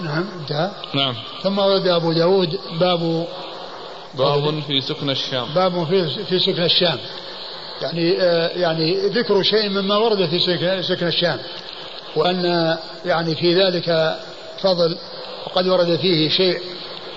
نعم 0.00 0.28
انتهى. 0.40 0.70
نعم. 0.94 1.14
ثم 1.42 1.58
ورد 1.58 1.86
أبو 1.86 2.12
داود 2.12 2.60
باب 2.80 3.26
باب 4.14 4.60
في 4.66 4.80
سكن 4.80 5.10
الشام. 5.10 5.46
باب 5.54 5.86
في 5.86 6.24
في 6.24 6.38
سكن 6.38 6.62
الشام. 6.62 6.98
يعني 7.82 8.22
آه 8.22 8.48
يعني 8.48 9.08
ذكر 9.08 9.42
شيء 9.42 9.68
مما 9.68 9.96
ورد 9.96 10.26
في 10.26 10.38
سكن 10.82 11.06
الشام. 11.06 11.40
وأن 12.16 12.76
يعني 13.04 13.34
في 13.34 13.54
ذلك 13.54 14.18
فضل 14.62 14.98
وقد 15.46 15.68
ورد 15.68 15.96
فيه 15.96 16.28
شيء 16.28 16.60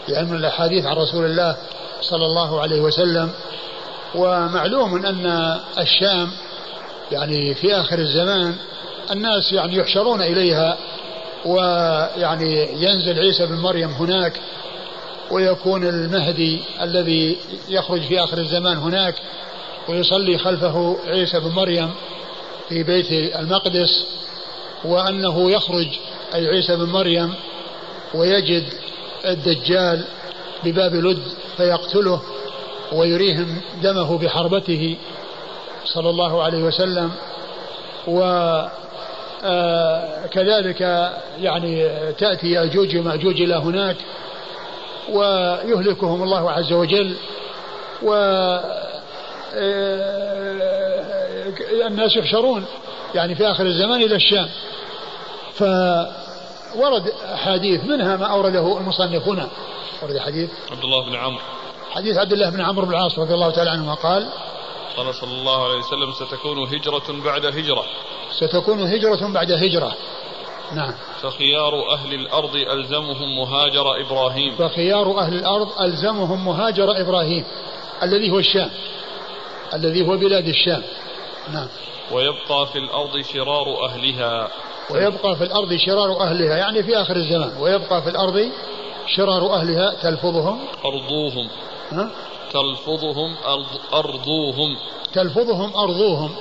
من 0.10 0.36
الأحاديث 0.36 0.86
عن 0.86 0.95
رسول 0.95 1.26
الله 1.26 1.58
صلى 2.01 2.26
الله 2.26 2.62
عليه 2.62 2.82
وسلم. 2.82 3.32
ومعلوم 4.16 5.06
أن 5.06 5.60
الشام 5.80 6.32
يعني 7.12 7.54
في 7.54 7.76
آخر 7.76 7.99
الزمان 7.99 8.56
الناس 9.12 9.54
يعني 9.54 9.76
يحشرون 9.78 10.22
إليها 10.22 10.78
ويعني 11.45 12.68
ينزل 12.84 13.20
عيسى 13.20 13.45
بن 13.45 13.56
مريم 13.56 13.89
هناك 13.89 14.34
ويكون 15.32 15.88
المهدي 15.88 16.60
الذي 16.82 17.38
يخرج 17.70 18.01
في 18.01 18.24
آخر 18.24 18.38
الزمان 18.38 18.78
هناك 18.78 19.16
ويصلي 19.89 20.38
خلفه 20.38 20.97
عيسى 21.08 21.39
بن 21.39 21.49
مريم 21.49 21.91
في 22.70 22.84
بيت 22.84 23.12
المقدس 23.12 24.08
وأنه 24.86 25.51
يخرج 25.51 25.88
أي 26.36 26.47
عيسى 26.47 26.76
بن 26.76 26.86
مريم 26.86 27.34
ويجد 28.14 28.64
الدجال 29.26 30.05
بباب 30.63 30.95
لد 30.95 31.24
فيقتله 31.57 32.21
ويريهم 32.91 33.61
دمه 33.84 34.17
بحربته 34.17 34.97
صلى 35.86 36.09
الله 36.09 36.43
عليه 36.43 36.63
وسلم 36.63 37.11
آه 39.43 40.26
كذلك 40.32 41.11
يعني 41.41 41.89
تأتي 42.17 42.51
يأجوج 42.51 42.97
ومأجوج 42.97 43.41
إلى 43.41 43.55
هناك 43.55 43.95
ويهلكهم 45.09 46.24
الله 46.24 46.51
عز 46.51 46.74
وجل 46.74 47.15
و 48.03 48.13
آه، 49.55 50.34
الناس 51.88 52.17
يحشرون 52.17 52.65
يعني 53.15 53.36
في 53.36 53.47
آخر 53.51 53.65
الزمان 53.65 54.01
إلى 54.01 54.15
الشام. 54.15 54.49
فورد 56.74 57.07
أحاديث 57.07 57.84
منها 57.84 58.15
ما 58.15 58.26
أورده 58.26 58.78
المصنف 58.78 59.28
هنا. 59.28 59.49
ورد 60.01 60.17
حديث؟ 60.17 60.49
عبد 60.71 60.84
الله 60.84 61.05
بن 61.09 61.15
عمرو. 61.15 61.41
حديث 61.91 62.17
عبد 62.17 62.34
الله 62.34 62.49
بن 62.49 62.61
عمرو 62.61 62.86
بن 62.86 62.91
العاص 62.91 63.19
رضي 63.19 63.34
الله 63.34 63.49
تعالى 63.49 63.69
عنهما 63.69 63.93
قال؟ 63.93 64.30
قال 64.97 65.15
صلى 65.15 65.32
الله 65.32 65.63
عليه 65.63 65.78
وسلم 65.78 66.11
ستكون 66.11 66.57
هجرة 66.57 67.24
بعد 67.26 67.45
هجرة. 67.45 67.84
ستكون 68.32 68.80
هجرة 68.80 69.28
بعد 69.28 69.51
هجرة. 69.51 69.93
نعم. 70.74 70.93
فخيار 71.21 71.91
أهل 71.93 72.13
الأرض 72.13 72.55
ألزمهم 72.55 73.38
مهاجر 73.39 74.01
إبراهيم. 74.01 74.55
فخيار 74.55 75.19
أهل 75.19 75.34
الأرض 75.34 75.82
ألزمهم 75.82 76.45
مهاجر 76.45 77.01
إبراهيم 77.01 77.45
الذي 78.03 78.32
هو 78.32 78.39
الشام 78.39 78.69
الذي 79.74 80.07
هو 80.07 80.17
بلاد 80.17 80.47
الشام. 80.47 80.84
نعم. 81.53 81.67
ويبقى 82.11 82.67
في 82.67 82.80
الأرض 82.80 83.21
شرار 83.21 83.86
أهلها. 83.86 84.51
ويبقى 84.90 85.36
في 85.36 85.44
الأرض 85.44 85.74
شرار 85.74 86.22
أهلها 86.22 86.58
يعني 86.58 86.84
في 86.84 87.02
آخر 87.02 87.16
الزمان 87.16 87.52
ويبقى 87.60 88.02
في 88.02 88.10
الأرض 88.10 88.50
شرار 89.08 89.54
أهلها 89.54 89.94
تلفظهم؟ 90.04 90.60
أرضوهم. 90.86 91.48
ها؟ 91.92 92.10
تلفظهم 92.54 93.36
أرض 93.46 93.66
أرضوهم. 93.94 94.78
تلفظهم 95.14 95.76
أرضوهم. 95.78 96.36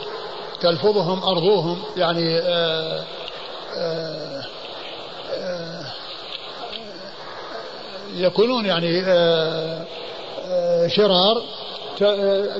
تلفظهم 0.61 1.24
أرضوهم 1.24 1.82
يعني 1.97 2.38
آآ 2.38 3.05
آآ 3.76 4.43
آآ 5.32 5.84
يكونون 8.14 8.66
يعني 8.66 9.03
شرار 10.88 11.43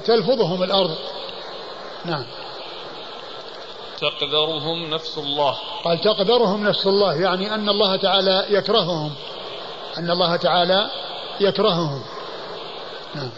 تلفظهم 0.05 0.63
الأرض. 0.63 0.91
نعم. 2.05 2.25
تقدرهم 4.03 4.91
نفس 4.91 5.19
الله. 5.19 5.57
قال 5.85 6.01
تقدرهم 6.01 6.67
نفس 6.67 6.87
الله 6.87 7.15
يعني 7.15 7.55
أن 7.55 7.69
الله 7.69 7.97
تعالى 7.97 8.47
يكرههم. 8.49 9.13
أن 9.99 10.11
الله 10.11 10.37
تعالى 10.37 10.91
يكرههم. 11.41 12.03
نعم. 13.15 13.31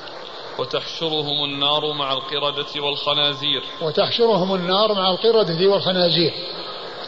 وتحشرهم 0.59 1.45
النار 1.45 1.93
مع 1.93 2.13
القردة 2.13 2.83
والخنازير. 2.83 3.63
وتحشرهم 3.83 4.55
النار 4.55 4.95
مع 4.95 5.11
القردة 5.11 5.67
والخنازير. 5.67 6.33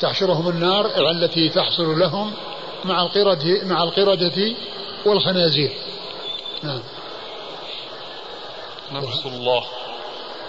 تحشرهم 0.00 0.48
النار 0.48 1.11
التي 1.11 1.48
تحصل 1.48 1.98
لهم 1.98 2.32
مع 2.84 3.02
القردة 3.02 3.64
مع 3.64 3.82
القردة 3.82 4.54
والخنازير. 5.07 5.72
نعم. 6.62 6.82
نفس 8.92 9.26
الله. 9.26 9.64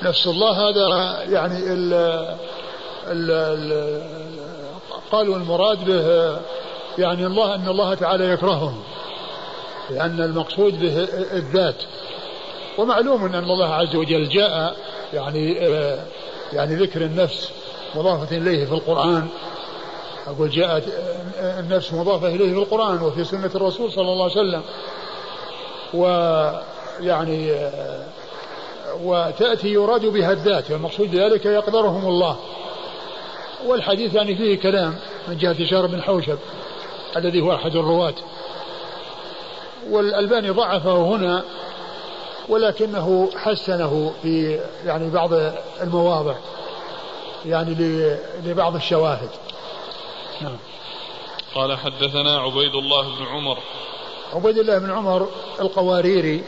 نفس 0.02 0.28
الله 0.28 0.70
هذا 0.70 1.24
يعني 1.24 1.58
ال 1.58 2.38
قالوا 5.12 5.36
المراد 5.36 5.86
به 5.86 6.38
يعني 6.98 7.26
الله 7.26 7.56
أن 7.56 7.68
الله 7.68 7.94
تعالى 7.94 8.30
يكرههم 8.30 8.84
لأن 9.90 10.22
المقصود 10.22 10.80
به 10.80 11.08
الذات. 11.34 11.76
ومعلوم 12.78 13.26
أن 13.26 13.36
الله 13.36 13.74
عز 13.74 13.96
وجل 13.96 14.30
جاء 14.30 14.76
يعني 15.14 15.54
يعني 16.54 16.76
ذكر 16.76 17.02
النفس 17.02 17.52
مضافة 17.96 18.38
إليه 18.38 18.66
في 18.66 18.72
القرآن. 18.72 19.28
أقول 20.28 20.50
جاءت 20.50 20.84
النفس 21.40 21.94
مضافة 21.94 22.28
إليه 22.28 22.54
في 22.54 22.60
القرآن 22.60 23.02
وفي 23.02 23.24
سنة 23.24 23.52
الرسول 23.56 23.92
صلى 23.92 24.12
الله 24.12 24.24
عليه 24.24 24.34
وسلم. 24.34 24.62
ويعني 25.94 27.52
وتأتي 29.04 29.68
يراد 29.68 30.06
بها 30.06 30.32
الذات 30.32 30.72
والمقصود 30.72 31.12
بذلك 31.12 31.46
يقدرهم 31.46 32.06
الله. 32.06 32.38
والحديث 33.66 34.16
يعني 34.16 34.36
فيه 34.36 34.60
كلام 34.60 34.96
من 35.28 35.38
جهة 35.38 35.66
شهر 35.66 35.86
بن 35.86 36.02
حوشب 36.02 36.38
الذي 37.18 37.42
هو 37.42 37.56
أحد 37.56 37.76
الرواة. 37.76 38.14
والألباني 39.90 40.50
ضعفه 40.50 41.16
هنا 41.16 41.44
ولكنه 42.50 43.30
حسنه 43.36 44.14
في 44.22 44.60
يعني 44.86 45.10
بعض 45.10 45.30
المواضع 45.82 46.36
يعني 47.46 47.76
لبعض 48.46 48.76
الشواهد. 48.76 49.30
نعم. 50.42 50.58
قال 51.56 51.78
حدثنا 51.78 52.40
عبيد 52.40 52.76
الله 52.76 53.02
بن 53.02 53.26
عمر. 53.26 53.58
عبيد 54.34 54.58
الله 54.58 54.78
بن 54.78 54.92
عمر 54.92 55.28
القواريري 55.60 56.44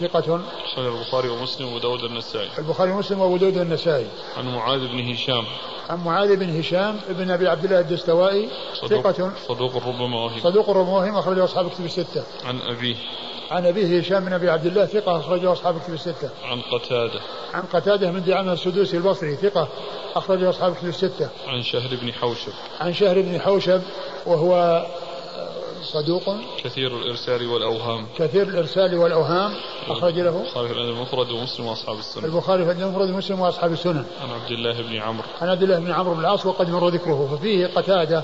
ثقة. 0.00 0.40
أخرج 0.64 0.86
البخاري 0.86 1.28
ومسلم 1.28 1.66
وأبو 1.66 1.78
داود 1.78 2.04
النسائي 2.04 2.48
البخاري 2.58 2.92
ومسلم 2.92 3.20
وأبو 3.20 3.36
داود 3.36 3.58
النسائي 3.58 4.06
عن 4.36 4.54
معاذ 4.54 4.80
بن 4.88 5.12
هشام. 5.12 5.44
عن 5.90 6.04
معاذ 6.04 6.36
بن 6.36 6.58
هشام 6.58 7.00
بن 7.08 7.30
أبي 7.30 7.48
عبد 7.48 7.64
الله 7.64 7.80
الدستوائي. 7.80 8.48
ثقة. 8.88 9.32
صدوق 9.48 9.76
ربما 9.76 10.24
وهم 10.24 10.40
صدوق 10.40 10.70
ربما 10.70 10.98
وهم 10.98 11.16
أخرجه 11.16 11.44
أصحاب 11.44 11.70
كتب 11.70 11.84
الستة. 11.84 12.24
عن 12.44 12.60
أبيه. 12.60 12.96
عن 13.50 13.66
أبيه 13.66 13.98
هشام 13.98 14.24
بن 14.24 14.32
أبي 14.32 14.50
عبد 14.50 14.66
الله 14.66 14.86
ثقة. 14.86 15.18
أخرجه 15.18 15.52
أصحاب 15.52 15.80
كتب 15.80 15.94
الستة. 15.94 16.30
عن 16.44 16.60
قتادة. 16.60 17.20
عن 17.54 17.62
قتادة 17.62 18.10
من 18.10 18.24
دعامة 18.24 18.52
السدوسي 18.52 18.96
البصري 18.96 19.36
ثقة. 19.36 19.68
أخرجه 20.14 20.50
أصحاب 20.50 20.74
كتب 20.74 20.88
الستة. 20.88 21.28
عن 21.46 21.62
شهر 21.62 21.96
بن 22.02 22.12
حوشب. 22.12 22.52
عن 22.80 22.94
شهر 22.94 23.22
بن 23.22 23.40
حوشب 23.40 23.82
وهو 24.26 24.82
صدوق. 25.82 26.22
كثير 26.64 26.96
الإرسال 26.96 27.46
والأوهام. 27.46 28.06
كثير 28.18 28.48
الإرسال 28.48 28.98
والأوهام. 28.98 29.52
أخرج 29.88 30.18
له. 30.18 30.40
البخاري 30.40 30.68
في 30.68 30.74
المفرد 30.74 31.30
ومسلم 31.30 31.66
وأصحاب 31.66 31.98
السنن 31.98 32.24
البخاري 32.24 32.64
في 32.64 32.70
المفرد 32.70 33.10
ومسلم 33.10 33.40
وأصحاب 33.40 33.72
السنن 33.72 34.04
عن 34.22 34.30
عبد 34.30 34.50
الله 34.50 34.82
بن 34.82 34.96
عمرو. 34.96 35.24
عن 35.42 35.48
عبد 35.48 35.62
الله 35.62 35.78
بن 35.78 35.92
عمرو 35.92 36.14
بن 36.14 36.20
العاص 36.20 36.46
وقد 36.46 36.70
مر 36.70 36.88
ذكره. 36.88 37.36
ففيه 37.36 37.66
قتادة 37.66 38.22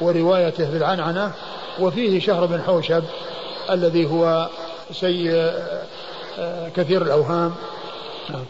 وروايته 0.00 0.70
بالعنعنة 0.70 1.34
وفيه 1.80 2.20
شهر 2.20 2.46
بن 2.46 2.62
حوشب 2.62 3.04
الذي 3.70 4.06
هو 4.06 4.48
سيء 4.92 5.52
كثير 6.76 7.02
الأوهام. 7.02 7.54
نعم. 8.30 8.44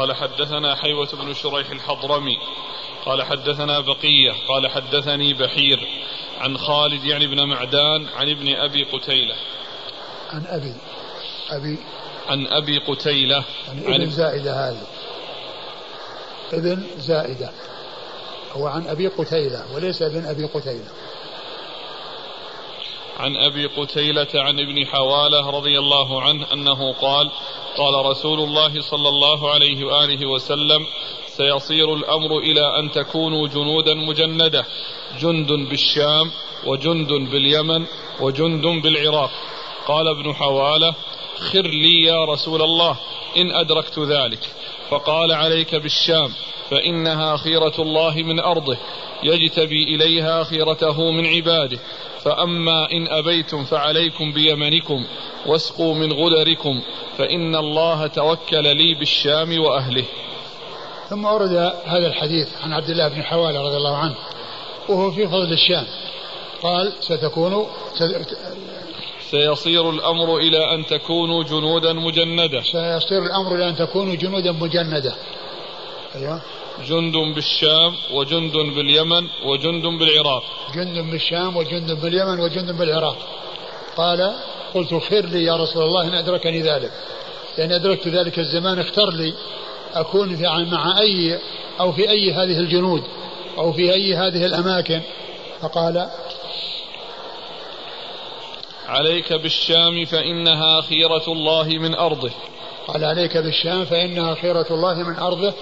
قال 0.00 0.16
حدثنا 0.16 0.74
حيوة 0.74 1.08
بن 1.12 1.34
شريح 1.34 1.70
الحضرمي 1.70 2.36
قال 3.04 3.22
حدثنا 3.22 3.80
بقية 3.80 4.32
قال 4.48 4.68
حدثني 4.70 5.34
بحير 5.34 5.88
عن 6.38 6.58
خالد 6.58 7.04
يعني 7.04 7.26
بن 7.26 7.48
معدان 7.48 8.06
عن 8.16 8.30
ابن 8.30 8.54
أبي 8.54 8.84
قتيلة. 8.84 9.34
عن 10.30 10.46
أبي 10.46 10.74
أبي. 11.50 11.78
عن 12.28 12.46
أبي 12.46 12.78
قتيلة. 12.78 13.44
يعني 13.68 13.80
ابن 13.80 14.02
عن 14.02 14.10
زائدة 14.10 14.68
هذا 14.68 14.86
ابن 16.52 16.82
زائدة 16.98 17.50
هو 18.52 18.66
عن 18.66 18.88
أبي 18.88 19.06
قتيلة 19.06 19.64
وليس 19.74 20.02
ابن 20.02 20.26
أبي 20.26 20.44
قتيلة. 20.44 20.90
عن 23.20 23.36
أبي 23.36 23.66
قتيلة 23.66 24.28
عن 24.34 24.60
ابن 24.60 24.86
حوالة 24.86 25.50
رضي 25.50 25.78
الله 25.78 26.22
عنه 26.22 26.52
أنه 26.52 26.92
قال 26.92 27.30
قال 27.76 28.06
رسول 28.06 28.40
الله 28.40 28.80
صلى 28.80 29.08
الله 29.08 29.50
عليه 29.50 29.84
وآله 29.84 30.26
وسلم 30.26 30.86
سيصير 31.26 31.94
الأمر 31.94 32.38
إلى 32.38 32.78
أن 32.78 32.90
تكونوا 32.90 33.48
جنودا 33.48 33.94
مجندة 33.94 34.64
جند 35.20 35.52
بالشام 35.52 36.30
وجند 36.66 37.12
باليمن 37.12 37.86
وجند 38.20 38.66
بالعراق. 38.82 39.30
قال 39.86 40.08
ابن 40.08 40.34
حوالة 40.34 40.94
خر 41.52 41.66
لي 41.66 42.02
يا 42.02 42.24
رسول 42.24 42.62
الله 42.62 42.96
إن 43.36 43.50
أدركت 43.50 43.98
ذلك. 43.98 44.40
فقال 44.90 45.32
عليك 45.32 45.74
بالشام 45.74 46.32
فإنها 46.70 47.36
خيرة 47.36 47.74
الله 47.78 48.14
من 48.16 48.40
أرضه 48.40 48.76
يجتبي 49.22 49.82
إليها 49.94 50.44
خيرته 50.44 51.10
من 51.10 51.26
عباده 51.26 51.78
فأما 52.22 52.92
إن 52.92 53.08
أبيتم 53.08 53.64
فعليكم 53.64 54.32
بيمنكم 54.32 55.04
واسقوا 55.46 55.94
من 55.94 56.12
غدركم 56.12 56.80
فإن 57.18 57.56
الله 57.56 58.06
توكل 58.06 58.76
لي 58.76 58.94
بالشام 58.94 59.60
وأهله. 59.60 60.04
ثم 61.08 61.24
ورد 61.24 61.72
هذا 61.84 62.06
الحديث 62.06 62.48
عن 62.62 62.72
عبد 62.72 62.90
الله 62.90 63.08
بن 63.08 63.22
حوالة 63.22 63.62
رضي 63.62 63.76
الله 63.76 63.96
عنه 63.96 64.14
وهو 64.88 65.10
في 65.10 65.26
فضل 65.26 65.52
الشام. 65.52 65.86
قال 66.62 66.92
ستكون 67.00 67.66
سيصير 69.30 69.90
الأمر 69.90 70.36
إلى 70.36 70.74
أن 70.74 70.86
تكونوا 70.86 71.42
جنودا 71.42 71.92
مجندة. 71.92 72.62
سيصير 72.62 73.22
الأمر 73.22 73.54
إلى 73.54 73.68
أن 73.68 73.76
تكونوا 73.76 74.14
جنودا 74.14 74.52
مجندة. 74.52 75.14
أيوه. 76.16 76.42
جند 76.88 77.14
بالشام 77.34 77.94
وجند 78.12 78.52
باليمن 78.52 79.26
وجند 79.44 79.82
بالعراق. 79.82 80.42
جند 80.74 81.10
بالشام 81.10 81.56
وجند 81.56 81.92
باليمن 81.92 82.40
وجند 82.40 82.70
بالعراق. 82.78 83.16
قال 83.96 84.34
قلت 84.74 84.94
خير 84.94 85.26
لي 85.26 85.44
يا 85.44 85.56
رسول 85.56 85.82
الله 85.82 86.08
إن 86.08 86.14
أدركني 86.14 86.62
ذلك. 86.62 86.92
لأن 87.58 87.72
أدركت 87.72 88.08
ذلك 88.08 88.38
الزمان 88.38 88.78
اختر 88.78 89.10
لي 89.10 89.34
أكون 89.94 90.36
في 90.36 90.42
مع 90.72 90.98
أي 91.00 91.38
أو 91.80 91.92
في 91.92 92.10
أي 92.10 92.32
هذه 92.32 92.58
الجنود 92.58 93.02
أو 93.58 93.72
في 93.72 93.92
أي 93.92 94.14
هذه 94.14 94.46
الأماكن. 94.46 95.00
فقال 95.60 96.10
عليك 98.90 99.32
بالشام 99.32 100.04
فإنها 100.04 100.80
خيرة 100.80 101.22
الله 101.28 101.68
من 101.68 101.94
أرضه. 101.94 102.30
قال 102.86 103.04
عليك 103.04 103.36
بالشام 103.36 103.84
فإنها 103.84 104.34
خيرة 104.34 104.66
الله 104.70 104.94
من 104.94 105.16
أرضه. 105.16 105.54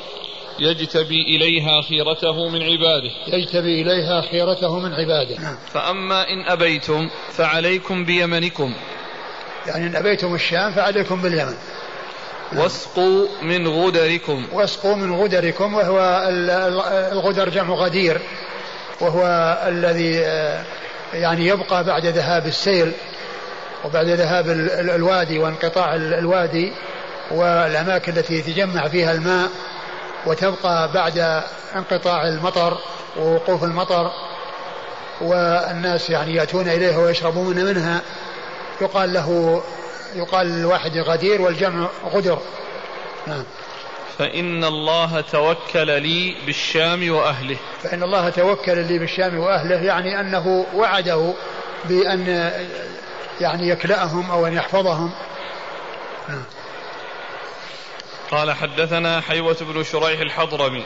يجتبي 0.59 1.23
إليها 1.23 1.83
خيرته 1.83 2.49
من 2.49 2.63
عباده. 2.63 3.11
يجتبي 3.27 3.83
إليها 3.83 4.21
خيرته 4.21 4.79
من 4.79 4.93
عباده. 4.93 5.41
نعم. 5.41 5.57
فأما 5.73 6.29
إن 6.29 6.49
أبيتم 6.49 7.09
فعليكم 7.33 8.05
بيمنكم. 8.05 8.75
يعني 9.67 9.87
إن 9.87 9.97
أبيتم 9.97 10.35
الشام 10.35 10.73
فعليكم 10.73 11.23
باليمن. 11.23 11.55
واسقوا 12.57 13.27
من 13.43 13.69
غدركم. 13.69 14.47
واسقوا 14.53 14.95
من 14.95 15.15
غدركم 15.15 15.75
وهو 15.75 16.29
الغدر 17.13 17.49
جمع 17.49 17.75
غدير 17.75 18.21
وهو 19.01 19.23
الذي 19.67 20.19
آه، 20.19 20.65
يعني 21.13 21.47
يبقى 21.47 21.85
بعد 21.85 22.07
ذهاب 22.07 22.47
السيل. 22.47 22.93
وبعد 23.85 24.07
ذهاب 24.07 24.51
الوادي 24.81 25.39
وانقطاع 25.39 25.95
الوادي 25.95 26.73
والأماكن 27.31 28.13
التي 28.17 28.35
يتجمع 28.35 28.89
فيها 28.89 29.13
الماء 29.13 29.49
وتبقى 30.27 30.93
بعد 30.93 31.43
انقطاع 31.77 32.29
المطر 32.29 32.79
ووقوف 33.17 33.65
المطر 33.65 34.11
والناس 35.21 36.11
يعني 36.11 36.35
يأتون 36.35 36.69
إليها 36.69 36.99
ويشربون 36.99 37.57
منها 37.57 38.03
يقال 38.81 39.13
له 39.13 39.63
يقال 40.15 40.47
للواحد 40.47 40.99
غدير 40.99 41.43
والجمع 41.43 41.89
غدر. 42.15 42.39
نعم. 43.27 43.45
فإن 44.19 44.65
الله 44.65 45.21
توكل 45.21 46.03
لي 46.03 46.37
بالشام 46.47 47.11
وأهله. 47.11 47.57
فإن 47.83 48.03
الله 48.03 48.31
توكل 48.31 48.79
لي 48.79 48.99
بالشام 48.99 49.39
وأهله 49.39 49.83
يعني 49.83 50.21
أنه 50.21 50.67
وعده 50.75 51.35
بأن 51.85 52.53
يعني 53.41 53.69
يكلأهم 53.69 54.31
أو 54.31 54.47
أن 54.47 54.53
يحفظهم. 54.53 55.11
قال 58.31 58.53
حدثنا 58.53 59.21
حيوة 59.21 59.57
بن 59.61 59.85
شريح 59.85 60.21
الحضرمي. 60.21 60.85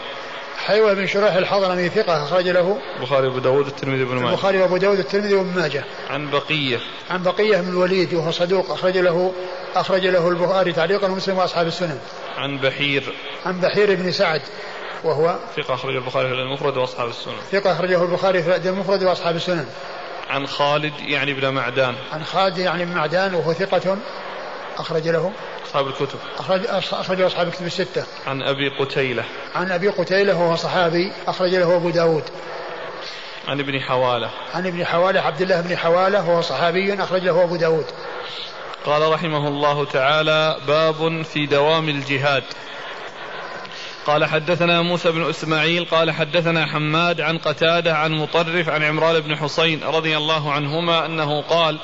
حيوة 0.67 0.95
بن 0.95 1.07
شريح 1.07 1.35
الحضرمي 1.35 1.89
ثقة 1.89 2.25
أخرج 2.25 2.49
له. 2.49 2.79
البخاري 2.97 3.27
وأبو 3.27 3.39
داود 3.39 3.67
الترمذي 3.67 4.05
بن 4.05 4.15
ماجه. 4.15 4.31
البخاري 4.31 4.59
وأبو 4.59 4.77
داود 4.77 4.99
الترمذي 4.99 5.35
وابن 5.35 5.61
ماجه. 5.61 5.85
عن 6.11 6.31
بقية. 6.31 6.79
عن 7.11 7.23
بقية 7.23 7.57
بن 7.57 7.69
الوليد 7.69 8.15
وهو 8.15 8.31
صدوق 8.31 8.71
أخرج 8.71 8.99
له 8.99 9.33
أخرج 9.75 10.07
له 10.07 10.29
البخاري 10.29 10.73
تعليقا 10.73 11.07
ومسلم 11.07 11.39
وأصحاب 11.39 11.67
السنن. 11.67 11.99
عن 12.37 12.59
بحير. 12.59 13.15
عن 13.47 13.61
بحير 13.61 13.95
بن 13.95 14.13
سعد 14.13 14.43
وهو 15.05 15.37
ثقة 15.57 15.75
أخرجه 15.75 15.99
البخاري 15.99 16.29
في 16.29 16.35
المفرد 16.35 16.77
وأصحاب 16.77 17.09
السنن. 17.09 17.35
ثقة 17.53 17.73
أخرجه 17.73 18.03
البخاري 18.03 18.43
في 18.43 18.69
المفرد 18.69 19.03
وأصحاب 19.03 19.37
السنن. 19.37 19.67
عن 20.31 20.47
خالد 20.47 20.93
يعني 21.01 21.33
بن 21.33 21.49
معدان. 21.49 21.95
عن 22.13 22.25
خالد 22.25 22.59
يعني 22.59 22.85
بن 22.85 22.93
معدان 22.93 23.35
وهو 23.35 23.53
ثقة 23.53 23.97
أخرج 24.79 25.09
له. 25.09 25.33
أصحاب 25.67 25.87
الكتب. 25.87 26.19
أخرج 26.39 26.67
أخرج 26.93 27.21
أصحاب 27.21 27.49
الكتب 27.49 27.67
الستة. 27.67 28.05
عن 28.27 28.43
أبي 28.43 28.69
قتيلة. 28.69 29.25
عن 29.55 29.73
أبي 29.73 29.89
قتيلة 29.89 30.37
وهو 30.37 30.57
صحابي 30.57 31.13
أخرج 31.27 31.55
له 31.55 31.77
أبو 31.77 31.91
داود. 31.91 32.25
عن 33.49 33.61
ابن 33.61 33.81
حوالة. 33.81 34.31
عن 34.55 34.67
ابن 34.67 34.85
حوالة 34.85 35.21
عبد 35.21 35.41
الله 35.41 35.61
بن 35.61 35.77
حوالة 35.77 36.31
وهو 36.31 36.41
صحابي 36.41 36.95
أخرج 36.95 37.23
له 37.23 37.45
أبو 37.45 37.57
داود. 37.57 37.87
قال 38.85 39.13
رحمه 39.13 39.49
الله 39.49 39.85
تعالى 39.85 40.57
باب 40.67 41.23
في 41.23 41.47
دوام 41.47 41.89
الجهاد. 41.89 42.45
قال 44.07 44.25
حدثنا 44.25 44.83
موسى 44.83 45.13
بن 45.13 45.29
إسماعيل 45.31 45.85
قال 45.85 46.11
حدثنا 46.11 46.67
حماد 46.67 47.21
عن 47.21 47.39
قتادة 47.39 47.97
عن 47.97 48.13
مطرف 48.13 48.69
عن 48.69 48.83
عمران 48.83 49.21
بن 49.21 49.37
حصين 49.37 49.85
رضي 49.85 50.17
الله 50.17 50.53
عنهما 50.53 51.07
أنه 51.07 51.43
قال 51.43 51.79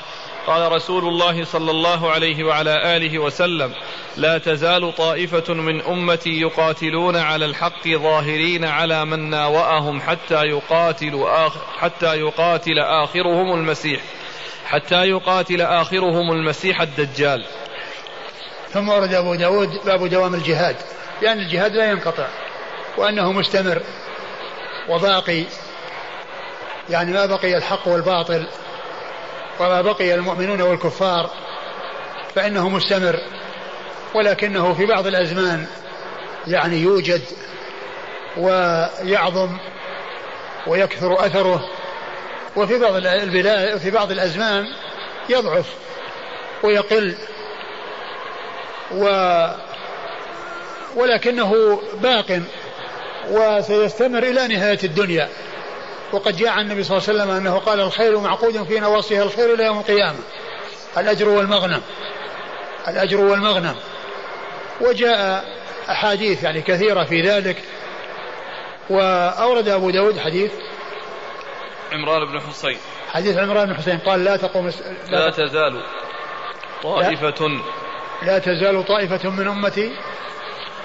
قال 0.46 0.72
رسول 0.72 1.04
الله 1.08 1.44
صلى 1.44 1.70
الله 1.70 2.10
عليه 2.10 2.44
وعلى 2.44 2.96
آله 2.96 3.18
وسلم 3.18 3.72
لا 4.16 4.38
تزال 4.38 4.94
طائفة 4.94 5.54
من 5.54 5.80
أمتي 5.80 6.40
يقاتلون 6.40 7.16
على 7.16 7.44
الحق 7.44 7.88
ظاهرين 7.88 8.64
على 8.64 9.04
من 9.04 9.30
ناوأهم 9.30 10.00
حتى 10.00 10.44
يقاتل 10.44 11.22
آخر 11.24 11.60
حتى 11.78 12.14
يقاتل 12.16 12.78
آخرهم 12.78 13.54
المسيح 13.54 14.00
حتى 14.66 15.04
يقاتل 15.04 15.60
آخرهم 15.60 16.32
المسيح 16.32 16.80
الدجال. 16.80 17.44
ثم 18.72 18.88
ورد 18.88 19.14
أبو 19.14 19.34
داود 19.34 19.68
باب 19.86 20.06
دوام 20.06 20.34
الجهاد. 20.34 20.76
لأن 21.22 21.38
الجهاد 21.38 21.76
لا 21.76 21.90
ينقطع 21.90 22.26
وأنه 22.96 23.32
مستمر 23.32 23.82
وباقي 24.88 25.44
يعني 26.90 27.12
ما 27.12 27.26
بقي 27.26 27.56
الحق 27.56 27.88
والباطل 27.88 28.46
وما 29.60 29.82
بقي 29.82 30.14
المؤمنون 30.14 30.60
والكفار 30.60 31.30
فإنه 32.34 32.68
مستمر 32.68 33.20
ولكنه 34.14 34.74
في 34.74 34.86
بعض 34.86 35.06
الأزمان 35.06 35.66
يعني 36.46 36.76
يوجد 36.76 37.22
ويعظم 38.36 39.58
ويكثر 40.66 41.26
أثره 41.26 41.68
وفي 42.56 42.78
بعض 42.78 42.94
البلاد 42.94 43.78
في 43.78 43.90
بعض 43.90 44.10
الأزمان 44.10 44.64
يضعف 45.28 45.66
ويقل 46.62 47.14
و 48.92 49.06
ولكنه 50.99 51.80
باق 52.03 52.42
وسيستمر 53.30 54.22
إلى 54.22 54.49
نهاية 54.49 54.78
الدنيا. 54.84 55.28
وقد 56.12 56.36
جاء 56.36 56.49
عن 56.49 56.61
النبي 56.61 56.84
صلى 56.84 56.99
الله 56.99 57.09
عليه 57.09 57.18
وسلم 57.18 57.36
أنه 57.36 57.59
قال 57.59 57.80
الخير 57.80 58.18
معقود 58.18 58.62
في 58.62 58.80
نواصيها 58.80 59.22
الخير 59.22 59.55
إلى 59.55 59.64
يوم 59.64 59.78
القيامة. 59.78 60.18
الأجر 60.99 61.28
والمغنم. 61.28 61.82
الأجر 62.88 63.20
والمغنم. 63.20 63.74
وجاء 64.80 65.44
أحاديث 65.90 66.42
يعني 66.42 66.61
كثيرة 66.62 67.05
في 67.05 67.22
ذلك. 67.22 67.62
وأورد 68.90 69.68
أبو 69.68 69.90
داود 69.90 70.18
حديث. 70.18 70.53
عمران 71.92 72.24
بن 72.32 72.40
حصين 72.40 72.78
حديث 73.12 73.36
عمران 73.38 73.66
بن 73.66 73.74
حصين 73.74 73.99
قال 73.99 74.24
لا 74.24 74.36
تقوم 74.36 74.66
لا, 74.66 74.72
لا 75.11 75.30
تزال 75.30 75.82
طائفة. 76.82 77.49
لا, 77.49 77.62
لا 78.22 78.38
تزال 78.38 78.84
طائفة 78.86 79.30
من 79.30 79.49
أمتي 79.49 79.96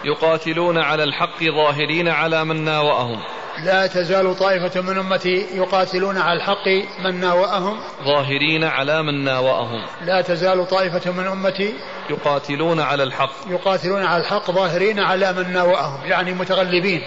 يقاتلون 0.05 0.77
على 0.77 1.03
الحق 1.03 1.43
ظاهرين 1.43 2.07
على 2.07 2.45
من 2.45 2.63
ناوأهم. 2.63 3.19
لا 3.63 3.87
تزال 3.87 4.35
طائفة 4.35 4.81
من 4.81 4.97
أمتي 4.97 5.47
يقاتلون 5.53 6.17
على 6.17 6.37
الحق 6.37 6.67
من 7.05 7.19
ناوأهم. 7.19 7.79
ظاهرين 8.03 8.63
على 8.63 9.03
من 9.03 9.23
ناوأهم. 9.23 9.85
لا 10.01 10.21
تزال 10.21 10.67
طائفة 10.67 11.11
من 11.11 11.27
أمتي 11.27 11.73
يقاتلون 12.09 12.79
على 12.79 13.03
الحق. 13.03 13.31
يقاتلون 13.49 14.05
على 14.05 14.21
الحق 14.21 14.51
ظاهرين 14.51 14.99
على 14.99 15.33
من 15.33 15.53
ناوأهم 15.53 16.05
يعني 16.05 16.33
متغلبين. 16.33 17.01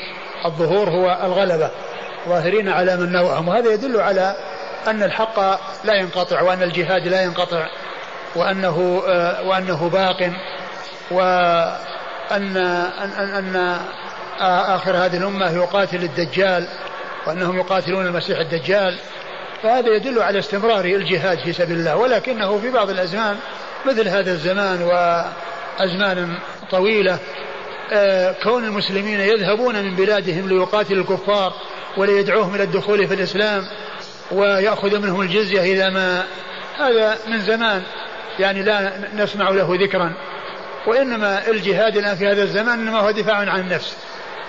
الظهور 0.44 0.90
هو 0.90 1.18
الغلبة 1.24 1.70
ظاهرين 2.28 2.68
على 2.68 2.96
من 2.96 3.12
ناوأهم. 3.12 3.48
وهذا 3.48 3.72
يدل 3.72 4.00
على 4.00 4.36
أن 4.86 5.02
الحق 5.02 5.38
لا 5.84 5.94
ينقطع 5.94 6.42
وأن 6.42 6.62
الجهاد 6.62 7.08
لا 7.08 7.22
ينقطع 7.22 7.66
وأنه 8.36 9.02
آه، 9.08 9.42
وأنه 9.42 9.88
باق 9.88 10.32
وأن 12.30 12.56
أن, 12.56 13.10
أن, 13.10 13.56
أن 13.56 13.80
آخر 14.40 14.96
هذه 14.96 15.16
الأمة 15.16 15.50
يقاتل 15.50 16.02
الدجال 16.02 16.68
وأنهم 17.26 17.56
يقاتلون 17.56 18.06
المسيح 18.06 18.38
الدجال 18.38 18.98
فهذا 19.62 19.88
يدل 19.96 20.22
على 20.22 20.38
استمرار 20.38 20.84
الجهاد 20.84 21.38
في 21.38 21.52
سبيل 21.52 21.76
الله 21.76 21.96
ولكنه 21.96 22.58
في 22.58 22.70
بعض 22.70 22.90
الأزمان 22.90 23.36
مثل 23.86 24.08
هذا 24.08 24.32
الزمان 24.32 24.82
وأزمان 24.82 26.34
طويلة 26.70 27.18
آه، 27.92 28.34
كون 28.42 28.64
المسلمين 28.64 29.20
يذهبون 29.20 29.84
من 29.84 29.96
بلادهم 29.96 30.48
ليقاتلوا 30.48 31.02
الكفار 31.02 31.52
وليدعوهم 31.96 32.54
إلى 32.54 32.62
الدخول 32.62 33.08
في 33.08 33.14
الإسلام 33.14 33.66
ويأخذ 34.32 34.98
منهم 34.98 35.20
الجزية 35.20 35.60
إذا 35.60 35.90
ما 35.90 36.24
هذا 36.78 37.18
من 37.26 37.40
زمان 37.40 37.82
يعني 38.38 38.62
لا 38.62 38.92
نسمع 39.14 39.50
له 39.50 39.76
ذكرا. 39.80 40.12
وإنما 40.86 41.48
الجهاد 41.48 41.96
الآن 41.96 42.16
في 42.16 42.26
هذا 42.26 42.42
الزمان 42.42 42.78
إنما 42.80 43.00
هو 43.00 43.10
دفاع 43.10 43.36
عن 43.36 43.60
النفس. 43.60 43.96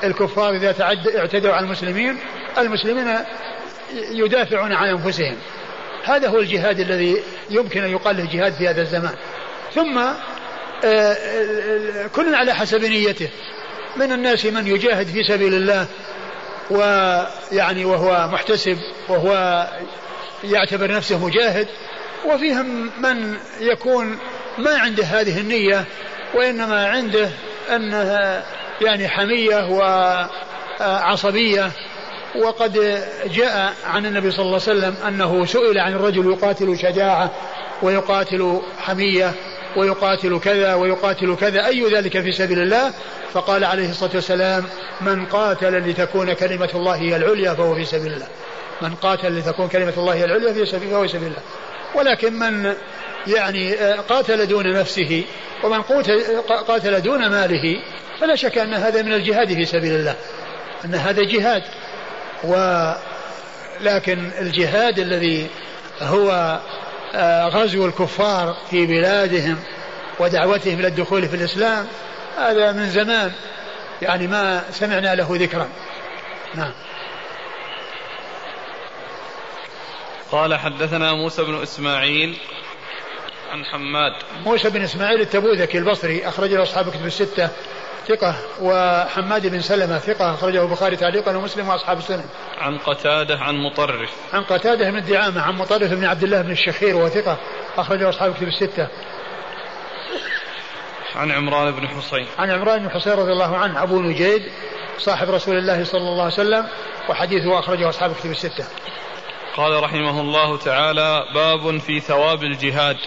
الكفار 0.04 0.56
إذا 0.56 0.72
تعد 0.72 1.08
اعتدوا 1.08 1.54
على 1.54 1.66
المسلمين 1.66 2.18
المسلمين 2.58 3.20
يدافعون 4.12 4.74
عن 4.74 4.88
أنفسهم. 4.90 5.36
هذا 6.04 6.28
هو 6.28 6.40
الجهاد 6.40 6.80
الذي 6.80 7.24
يمكن 7.50 7.84
أن 7.84 7.92
يقال 7.92 8.18
له 8.18 8.26
جهاد 8.34 8.54
في 8.54 8.68
هذا 8.68 8.82
الزمان. 8.82 9.16
ثم 9.76 9.98
آه، 10.84 11.18
كل 12.16 12.36
على 12.36 12.54
حسب 12.54 12.86
نيته. 12.86 13.30
من 13.98 14.12
الناس 14.12 14.46
من 14.46 14.68
يجاهد 14.68 15.08
في 15.08 15.24
سبيل 15.24 15.54
الله 15.54 15.88
ويعني 16.70 17.86
وهو 17.86 18.28
محتسب 18.32 18.78
وهو 19.10 19.64
يعتبر 20.44 20.92
نفسه 20.92 21.26
مجاهد 21.26 21.68
وفيهم 22.26 22.92
من 22.98 23.38
يكون 23.60 24.18
ما 24.58 24.78
عنده 24.78 25.04
هذه 25.04 25.40
النية 25.40 25.86
وإنما 26.36 26.88
عنده 26.88 27.30
أنها 27.76 28.44
يعني 28.82 29.08
حمية 29.08 29.70
وعصبية. 30.80 31.72
وقد 32.36 33.04
جاء 33.26 33.74
عن 33.86 34.06
النبي 34.06 34.32
صلى 34.32 34.46
الله 34.46 34.62
عليه 34.68 34.80
وسلم 34.80 34.96
أنه 35.08 35.46
سئل 35.46 35.80
عن 35.80 35.94
الرجل 35.94 36.32
يقاتل 36.32 36.78
شجاعة 36.78 37.32
ويقاتل 37.82 38.62
حمية 38.80 39.34
ويقاتل 39.76 40.40
كذا 40.40 40.74
ويقاتل 40.74 41.36
كذا 41.36 41.66
أي 41.66 41.96
ذلك 41.96 42.22
في 42.22 42.32
سبيل 42.32 42.60
الله؟ 42.60 42.94
فقال 43.34 43.64
عليه 43.64 43.90
الصلاة 43.90 44.12
والسلام 44.16 44.64
من 45.02 45.26
قاتل 45.26 45.90
لتكون 45.90 46.34
كلمة 46.34 46.70
الله 46.76 46.96
هي 46.96 47.16
العليا 47.16 47.54
فهو 47.54 47.76
في 47.76 47.86
سبيل 47.86 48.14
الله. 48.14 48.28
من 48.82 48.96
قاتل 48.96 49.38
لتكون 49.40 49.68
كلمة 49.68 49.94
الله 49.98 50.14
هي 50.14 50.26
العليا 50.26 50.66
فهو 50.66 51.02
في 51.02 51.08
سبيل 51.08 51.28
الله. 51.28 51.42
ولكن 51.96 52.34
من 52.34 52.74
يعني 53.28 53.76
قاتل 53.94 54.48
دون 54.48 54.74
نفسه 54.74 55.24
ومن 55.64 55.82
قاتل 56.68 57.02
دون 57.02 57.30
ماله 57.30 57.82
فلا 58.20 58.36
شك 58.36 58.58
أن 58.58 58.74
هذا 58.74 59.02
من 59.02 59.14
الجهاد 59.14 59.54
في 59.54 59.66
سبيل 59.66 59.92
الله 59.92 60.16
أن 60.86 60.96
هذا 60.96 61.24
جهاد. 61.24 61.64
ولكن 62.44 64.32
الجهاد 64.42 65.00
الذي 65.00 65.48
هو 66.02 66.60
آه، 67.16 67.48
غزو 67.48 67.86
الكفار 67.86 68.58
في 68.70 68.86
بلادهم 68.86 69.58
ودعوتهم 70.20 70.80
إلى 70.80 70.88
الدخول 70.88 71.28
في 71.28 71.36
الإسلام 71.36 71.88
هذا 72.38 72.72
من 72.72 72.90
زمان. 72.90 73.32
يعني 74.02 74.28
ما 74.28 74.64
سمعنا 74.72 75.16
له 75.16 75.28
ذكرا. 75.32 75.70
نعم. 76.56 76.72
قال 80.32 80.56
حدثنا 80.56 81.14
موسى 81.14 81.44
بن 81.44 81.62
إسماعيل 81.62 82.38
عن 83.52 83.66
حماد 83.66 84.14
موسى 84.46 84.70
بن 84.70 84.82
إسماعيل 84.82 85.22
التبوذكي 85.22 85.78
البصري 85.78 86.28
أخرج 86.28 86.54
له 86.54 86.64
أصحاب 86.64 86.90
كتب 86.90 87.06
الستة 87.06 87.50
ثقة 88.08 88.36
وحماد 88.62 89.48
بن 89.48 89.62
سلمة 89.62 89.98
ثقة 89.98 90.34
أخرجه 90.34 90.64
البخاري 90.64 90.96
تعليقا 90.96 91.38
ومسلم 91.38 91.70
وأصحاب 91.70 91.98
السنن. 91.98 92.26
عن 92.58 92.78
قتادة 92.78 93.40
عن 93.40 93.56
مطرف. 93.56 94.10
عن 94.34 94.44
قتادة 94.44 94.90
بن 94.90 94.98
الدعامة 94.98 95.42
عن 95.42 95.54
مطرف 95.54 95.94
بن 95.94 96.06
عبد 96.06 96.24
الله 96.24 96.42
بن 96.42 96.52
الشخير 96.52 96.96
وهو 96.96 97.10
ثقة 97.10 97.38
أخرجه 97.78 98.10
أصحاب 98.10 98.32
الكتب 98.32 98.48
الستة. 98.48 98.88
عن 101.16 101.32
عمران 101.32 101.72
بن 101.72 101.88
حصين. 101.88 102.28
عن 102.38 102.52
عمران 102.52 102.80
بن 102.80 102.90
حصين 102.90 103.14
رضي 103.14 103.32
الله 103.32 103.58
عنه 103.58 103.84
أبو 103.84 104.02
نجيد 104.02 104.42
صاحب 104.98 105.30
رسول 105.30 105.58
الله 105.58 105.84
صلى 105.84 106.02
الله 106.02 106.24
عليه 106.24 106.34
وسلم 106.34 106.68
وحديثه 107.10 107.60
أخرجه 107.60 107.90
أصحاب 107.90 108.12
الكتب 108.12 108.32
الستة. 108.32 108.66
قال 109.56 109.84
رحمه 109.84 110.22
الله 110.22 110.58
تعالى 110.58 111.26
باب 111.34 111.78
في 111.78 112.00
ثواب 112.00 112.44
الجهاد 112.44 112.98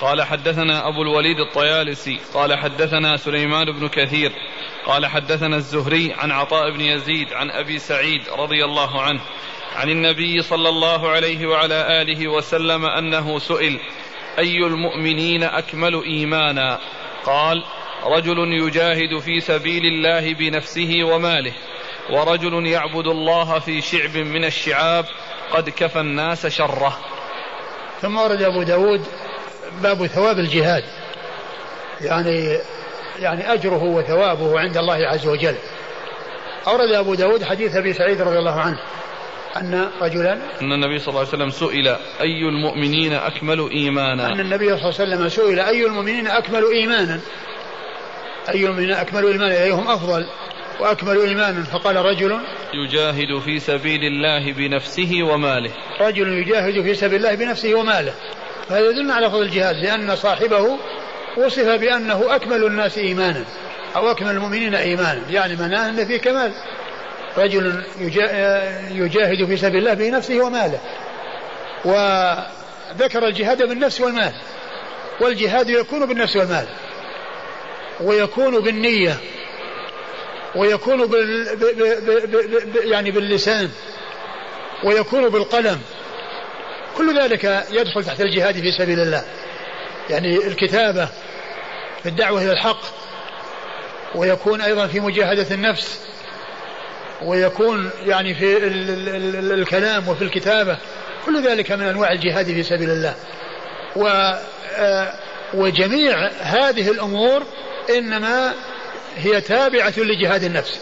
قال 0.00 0.22
حدثنا 0.22 0.88
أبو 0.88 1.02
الوليد 1.02 1.40
الطيالسي 1.40 2.18
قال 2.34 2.58
حدثنا 2.58 3.16
سليمان 3.16 3.72
بن 3.72 3.88
كثير 3.88 4.32
قال 4.86 5.06
حدثنا 5.06 5.56
الزهري 5.56 6.12
عن 6.12 6.30
عطاء 6.30 6.70
بن 6.70 6.80
يزيد 6.80 7.32
عن 7.32 7.50
أبي 7.50 7.78
سعيد 7.78 8.22
رضي 8.38 8.64
الله 8.64 9.02
عنه 9.02 9.20
عن 9.76 9.90
النبي 9.90 10.42
صلى 10.42 10.68
الله 10.68 11.08
عليه 11.08 11.46
وعلى 11.46 12.02
آله 12.02 12.28
وسلم 12.28 12.84
أنه 12.84 13.38
سئل 13.38 13.80
أي 14.38 14.56
المؤمنين 14.56 15.42
أكمل 15.42 16.02
إيمانا؟ 16.04 16.78
قال 17.24 17.64
رجل 18.04 18.38
يجاهد 18.38 19.18
في 19.18 19.40
سبيل 19.40 19.84
الله 19.84 20.34
بنفسه 20.34 21.04
وماله 21.04 21.52
ورجل 22.10 22.66
يعبد 22.66 23.06
الله 23.06 23.58
في 23.58 23.80
شعب 23.80 24.16
من 24.16 24.44
الشعاب 24.44 25.04
قد 25.52 25.70
كفى 25.70 26.00
الناس 26.00 26.46
شره. 26.46 26.98
ثم 28.00 28.16
ورد 28.16 28.42
أبو 28.42 28.62
داود 28.62 29.06
باب 29.82 30.06
ثواب 30.06 30.38
الجهاد. 30.38 30.84
يعني 32.00 32.58
يعني 33.18 33.52
أجره 33.52 33.82
وثوابه 33.82 34.60
عند 34.60 34.76
الله 34.76 34.94
عز 34.94 35.26
وجل. 35.26 35.54
أورد 36.66 36.92
أبو 36.92 37.14
داود 37.14 37.44
حديث 37.44 37.76
أبي 37.76 37.92
سعيد 37.92 38.22
رضي 38.22 38.38
الله 38.38 38.60
عنه 38.60 38.78
أن 39.56 39.90
رجلا 40.00 40.32
أن 40.32 40.72
النبي 40.72 40.98
صلى 40.98 41.08
الله 41.08 41.18
عليه 41.18 41.28
وسلم 41.28 41.50
سئل 41.50 41.88
أي 42.20 42.48
المؤمنين 42.48 43.12
أكمل 43.12 43.70
إيمانا؟ 43.70 44.26
أن 44.26 44.40
النبي 44.40 44.66
صلى 44.66 44.74
الله 44.74 45.00
عليه 45.00 45.14
وسلم 45.14 45.28
سئل 45.28 45.60
أي 45.60 45.86
المؤمنين 45.86 46.26
أكمل 46.26 46.64
إيمانا؟ 46.72 47.20
أي 48.48 48.64
المؤمنين 48.64 48.92
أكمل 48.92 49.26
إيمانا؟ 49.26 49.62
أيهم 49.62 49.88
أفضل 49.88 50.26
وأكمل 50.80 51.20
إيمانا. 51.20 51.62
فقال 51.62 51.96
رجل 51.96 52.38
يجاهد 52.74 53.38
في 53.44 53.58
سبيل 53.58 54.00
الله 54.04 54.52
بنفسه 54.52 55.22
وماله. 55.22 55.70
رجل 56.00 56.28
يجاهد 56.28 56.82
في 56.82 56.94
سبيل 56.94 57.16
الله 57.16 57.34
بنفسه 57.34 57.74
وماله. 57.74 58.14
فهذا 58.68 58.90
يدل 58.90 59.10
على 59.10 59.30
فضل 59.30 59.42
الجهاد 59.42 59.76
لأن 59.76 60.16
صاحبه 60.16 60.78
وصف 61.36 61.68
بأنه 61.68 62.34
أكمل 62.34 62.64
الناس 62.64 62.98
إيمانا 62.98 63.44
أو 63.96 64.10
أكمل 64.10 64.30
المؤمنين 64.30 64.74
إيمانا 64.74 65.22
يعني 65.30 65.56
معناه 65.56 65.88
أن 65.88 66.06
فيه 66.06 66.16
كمال. 66.16 66.52
رجل 67.38 67.82
يجاهد 68.90 69.44
في 69.44 69.56
سبيل 69.56 69.76
الله 69.76 69.94
بنفسه 69.94 70.40
وماله 70.40 70.80
وذكر 71.84 73.26
الجهاد 73.26 73.62
بالنفس 73.62 74.00
والمال 74.00 74.32
والجهاد 75.20 75.70
يكون 75.70 76.06
بالنفس 76.06 76.36
والمال 76.36 76.66
ويكون 78.00 78.60
بالنية 78.60 79.16
ويكون 80.56 81.06
بال 81.06 81.48
يعني 82.84 83.10
باللسان 83.10 83.70
ويكون 84.84 85.28
بالقلم. 85.28 85.80
كل 86.96 87.20
ذلك 87.20 87.64
يدخل 87.70 88.04
تحت 88.04 88.20
الجهاد 88.20 88.60
في 88.60 88.72
سبيل 88.78 89.00
الله. 89.00 89.24
يعني 90.10 90.36
الكتابة 90.36 91.08
في 92.02 92.08
الدعوة 92.08 92.42
إلى 92.42 92.52
الحق 92.52 92.80
ويكون 94.14 94.60
أيضا 94.60 94.86
في 94.86 95.00
مجاهدة 95.00 95.54
النفس 95.54 96.00
ويكون 97.22 97.90
يعني 98.06 98.34
في 98.34 98.56
الكلام 99.54 100.08
وفي 100.08 100.22
الكتابة 100.22 100.78
كل 101.26 101.48
ذلك 101.48 101.72
من 101.72 101.86
أنواع 101.86 102.12
الجهاد 102.12 102.46
في 102.46 102.62
سبيل 102.62 102.90
الله. 102.90 103.14
و 103.96 104.06
آه، 104.76 105.12
وجميع 105.54 106.30
هذه 106.40 106.90
الأمور 106.90 107.42
إنما 107.96 108.52
هي 109.16 109.40
تابعة 109.40 109.94
لجهاد 109.96 110.44
النفس. 110.44 110.80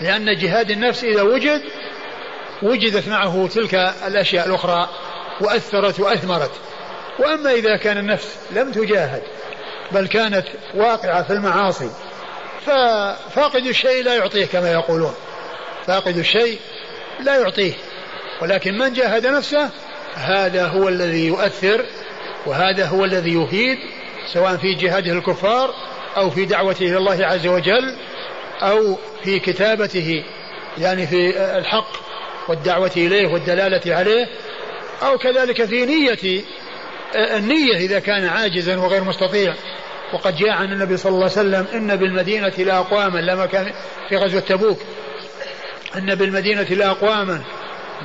لأن 0.00 0.36
جهاد 0.38 0.70
النفس 0.70 1.04
إذا 1.04 1.22
وجد 1.22 1.62
وجدت 2.62 3.08
معه 3.08 3.48
تلك 3.54 3.74
الأشياء 4.06 4.46
الأخرى 4.46 4.88
وأثرت 5.40 6.00
وأثمرت. 6.00 6.50
وأما 7.18 7.52
إذا 7.52 7.76
كان 7.76 7.98
النفس 7.98 8.36
لم 8.50 8.72
تجاهد 8.72 9.22
بل 9.92 10.06
كانت 10.06 10.44
واقعة 10.74 11.22
في 11.22 11.32
المعاصي 11.32 11.90
ففاقد 12.66 13.66
الشيء 13.66 14.04
لا 14.04 14.14
يعطيه 14.14 14.46
كما 14.46 14.72
يقولون. 14.72 15.14
فاقد 15.86 16.18
الشيء 16.18 16.58
لا 17.20 17.40
يعطيه. 17.40 17.72
ولكن 18.42 18.78
من 18.78 18.92
جاهد 18.92 19.26
نفسه؟ 19.26 19.70
هذا 20.14 20.66
هو 20.66 20.88
الذي 20.88 21.26
يؤثر 21.26 21.84
وهذا 22.46 22.86
هو 22.86 23.04
الذي 23.04 23.34
يفيد 23.34 23.78
سواء 24.32 24.56
في 24.56 24.74
جهاده 24.74 25.12
الكفار 25.12 25.74
أو 26.16 26.30
في 26.30 26.44
دعوته 26.44 26.86
إلى 26.86 26.96
الله 26.96 27.26
عز 27.26 27.46
وجل 27.46 27.96
أو 28.62 28.98
في 29.24 29.38
كتابته 29.38 30.24
يعني 30.78 31.06
في 31.06 31.38
الحق 31.58 31.92
والدعوة 32.48 32.90
إليه 32.96 33.26
والدلالة 33.26 33.94
عليه. 33.94 34.28
أو 35.02 35.18
كذلك 35.18 35.64
في 35.64 35.86
نية 35.86 36.42
النية 37.14 37.76
إذا 37.76 37.98
كان 37.98 38.24
عاجزا 38.26 38.76
وغير 38.76 39.04
مستطيع. 39.04 39.54
وقد 40.12 40.36
جاء 40.36 40.50
عن 40.50 40.72
النبي 40.72 40.96
صلى 40.96 41.10
الله 41.10 41.22
عليه 41.22 41.32
وسلم 41.32 41.66
إن 41.74 41.96
بالمدينة 41.96 42.52
لأقواما 42.58 43.18
لما 43.18 43.46
كان 43.46 43.72
في 44.08 44.16
غزوة 44.16 44.40
تبوك. 44.40 44.78
إن 45.96 46.14
بالمدينة 46.14 46.62
لأقواما 46.62 47.42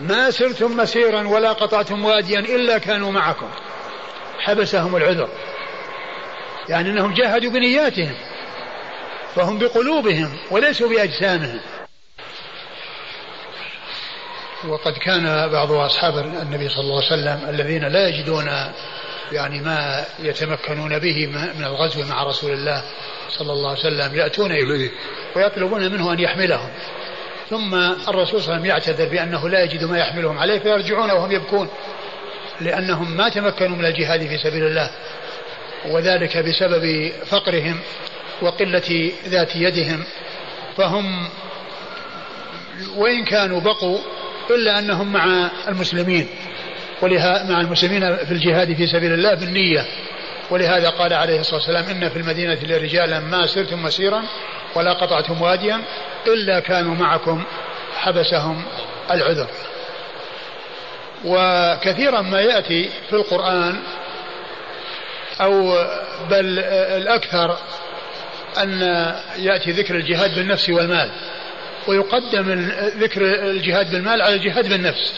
ما 0.01 0.31
سرتم 0.31 0.77
مسيرا 0.77 1.27
ولا 1.27 1.53
قطعتم 1.53 2.05
واديا 2.05 2.39
إلا 2.39 2.77
كانوا 2.77 3.11
معكم. 3.11 3.49
حبسهم 4.39 4.95
العذر. 4.95 5.29
يعني 6.69 6.89
أنهم 6.89 7.13
جاهدوا 7.13 7.51
بنياتهم 7.51 8.15
فهم 9.35 9.57
بقلوبهم 9.57 10.38
وليسوا 10.51 10.89
بأجسامهم. 10.89 11.59
وقد 14.66 14.93
كان 14.93 15.51
بعض 15.51 15.72
أصحاب 15.72 16.18
النبي 16.18 16.70
صلى 16.70 16.84
الله 16.84 17.03
عليه 17.03 17.08
وسلم 17.08 17.49
الذين 17.49 17.88
لا 17.88 18.08
يجدون 18.08 18.49
يعني 19.32 19.60
ما 19.60 20.05
يتمكنون 20.20 20.99
به 20.99 21.28
من 21.28 21.64
الغزو 21.64 22.03
مع 22.10 22.24
رسول 22.24 22.51
الله 22.51 22.84
صلى 23.30 23.53
الله 23.53 23.70
عليه 23.70 23.80
وسلم 23.80 24.16
يأتون 24.16 24.51
إليه 24.51 24.91
ويطلبون 25.36 25.91
منه 25.91 26.14
أن 26.14 26.20
يحملهم. 26.20 26.70
ثم 27.49 27.76
الرسول 28.08 28.41
صلى 28.41 28.55
الله 28.55 28.55
عليه 28.55 28.62
وسلم 28.62 28.66
يعتذر 28.66 29.10
بأنه 29.10 29.49
لا 29.49 29.64
يجد 29.64 29.84
ما 29.84 29.97
يحملهم 29.97 30.38
عليه 30.38 30.60
فيرجعون 30.60 31.12
وهم 31.12 31.32
يبكون 31.32 31.70
لأنهم 32.62 33.18
ما 33.18 33.30
تمكنوا 33.30 33.78
من 33.78 33.86
الجهاد 33.86 34.28
في 34.28 34.38
سبيل 34.38 34.64
الله 34.64 34.89
وذلك 35.86 36.38
بسبب 36.38 37.12
فقرهم 37.26 37.80
وقلة 38.41 39.12
ذات 39.28 39.55
يدهم 39.55 40.03
فهم 40.78 41.30
وإن 42.95 43.26
كانوا 43.26 43.60
بقوا 43.60 43.99
إلا 44.49 44.79
أنهم 44.79 45.13
مع 45.13 45.51
المسلمين. 45.67 46.27
ولها 47.01 47.43
مع 47.43 47.61
المسلمين 47.61 48.15
في 48.15 48.31
الجهاد 48.31 48.73
في 48.73 48.87
سبيل 48.87 49.13
الله 49.13 49.33
بالنية. 49.33 49.85
ولهذا 50.49 50.89
قال 50.89 51.13
عليه 51.13 51.39
الصلاة 51.39 51.55
والسلام 51.55 51.85
إن 51.85 52.09
في 52.09 52.17
المدينة 52.17 52.57
لرجالا 52.63 53.19
ما 53.19 53.47
سرتم 53.47 53.83
مسيرا 53.83 54.23
ولا 54.75 54.93
قطعتم 54.93 55.41
واديا 55.41 55.81
إلا 56.27 56.59
كانوا 56.59 56.95
معكم 56.95 57.43
حبسهم 57.97 58.63
العذر. 59.11 59.47
وكثيرا 61.25 62.21
ما 62.21 62.41
يأتي 62.41 62.89
في 63.09 63.15
القرآن 63.15 63.79
أو 65.41 65.85
بل 66.29 66.59
الأكثر 66.97 67.57
أن 68.63 68.81
يأتي 69.37 69.71
ذكر 69.71 69.95
الجهاد 69.95 70.35
بالنفس 70.35 70.69
والمال. 70.69 71.11
ويقدم 71.88 72.69
ذكر 72.97 73.21
الجهاد 73.49 73.91
بالمال 73.91 74.21
على 74.21 74.35
الجهاد 74.35 74.69
بالنفس. 74.69 75.13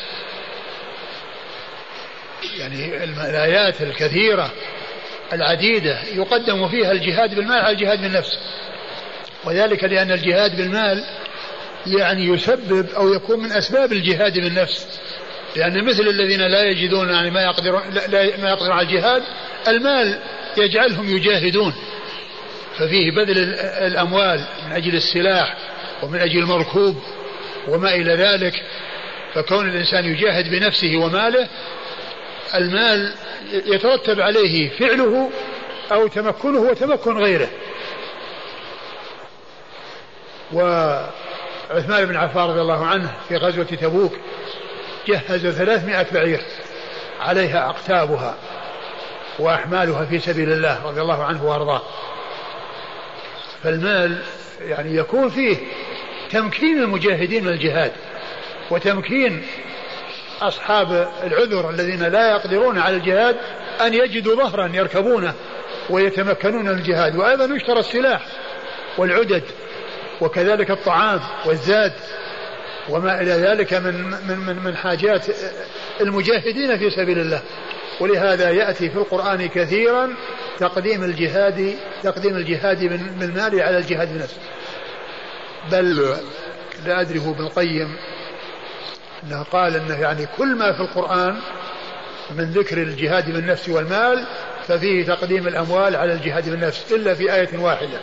يعني 2.58 3.04
الآيات 3.04 3.82
الكثيرة 3.82 4.52
العديدة 5.34 5.98
يقدم 6.16 6.68
فيها 6.68 6.92
الجهاد 6.92 7.36
بالمال 7.36 7.58
على 7.58 7.72
الجهاد 7.72 8.02
بالنفس. 8.02 8.40
وذلك 9.44 9.84
لأن 9.84 10.12
الجهاد 10.12 10.58
بالمال 10.58 11.04
يعني 11.88 12.26
يسبب 12.26 12.90
أو 12.90 13.14
يكون 13.14 13.40
من 13.40 13.52
أسباب 13.52 13.92
الجهاد 13.92 14.34
بالنفس. 14.34 15.00
لأن 15.56 15.86
مثل 15.86 16.08
الذين 16.08 16.42
لا 16.42 16.64
يجدون 16.64 17.10
يعني 17.10 17.32
ما 17.32 17.42
يقدرون 17.42 17.82
لا 18.08 18.38
ما 18.38 18.50
يقدرون 18.50 18.72
على 18.72 18.88
الجهاد 18.88 19.24
المال 19.68 20.20
يجعلهم 20.58 21.16
يجاهدون. 21.16 21.74
ففيه 22.78 23.12
بذل 23.12 23.38
الأموال 23.60 24.46
من 24.66 24.72
أجل 24.72 24.96
السلاح 24.96 25.58
ومن 26.04 26.20
أجل 26.20 26.40
المركوب 26.40 26.96
وما 27.68 27.96
إلى 27.96 28.16
ذلك 28.16 28.54
فكون 29.34 29.70
الإنسان 29.70 30.06
يجاهد 30.06 30.50
بنفسه 30.50 30.98
وماله 30.98 31.48
المال 32.56 33.14
يترتب 33.52 34.22
عليه 34.22 34.70
فعله 34.70 35.30
أو 35.92 36.08
تمكنه 36.08 36.60
وتمكن 36.60 37.18
غيره. 37.18 37.50
وعثمان 40.54 42.06
بن 42.06 42.16
عفان 42.16 42.44
رضي 42.44 42.62
الله 42.62 42.86
عنه 42.86 43.12
في 43.28 43.38
غزوة 43.38 43.64
تبوك 43.64 44.14
جهز 45.08 45.48
ثلاثمائة 45.48 46.06
بعير 46.14 46.42
عليها 47.20 47.70
أقتابها 47.70 48.36
وأحمالها 49.40 50.06
في 50.06 50.20
سبيل 50.20 50.52
الله 50.52 50.86
رضي 50.86 51.02
الله 51.02 51.24
عنه 51.24 51.46
وأرضاه. 51.46 51.82
فالمال 53.64 54.18
يعني 54.62 54.96
يكون 54.96 55.30
فيه 55.30 55.58
تمكين 56.32 56.80
المجاهدين 56.80 57.44
من 57.44 57.52
الجهاد 57.52 57.92
وتمكين 58.72 59.46
أصحاب 60.42 61.10
العذر 61.24 61.70
الذين 61.70 62.04
لا 62.04 62.32
يقدرون 62.32 62.78
على 62.78 62.96
الجهاد 62.96 63.36
أن 63.82 63.94
يجدوا 63.94 64.36
ظهرا 64.36 64.68
يركبونه 64.74 65.34
ويتمكنون 65.90 66.66
من 66.66 66.70
الجهاد. 66.70 67.16
وأيضا 67.16 67.56
يشترى 67.56 67.80
السلاح 67.80 68.26
والعدد 68.98 69.44
وكذلك 70.22 70.72
الطعام 70.72 71.20
والزاد 71.46 71.94
وما 72.90 73.22
إلى 73.22 73.32
ذلك 73.32 73.74
من 73.74 73.94
من 74.28 74.38
من, 74.38 74.64
من 74.64 74.76
حاجات 74.76 75.26
المجاهدين 76.02 76.78
في 76.78 76.90
سبيل 76.90 77.20
الله. 77.20 77.42
ولهذا 78.00 78.50
يأتي 78.50 78.90
في 78.90 78.96
القرآن 78.96 79.50
كثيرا 79.50 80.16
تقديم 80.60 81.04
الجهاد 81.04 81.76
تقديم 82.04 82.36
الجهاد 82.36 82.80
بالمال 83.20 83.62
على 83.62 83.78
الجهاد 83.78 84.14
بنفسه. 84.14 84.40
بل 85.72 86.16
لا 86.86 87.02
أدري 87.02 87.20
هو 87.20 87.32
ابن 87.32 87.44
القيم 87.44 87.96
أنه 89.24 89.44
قال 89.44 89.76
أنه 89.76 89.96
يعني 89.96 90.26
كل 90.38 90.56
ما 90.56 90.74
في 90.74 90.80
القرآن 90.80 91.40
من 92.36 92.52
ذكر 92.52 92.78
الجهاد 92.78 93.32
بالنفس 93.32 93.70
والمال 93.70 94.26
ففيه 94.68 95.06
تقديم 95.06 95.48
الأموال 95.48 95.96
على 95.96 96.14
الجهاد 96.14 96.50
بالنفس 96.50 96.92
إلا 96.92 97.14
في 97.14 97.34
آية 97.34 97.60
واحدة 97.60 98.00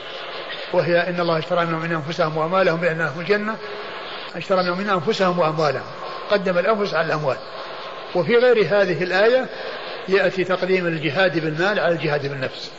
وهي 0.72 1.08
إن 1.08 1.20
الله 1.20 1.38
اشترى 1.38 1.66
منهم 1.66 1.82
من 1.82 1.92
أنفسهم 1.92 2.36
وأموالهم 2.36 2.80
بأن 2.80 2.98
لهم 2.98 3.20
الجنة 3.20 3.56
اشترى 4.36 4.62
منهم 4.62 4.78
من 4.78 4.90
أنفسهم 4.90 5.38
وأموالهم 5.38 5.86
قدم 6.30 6.58
الأنفس 6.58 6.94
على 6.94 7.06
الأموال. 7.06 7.36
وفي 8.14 8.36
غير 8.36 8.64
هذه 8.64 9.02
الآية 9.02 9.46
يأتي 10.08 10.44
تقديم 10.44 10.86
الجهاد 10.86 11.38
بالمال 11.38 11.80
على 11.80 11.94
الجهاد 11.94 12.26
بالنفس. 12.26 12.70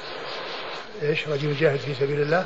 إيش 1.04 1.28
رجل 1.28 1.50
يجاهد 1.50 1.80
في 1.80 1.94
سبيل 1.94 2.22
الله؟ 2.22 2.46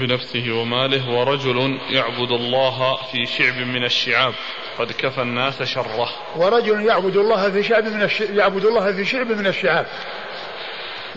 بنفسه 0.00 0.52
وماله 0.52 1.10
ورجل 1.10 1.78
يعبد 1.90 2.30
الله 2.30 2.96
في 3.12 3.26
شعب 3.26 3.56
من 3.56 3.84
الشعاب. 3.84 4.34
قد 4.78 4.92
كفى 4.92 5.22
الناس 5.22 5.62
شره. 5.62 6.08
ورجل 6.36 6.86
يعبد 6.86 7.16
الله 7.16 7.50
في 7.50 7.62
شعب 7.62 7.84
من 7.84 8.02
الش... 8.02 8.20
يعبد 8.20 8.64
الله 8.64 8.92
في 8.92 9.04
شعب 9.04 9.32
من 9.32 9.46
الشعاب. 9.46 9.86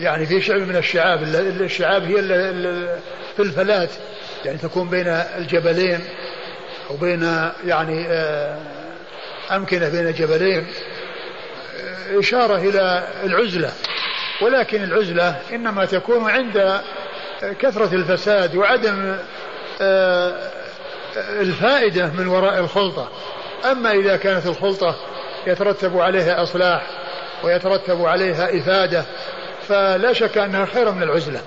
يعني 0.00 0.26
في 0.26 0.40
شعب 0.40 0.60
من 0.60 0.76
الشعاب 0.76 1.22
الشعاب 1.60 2.02
هي 2.02 2.22
في 3.36 3.42
الفلات. 3.42 3.90
يعني 4.44 4.58
تكون 4.58 4.88
بين 4.88 5.06
الجبلين 5.08 6.00
أو 6.90 6.96
بين 6.96 7.22
يعني 7.66 8.06
آه، 8.08 8.58
أمكنة 9.50 9.88
بين 9.88 10.12
جبلين. 10.12 10.66
إشارة 12.10 12.56
إلى 12.56 13.08
العزلة. 13.24 13.72
ولكن 14.42 14.82
العزلة 14.82 15.40
إنما 15.52 15.84
تكون 15.84 16.30
عند 16.30 16.80
كثرة 17.60 17.94
الفساد 17.94 18.56
وعدم 18.56 19.16
آه، 19.80 20.50
الفائدة 21.16 22.06
من 22.06 22.26
وراء 22.26 22.58
الخلطة. 22.58 23.08
أما 23.64 23.92
إذا 23.92 24.16
كانت 24.16 24.46
الخلطة 24.46 24.96
يترتب 25.46 25.98
عليها 25.98 26.42
إصلاح 26.42 26.82
ويترتب 27.44 28.04
عليها 28.04 28.58
إفادة 28.58 29.04
فلا 29.68 30.12
شك 30.12 30.38
أنها 30.38 30.64
خير 30.64 30.90
من 30.90 31.02
العزلة. 31.02 31.40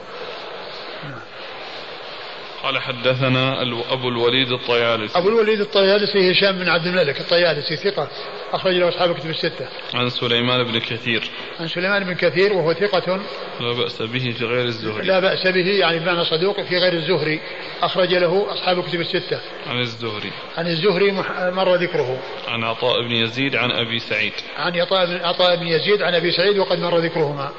قال 2.67 2.81
حدثنا 2.81 3.61
أبو 3.93 4.09
الوليد 4.09 4.51
الطيالسي. 4.51 5.17
أبو 5.17 5.29
الوليد 5.29 5.59
الطيالسي 5.59 6.31
هشام 6.31 6.59
بن 6.59 6.69
عبد 6.69 6.85
الملك 6.85 7.19
الطيالسي 7.19 7.75
ثقة 7.75 8.07
أخرج 8.53 8.73
له 8.73 8.89
أصحاب 8.89 9.15
كتب 9.15 9.29
الستة. 9.29 9.67
عن 9.93 10.09
سليمان 10.09 10.63
بن 10.63 10.79
كثير. 10.79 11.23
عن 11.59 11.67
سليمان 11.67 12.03
بن 12.03 12.13
كثير 12.13 12.53
وهو 12.53 12.73
ثقة. 12.73 13.19
لا 13.59 13.73
بأس 13.73 14.01
به 14.01 14.35
في 14.39 14.45
غير 14.45 14.65
الزهري. 14.65 15.07
لا 15.07 15.19
بأس 15.19 15.47
به 15.47 15.67
يعني 15.67 15.99
بمعنى 15.99 16.25
صدوق 16.25 16.61
في 16.61 16.77
غير 16.77 16.93
الزهري. 16.93 17.39
أخرج 17.81 18.13
له 18.13 18.53
أصحاب 18.53 18.83
كتب 18.83 18.99
الستة. 19.01 19.39
عن 19.67 19.79
الزهري. 19.79 20.31
عن 20.57 20.67
الزهري 20.67 21.11
مر 21.51 21.75
ذكره. 21.75 22.19
عن 22.47 22.63
عطاء 22.63 23.01
بن 23.01 23.11
يزيد 23.11 23.55
عن 23.55 23.71
أبي 23.71 23.99
سعيد. 23.99 24.33
عن 24.57 24.79
عطاء 25.23 25.55
بن 25.55 25.67
يزيد 25.67 26.01
عن 26.01 26.15
أبي 26.15 26.31
سعيد 26.31 26.57
وقد 26.57 26.79
مر 26.79 26.97
ذكرهما. 26.97 27.51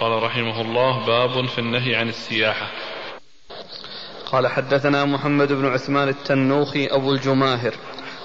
قال 0.00 0.22
رحمه 0.22 0.60
الله 0.60 1.06
باب 1.06 1.46
في 1.46 1.58
النهي 1.58 1.94
عن 1.94 2.08
السياحة. 2.08 2.70
قال 4.26 4.46
حدثنا 4.46 5.04
محمد 5.04 5.52
بن 5.52 5.66
عثمان 5.66 6.08
التنوخي 6.08 6.86
أبو 6.86 7.12
الجماهر. 7.12 7.74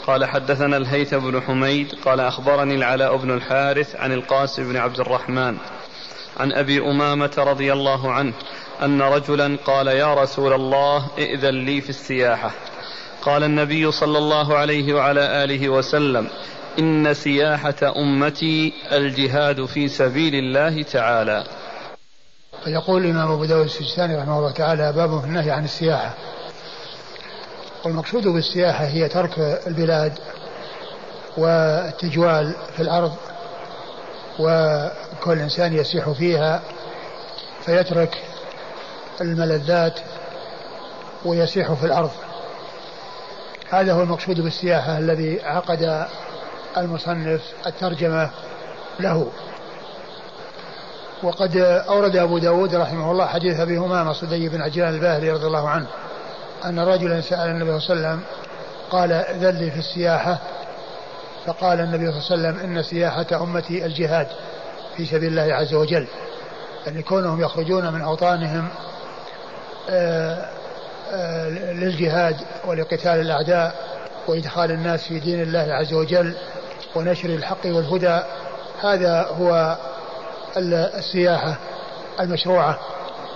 قال 0.08 0.26
حدثنا 0.26 0.78
الهيثم 0.78 1.20
بن 1.20 1.41
حميد 1.41 1.95
قال 2.06 2.20
أخبرني 2.20 2.76
العلاء 2.76 3.18
بن 3.18 3.32
الحارث 3.32 3.95
عن 3.95 4.12
القاسم 4.12 4.70
بن 4.70 4.78
عبد 4.78 5.00
الرحمن. 5.00 5.58
عن 6.38 6.54
أبي 6.54 6.80
أمامة 6.80 7.32
رضي 7.38 7.74
الله 7.74 8.12
عنه 8.12 8.34
أن 8.84 9.02
رجلا 9.02 9.58
قال 9.66 9.88
يا 9.88 10.14
رسول 10.14 10.54
الله 10.54 11.08
ائذن 11.18 11.66
لي 11.66 11.82
في 11.82 11.89
السياحة. 11.89 12.52
قال 13.22 13.43
النبي 13.43 13.91
صلى 13.91 14.18
الله 14.18 14.58
عليه 14.58 14.93
وعلى 14.93 15.43
آله 15.43 15.70
وسلم 15.70 16.28
إن 16.80 17.14
سياحة 17.14 17.93
أمتي 17.97 18.74
الجهاد 18.91 19.66
في 19.66 19.88
سبيل 19.88 20.36
الله 20.36 20.84
تعالى. 20.84 21.43
فيقول 22.64 23.05
الإمام 23.05 23.32
أبو 23.32 23.45
داود 23.45 23.66
السجستاني 23.66 24.16
رحمه 24.16 24.38
الله 24.39 24.51
تعالى 24.51 24.93
باب 24.93 25.20
في 25.20 25.26
النهي 25.26 25.51
عن 25.51 25.64
السياحة. 25.64 26.14
والمقصود 27.86 28.28
بالسياحة 28.28 28.86
هي 28.86 29.07
ترك 29.07 29.39
البلاد 29.68 30.20
والتجوال 31.38 32.55
في 32.76 32.82
الأرض 32.82 33.16
وكل 34.39 35.39
إنسان 35.39 35.74
يسيح 35.74 36.10
فيها 36.10 36.62
فيترك 37.66 38.24
الملذات 39.22 39.99
ويسيح 41.26 41.74
في 41.74 41.86
الأرض. 41.86 42.12
هذا 43.70 43.93
هو 43.93 44.01
المقصود 44.01 44.41
بالسياحة 44.41 44.97
الذي 44.97 45.41
عقد 45.43 46.07
المصنف 46.78 47.41
الترجمة 47.68 48.30
له. 48.99 49.32
وقد 51.24 51.57
أورد 51.89 52.15
أبو 52.15 52.38
داود 52.38 52.76
رحمه 52.76 53.11
الله 53.11 53.26
حديث 53.26 53.59
أبي 53.59 53.78
همامة 53.78 54.13
صدي 54.13 54.49
بن 54.49 54.61
عجلان 54.61 54.93
الباهلي 54.93 55.32
رضي 55.32 55.47
الله 55.47 55.70
عنه 55.70 55.88
أن 56.65 56.80
رجلا 56.80 57.22
سأل 57.22 57.49
النبي 57.49 57.80
صلى 57.80 57.95
الله 57.95 58.07
عليه 58.07 58.17
وسلم 58.17 58.24
قال 58.91 59.26
ذل 59.39 59.55
لي 59.55 59.72
في 59.72 59.80
السياحة 59.80 60.38
فقال 61.45 61.80
النبي 61.80 62.11
صلى 62.11 62.36
الله 62.36 62.47
عليه 62.47 62.59
وسلم 62.59 62.78
إن 62.78 62.84
سياحة 62.84 63.43
أمتي 63.43 63.86
الجهاد 63.86 64.28
في 64.97 65.05
سبيل 65.05 65.30
الله 65.30 65.55
عز 65.55 65.74
وجل 65.74 66.07
يعني 66.86 67.01
كونهم 67.01 67.41
يخرجون 67.41 67.93
من 67.93 68.01
أوطانهم 68.01 68.67
آه، 69.89 70.45
آه، 71.11 71.49
للجهاد 71.49 72.36
ولقتال 72.65 73.20
الأعداء 73.20 73.76
وإدخال 74.28 74.72
الناس 74.72 75.07
في 75.07 75.20
دين 75.20 75.41
الله 75.41 75.74
عز 75.74 75.93
وجل 75.93 76.36
ونشر 76.95 77.30
الحق 77.30 77.65
والهدى 77.65 78.20
هذا 78.82 79.28
هو 79.39 79.78
السياحة 80.58 81.58
المشروعة 82.20 82.80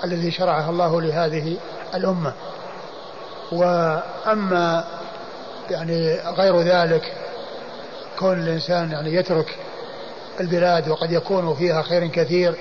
الذي 0.04 0.32
شرعها 0.32 0.70
الله 0.70 1.02
لهذه 1.02 1.58
الأمة. 1.96 2.34
وأما 3.52 4.86
يعني 5.70 6.16
غير 6.16 6.62
ذلك 6.62 7.14
كون 8.20 8.40
الإنسان 8.40 8.92
يعني 8.92 9.16
يترك 9.16 9.56
البلاد 10.40 10.90
وقد 10.90 11.12
يكون 11.12 11.56
فيها 11.56 11.82
خير 11.82 12.08
كثير 12.08 12.56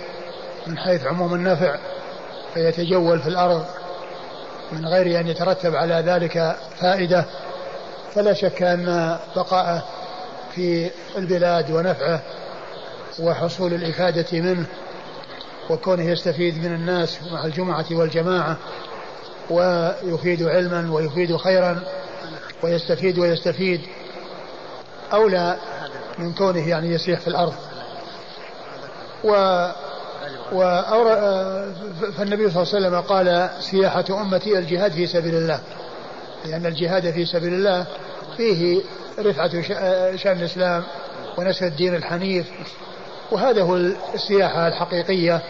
من 0.66 0.78
حيث 0.78 1.06
عموم 1.06 1.34
النفع 1.34 1.76
فيتجول 2.54 3.20
في 3.20 3.28
الأرض 3.28 3.64
من 4.72 4.86
غير 4.86 5.20
أن 5.20 5.26
يترتب 5.26 5.76
على 5.76 5.94
ذلك 5.94 6.56
فائدة. 6.80 7.24
فلا 8.14 8.32
شك 8.32 8.62
أن 8.62 9.18
بقاءه 9.36 9.82
في 10.54 10.90
البلاد 11.16 11.70
ونفعه 11.70 12.20
وحصول 13.18 13.74
الإفادة 13.74 14.40
منه 14.40 14.66
وكونه 15.70 16.10
يستفيد 16.10 16.64
من 16.64 16.74
الناس 16.74 17.18
مع 17.32 17.44
الجمعة 17.44 17.86
والجماعة 17.90 18.56
ويفيد 19.50 20.42
علما 20.42 20.92
ويفيد 20.92 21.36
خيرا 21.36 21.82
ويستفيد 22.62 23.18
ويستفيد 23.18 23.80
أولى 25.12 25.56
من 26.18 26.32
كونه 26.32 26.68
يعني 26.68 26.88
يسيح 26.94 27.20
في 27.20 27.28
الأرض. 27.28 27.54
و 29.24 29.32
فالنبي 32.18 32.50
صلى 32.50 32.62
الله 32.62 32.74
عليه 32.74 32.86
وسلم 32.86 33.00
قال 33.00 33.50
سياحة 33.60 34.04
أمتي 34.10 34.58
الجهاد 34.58 34.92
في 34.92 35.06
سبيل 35.06 35.34
الله. 35.34 35.60
لأن 36.44 36.66
الجهاد 36.66 37.10
في 37.10 37.26
سبيل 37.26 37.54
الله 37.54 37.86
فيه 38.36 38.80
رفعة 39.18 39.62
شأن 40.16 40.38
الإسلام 40.38 40.82
ونشر 41.38 41.66
الدين 41.66 41.94
الحنيف 41.94 42.46
وهذا 43.32 43.62
هو 43.62 43.76
السياحة 44.14 44.68
الحقيقية 44.68 45.42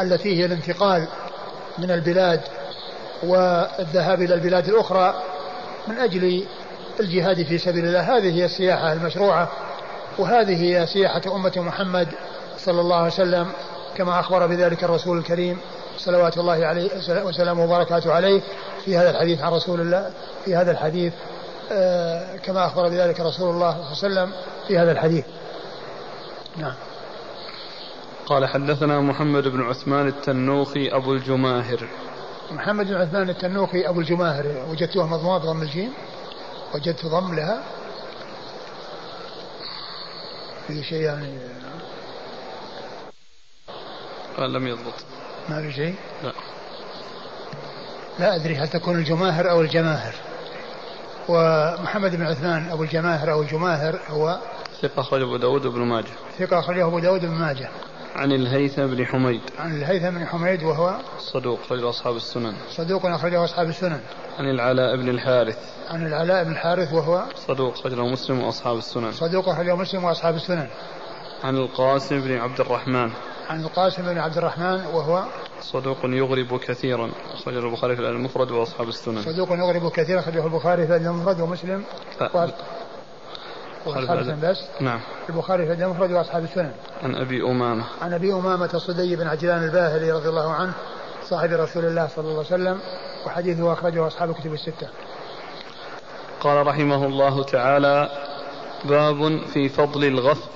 التي 0.00 0.40
هي 0.40 0.44
الانتقال 0.44 1.06
من 1.78 1.90
البلاد 1.90 2.40
والذهاب 3.22 4.22
إلى 4.22 4.34
البلاد 4.34 4.68
الأخرى 4.68 5.14
من 5.88 5.98
أجل 5.98 6.44
الجهاد 7.00 7.42
في 7.42 7.58
سبيل 7.58 7.84
الله. 7.84 8.16
هذه 8.16 8.34
هي 8.40 8.44
السياحة 8.44 8.92
المشروعة 8.92 9.48
وهذه 10.18 10.62
هي 10.62 10.86
سياحة 10.86 11.22
أمة 11.26 11.52
محمد 11.56 12.08
صلى 12.58 12.80
الله 12.80 12.96
عليه 12.96 13.12
وسلم 13.12 13.46
كما 13.96 14.20
أخبر 14.20 14.46
بذلك 14.46 14.84
الرسول 14.84 15.18
الكريم 15.18 15.58
صلوات 15.98 16.38
الله 16.38 16.66
عليه 16.66 16.90
وسلامه 17.08 17.64
وبركاته 17.64 18.12
عليه 18.12 18.40
في 18.84 18.96
هذا 18.96 19.10
الحديث 19.10 19.40
عن 19.40 19.52
رسول 19.52 19.80
الله 19.80 20.10
في 20.44 20.56
هذا 20.56 20.70
الحديث 20.70 21.12
آه، 21.72 22.36
كما 22.36 22.66
أخبر 22.66 22.88
بذلك 22.88 23.20
رسول 23.20 23.50
الله 23.50 23.70
صلى 23.94 24.08
الله 24.08 24.20
عليه 24.20 24.30
وسلم 24.30 24.32
في 24.68 24.78
هذا 24.78 24.92
الحديث. 24.92 25.24
نعم. 26.56 26.74
قال 28.30 28.46
حدثنا 28.46 29.00
محمد 29.00 29.48
بن 29.48 29.62
عثمان 29.62 30.06
التنوخي 30.06 30.88
أبو 30.88 31.12
الجماهر. 31.12 31.88
محمد 32.50 32.86
بن 32.86 32.94
عثمان 32.94 33.30
التنوخي 33.30 33.88
أبو 33.88 34.00
الجماهر. 34.00 34.46
وجدتها 34.70 35.06
مضمومة 35.06 35.38
ضم 35.38 35.62
الجيم. 35.62 35.92
وجدت 36.74 37.06
ضم 37.06 37.34
لها 37.34 37.62
في 40.66 40.82
شيء 40.82 41.00
يعني؟ 41.00 41.38
قال 44.36 44.52
لم 44.52 44.66
يضبط. 44.66 44.94
ما 45.48 45.62
في 45.62 45.72
شيء؟ 45.72 45.94
لا. 46.24 46.32
لا 48.18 48.36
أدري 48.36 48.56
هل 48.56 48.68
تكون 48.68 48.98
الجماهر 48.98 49.50
أو 49.50 49.60
الجماهر. 49.60 50.14
ومحمد 51.28 52.16
بن 52.16 52.26
عثمان 52.26 52.70
أبو 52.70 52.82
الجماهر 52.82 53.32
أو 53.32 53.42
الجماهر 53.42 54.00
هو 54.08 54.38
ثقة 54.82 55.00
أخرجه 55.00 55.24
أبو 55.24 55.36
داود 55.36 55.66
بن 55.66 55.80
ماجه. 55.80 56.12
ثقة 56.38 56.58
أخرجه 56.58 56.86
أبو 56.86 56.98
داود 56.98 57.20
بن 57.20 57.34
ماجه. 57.34 57.70
عن 58.14 58.32
الهيثم 58.32 58.86
بن 58.86 59.06
حميد. 59.06 59.40
عن 59.58 59.76
الهيثم 59.76 60.10
بن 60.10 60.26
حميد 60.26 60.62
وهو 60.62 60.94
صدوق 61.18 61.60
أخرجه 61.60 61.88
أصحاب 61.88 62.16
السنن. 62.16 62.54
صدوق 62.70 63.06
أخرجه 63.06 63.44
أصحاب 63.44 63.68
السنن. 63.68 64.00
عن 64.38 64.50
العلاء 64.50 64.96
بن 64.96 65.08
الحارث. 65.08 65.58
عن 65.90 66.06
العلاء 66.06 66.44
بن 66.44 66.52
الحارث 66.52 66.92
وهو 66.92 67.24
صدوق 67.46 67.78
أخرجه 67.78 68.06
مسلم 68.06 68.40
وأصحاب 68.40 68.78
السنن. 68.78 69.12
صدوق 69.12 69.48
أخرجه 69.48 69.76
مسلم 69.76 70.04
وأصحاب 70.04 70.34
السنن. 70.34 70.68
عن 71.44 71.56
القاسم 71.56 72.20
بن 72.20 72.38
عبد 72.38 72.60
الرحمن. 72.60 73.10
عن 73.48 73.60
القاسم 73.60 74.02
بن 74.02 74.18
عبد 74.18 74.38
الرحمن 74.38 74.86
وهو 74.86 75.24
صدوق 75.60 75.98
يغرب 76.04 76.60
كثيرا. 76.60 77.10
أخرجه 77.32 77.58
البخاري 77.58 77.96
في 77.96 78.02
المفرد 78.02 78.50
وأصحاب 78.50 78.88
السنن. 78.88 79.22
صدوق 79.22 79.52
يغرب 79.52 79.90
كثيرا 79.90 80.20
أخرجه 80.20 80.46
البخاري 80.46 80.86
في 80.86 80.96
المفرد 80.96 81.40
ومسلم. 81.40 81.84
وأصحاب 82.20 82.54
السنن 83.86 84.40
بس. 84.42 84.56
نعم. 84.80 85.00
البخاري 85.28 85.66
في 85.66 85.72
المفرد 85.72 86.12
وأصحاب 86.12 86.44
السنن. 86.44 86.72
عن 87.02 87.14
أبي 87.14 87.42
أمامة. 87.42 87.84
عن 88.02 88.12
أبي 88.12 88.32
أمامة 88.32 88.70
الصدي 88.74 89.16
بن 89.16 89.26
عجلان 89.26 89.64
الباهلي 89.64 90.12
رضي 90.12 90.28
الله 90.28 90.52
عنه 90.52 90.72
صاحب 91.28 91.50
رسول 91.50 91.84
الله 91.84 92.08
صلى 92.16 92.24
الله 92.24 92.44
عليه 92.44 92.54
وسلم 92.54 92.78
وحديثه 93.26 93.72
أخرجه 93.72 94.06
أصحاب 94.06 94.30
الكتب 94.30 94.52
الستة. 94.52 94.88
قال 96.40 96.66
رحمه 96.66 97.06
الله 97.06 97.44
تعالى 97.44 98.10
باب 98.84 99.40
في 99.52 99.68
فضل 99.68 100.04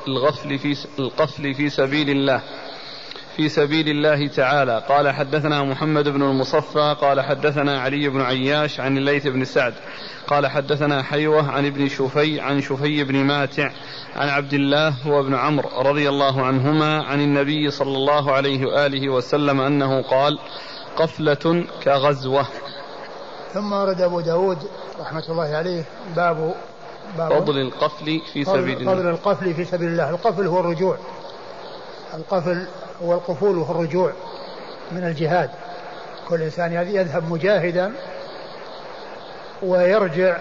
الغفل 0.07 0.59
في 0.59 0.77
القفل 0.99 1.55
في 1.55 1.71
سبيل 1.71 2.11
الله. 2.11 2.41
في 3.37 3.49
سبيل 3.49 3.89
الله 3.89 4.29
تعالى. 4.29 4.83
قال 4.89 5.11
حدثنا 5.11 5.63
محمد 5.63 6.09
بن 6.09 6.23
المصفى 6.23 6.97
قال 7.01 7.21
حدثنا 7.21 7.81
علي 7.81 8.09
بن 8.09 8.21
عياش 8.21 8.81
عن 8.81 8.99
الليث 8.99 9.27
بن 9.27 9.45
سعد 9.45 9.75
قال 10.27 10.47
حدثنا 10.47 11.03
حيوة 11.03 11.51
عن 11.51 11.67
ابن 11.67 11.89
شفي 11.89 12.41
عن 12.41 12.61
شفي 12.61 13.05
بن 13.05 13.17
ماتع 13.17 13.71
عن 14.17 14.29
عبد 14.29 14.55
الله 14.55 14.89
هو 14.89 15.21
ابن 15.21 15.35
عمرو 15.35 15.69
رضي 15.79 16.09
الله 16.09 16.43
عنهما 16.43 17.03
عن 17.03 17.21
النبي 17.21 17.71
صلى 17.71 17.97
الله 17.97 18.33
عليه 18.33 18.67
وآله 18.67 19.09
وسلم 19.09 19.61
أنه 19.61 20.03
قال 20.03 20.39
قفلة 20.97 21.65
كغزوة. 21.85 22.47
ثم 23.55 23.73
ورد 23.73 24.01
أبو 24.01 24.21
داود 24.21 24.59
رحمة 25.01 25.25
الله 25.29 25.57
عليه 25.57 25.85
باب, 26.17 26.55
باب 27.19 27.33
فضل 27.33 27.59
القفل 27.59 28.21
في 28.33 28.45
سبيل 28.45 28.79
الله. 28.79 28.95
فضل 28.95 29.09
القفل 29.09 29.55
في 29.55 29.65
سبيل 29.65 29.89
الله. 29.89 30.11
القفل 30.11 30.47
هو 30.47 30.61
الرجوع. 30.61 30.99
القفل 32.15 32.67
هو 33.03 33.15
القفول 33.15 33.59
وهو 33.59 33.73
الرجوع 33.73 34.13
من 34.93 35.05
الجهاد. 35.05 35.51
كل 36.29 36.43
إنسان 36.43 36.73
يذهب 36.73 37.33
مجاهدا 37.33 37.93
ويرجع 39.63 40.37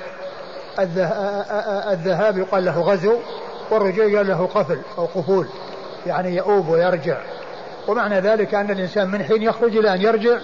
الذهاب 1.91 2.37
يقال 2.37 2.65
له 2.65 2.81
غزو 2.81 3.17
والرجوع 3.71 4.05
يقال 4.05 4.27
له 4.27 4.49
قفل 4.55 4.81
أو 4.97 5.05
قفول 5.05 5.47
يعني 6.05 6.35
يؤوب 6.35 6.69
ويرجع. 6.69 7.17
ومعنى 7.87 8.19
ذلك 8.19 8.55
أن 8.55 8.71
الإنسان 8.71 9.11
من 9.11 9.23
حين 9.23 9.41
يخرج 9.41 9.77
إلى 9.77 9.93
أن 9.93 10.01
يرجع 10.01 10.37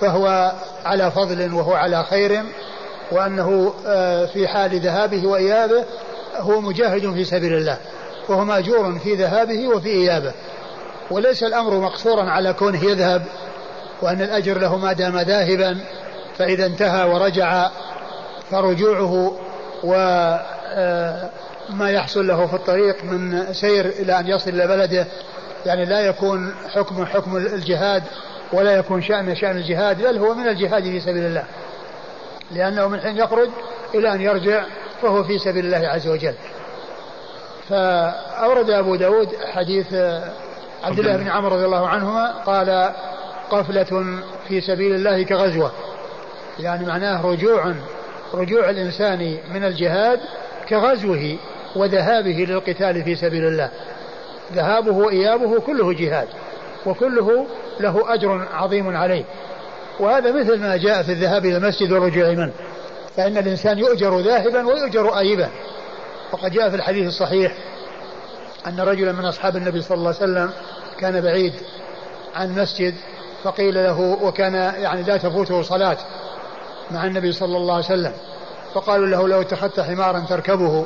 فهو 0.00 0.52
على 0.84 1.10
فضل 1.10 1.54
وهو 1.54 1.74
على 1.74 2.04
خير 2.04 2.42
وأنه 3.12 3.74
آه، 3.86 4.26
في 4.26 4.48
حال 4.48 4.80
ذهابه 4.80 5.26
وإيابه 5.26 5.84
هو 6.36 6.60
مجاهد 6.60 7.12
في 7.14 7.24
سبيل 7.24 7.54
الله 7.54 7.78
وهو 8.28 8.44
مأجور 8.44 8.98
في 8.98 9.14
ذهابه 9.14 9.68
وفي 9.68 9.88
إيابه. 9.88 10.32
وليس 11.10 11.42
الأمر 11.42 11.80
مقصورا 11.80 12.22
على 12.22 12.52
كونه 12.52 12.84
يذهب 12.84 13.22
وأن 14.02 14.22
الأجر 14.22 14.58
له 14.58 14.76
ما 14.76 14.92
دام 14.92 15.18
ذاهبا 15.18 15.80
فإذا 16.38 16.66
انتهى 16.66 17.08
ورجع 17.08 17.70
فرجوعه 18.50 19.38
وما 19.84 20.42
آه، 21.82 21.88
يحصل 21.88 22.26
له 22.26 22.46
في 22.46 22.54
الطريق 22.54 23.04
من 23.04 23.52
سير 23.52 23.86
إلى 23.86 24.18
أن 24.18 24.26
يصل 24.26 24.50
إلى 24.50 24.66
بلده. 24.66 25.06
يعني 25.66 25.84
لا 25.84 26.00
يكون 26.00 26.54
حكم 26.74 27.06
حكم 27.06 27.36
الجهاد 27.36 28.02
ولا 28.52 28.76
يكون 28.76 29.02
شأن 29.02 29.36
شأن 29.36 29.56
الجهاد 29.56 30.02
بل 30.02 30.18
هو 30.18 30.34
من 30.34 30.48
الجهاد 30.48 30.82
في 30.82 31.00
سبيل 31.00 31.24
الله. 31.26 31.44
لأنه 32.50 32.88
من 32.88 33.00
حين 33.00 33.16
يخرج 33.16 33.48
إلى 33.94 34.12
أن 34.12 34.20
يرجع 34.20 34.64
فهو 35.02 35.24
في 35.24 35.38
سبيل 35.38 35.66
الله 35.66 35.88
عز 35.88 36.08
وجل. 36.08 36.34
فأورد 37.68 38.70
أبو 38.70 38.96
داود 38.96 39.28
حديث 39.52 39.86
عبد 40.84 40.98
الله 40.98 41.16
بن 41.16 41.28
عمرو 41.28 41.54
رضي 41.54 41.64
الله 41.64 41.88
عنهما 41.88 42.32
قال 42.46 42.92
قفلة 43.50 44.18
في 44.48 44.60
سبيل 44.60 44.94
الله 44.94 45.22
كغزوة. 45.22 45.72
يعني 46.58 46.86
معناه 46.86 47.26
رجوع 47.26 47.74
رجوع 48.34 48.70
الإنسان 48.70 49.38
من 49.54 49.64
الجهاد 49.64 50.20
كغزوه 50.68 51.36
وذهابه 51.76 52.46
للقتال 52.48 53.04
في 53.04 53.14
سبيل 53.14 53.44
الله. 53.44 53.70
ذهابه 54.52 54.92
وإيابه 54.92 55.60
كله 55.60 55.92
جهاد 55.92 56.28
وكله 56.86 57.46
له 57.80 58.14
أجر 58.14 58.48
عظيم 58.52 58.96
عليه. 58.96 59.24
وهذا 60.00 60.32
مثل 60.32 60.60
ما 60.60 60.76
جاء 60.76 61.02
في 61.02 61.12
الذهاب 61.12 61.44
إلى 61.44 61.56
المسجد 61.56 61.92
والرجوع 61.92 62.30
منه. 62.30 62.52
فإن 63.16 63.38
الإنسان 63.38 63.78
يؤجر 63.78 64.20
ذاهبا 64.20 64.66
ويؤجر 64.66 65.18
آيبا. 65.18 65.48
وقد 66.32 66.52
جاء 66.52 66.70
في 66.70 66.76
الحديث 66.76 67.06
الصحيح 67.06 67.52
أن 68.66 68.80
رجلا 68.80 69.12
من 69.12 69.24
أصحاب 69.24 69.56
النبي 69.56 69.82
صلى 69.82 69.98
الله 69.98 70.14
عليه 70.20 70.32
وسلم 70.32 70.50
كان 70.98 71.20
بعيد 71.20 71.52
عن 72.34 72.54
مسجد 72.54 72.94
فقيل 73.42 73.74
له 73.74 74.18
وكان 74.22 74.54
يعني 74.54 75.02
لا 75.02 75.16
تفوته 75.16 75.62
صلاة 75.62 75.96
مع 76.90 77.06
النبي 77.06 77.32
صلى 77.32 77.56
الله 77.56 77.74
عليه 77.74 77.84
وسلم. 77.84 78.12
فقالوا 78.74 79.06
له 79.06 79.28
لو 79.28 79.40
اتخذت 79.40 79.80
حمارا 79.80 80.24
تركبه. 80.28 80.84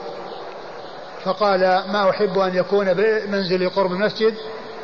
فقال 1.25 1.61
ما 1.93 2.11
أحب 2.11 2.39
أن 2.39 2.55
يكون 2.55 2.87
منزلي 3.31 3.67
قرب 3.67 3.93
المسجد؟ 3.93 4.35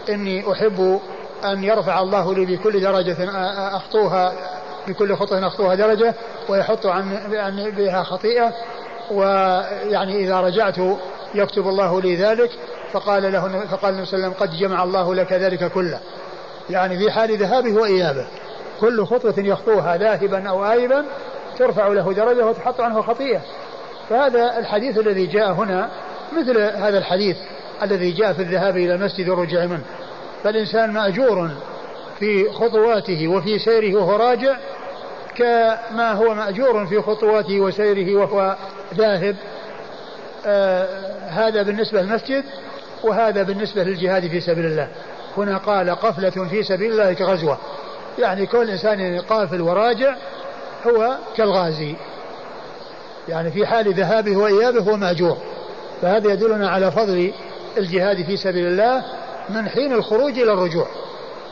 إني 0.08 0.52
أحب 0.52 1.00
أن 1.44 1.64
يرفع 1.64 2.00
الله 2.00 2.34
لي 2.34 2.56
بكل 2.56 2.80
درجة 2.80 3.16
أخطوها 3.76 4.32
بكل 4.88 5.16
خطوة 5.16 5.46
أخطوها 5.46 5.74
درجة 5.74 6.14
ويحط 6.48 6.86
عن 6.86 7.30
بها 7.76 8.02
خطيئة 8.02 8.52
ويعني 9.10 10.16
إذا 10.16 10.40
رجعت 10.40 10.76
يكتب 11.34 11.68
الله 11.68 12.00
لي 12.00 12.16
ذلك 12.16 12.50
فقال 12.92 13.32
له 13.32 13.66
فقال 13.66 13.94
النبي 13.94 14.06
صلى 14.06 14.16
الله 14.16 14.26
عليه 14.26 14.36
وسلم 14.36 14.48
قد 14.48 14.50
جمع 14.50 14.82
الله 14.82 15.14
لك 15.14 15.32
ذلك 15.32 15.72
كله. 15.72 16.00
يعني 16.70 16.98
في 16.98 17.10
حال 17.10 17.36
ذهابه 17.36 17.80
وإيابه. 17.80 18.26
كل 18.80 19.04
خطوة 19.06 19.34
يخطوها 19.38 19.96
ذاهبا 19.96 20.48
أو 20.48 20.72
آيبا 20.72 21.04
ترفع 21.58 21.88
له 21.88 22.12
درجة 22.12 22.46
وتحط 22.46 22.80
عنه 22.80 23.02
خطيئة. 23.02 23.40
فهذا 24.08 24.58
الحديث 24.58 24.98
الذي 24.98 25.26
جاء 25.26 25.52
هنا 25.52 25.90
مثل 26.38 26.60
هذا 26.60 26.98
الحديث 26.98 27.36
الذي 27.82 28.12
جاء 28.12 28.32
في 28.32 28.42
الذهاب 28.42 28.76
إلى 28.76 28.94
المسجد 28.94 29.28
والرجوع 29.28 29.66
منه. 29.66 29.84
فالإنسان 30.44 30.92
مأجور 30.92 31.50
في 32.18 32.50
خطواته 32.50 33.28
وفي 33.28 33.58
سيره 33.58 33.96
وهو 33.96 34.16
راجع 34.16 34.56
كما 35.34 36.12
هو 36.12 36.34
مأجور 36.34 36.86
في 36.86 37.02
خطواته 37.02 37.60
وسيره 37.60 38.16
وهو 38.16 38.56
ذاهب. 38.94 39.36
آه 40.46 40.86
هذا 41.28 41.62
بالنسبة 41.62 42.02
للمسجد. 42.02 42.44
وهذا 43.04 43.42
بالنسبة 43.42 43.82
للجهاد 43.82 44.28
في 44.28 44.40
سبيل 44.40 44.66
الله. 44.66 44.88
هنا 45.36 45.58
قال 45.58 45.90
قفلة 45.90 46.30
في 46.30 46.62
سبيل 46.62 46.92
الله 46.92 47.12
كغزوة. 47.12 47.58
يعني 48.18 48.46
كل 48.46 48.70
إنسان 48.70 49.20
قافل 49.20 49.60
وراجع 49.60 50.16
هو 50.86 51.16
كالغازي. 51.36 51.96
يعني 53.28 53.50
في 53.50 53.66
حال 53.66 53.94
ذهابه 53.94 54.36
وإيابه 54.36 54.80
هو 54.80 54.96
مأجور. 54.96 55.36
فهذا 56.02 56.32
يدلنا 56.32 56.70
على 56.70 56.90
فضل 56.90 57.32
الجهاد 57.78 58.26
في 58.26 58.36
سبيل 58.36 58.66
الله 58.66 59.04
من 59.48 59.68
حين 59.68 59.92
الخروج 59.92 60.38
إلى 60.38 60.52
الرجوع. 60.52 60.86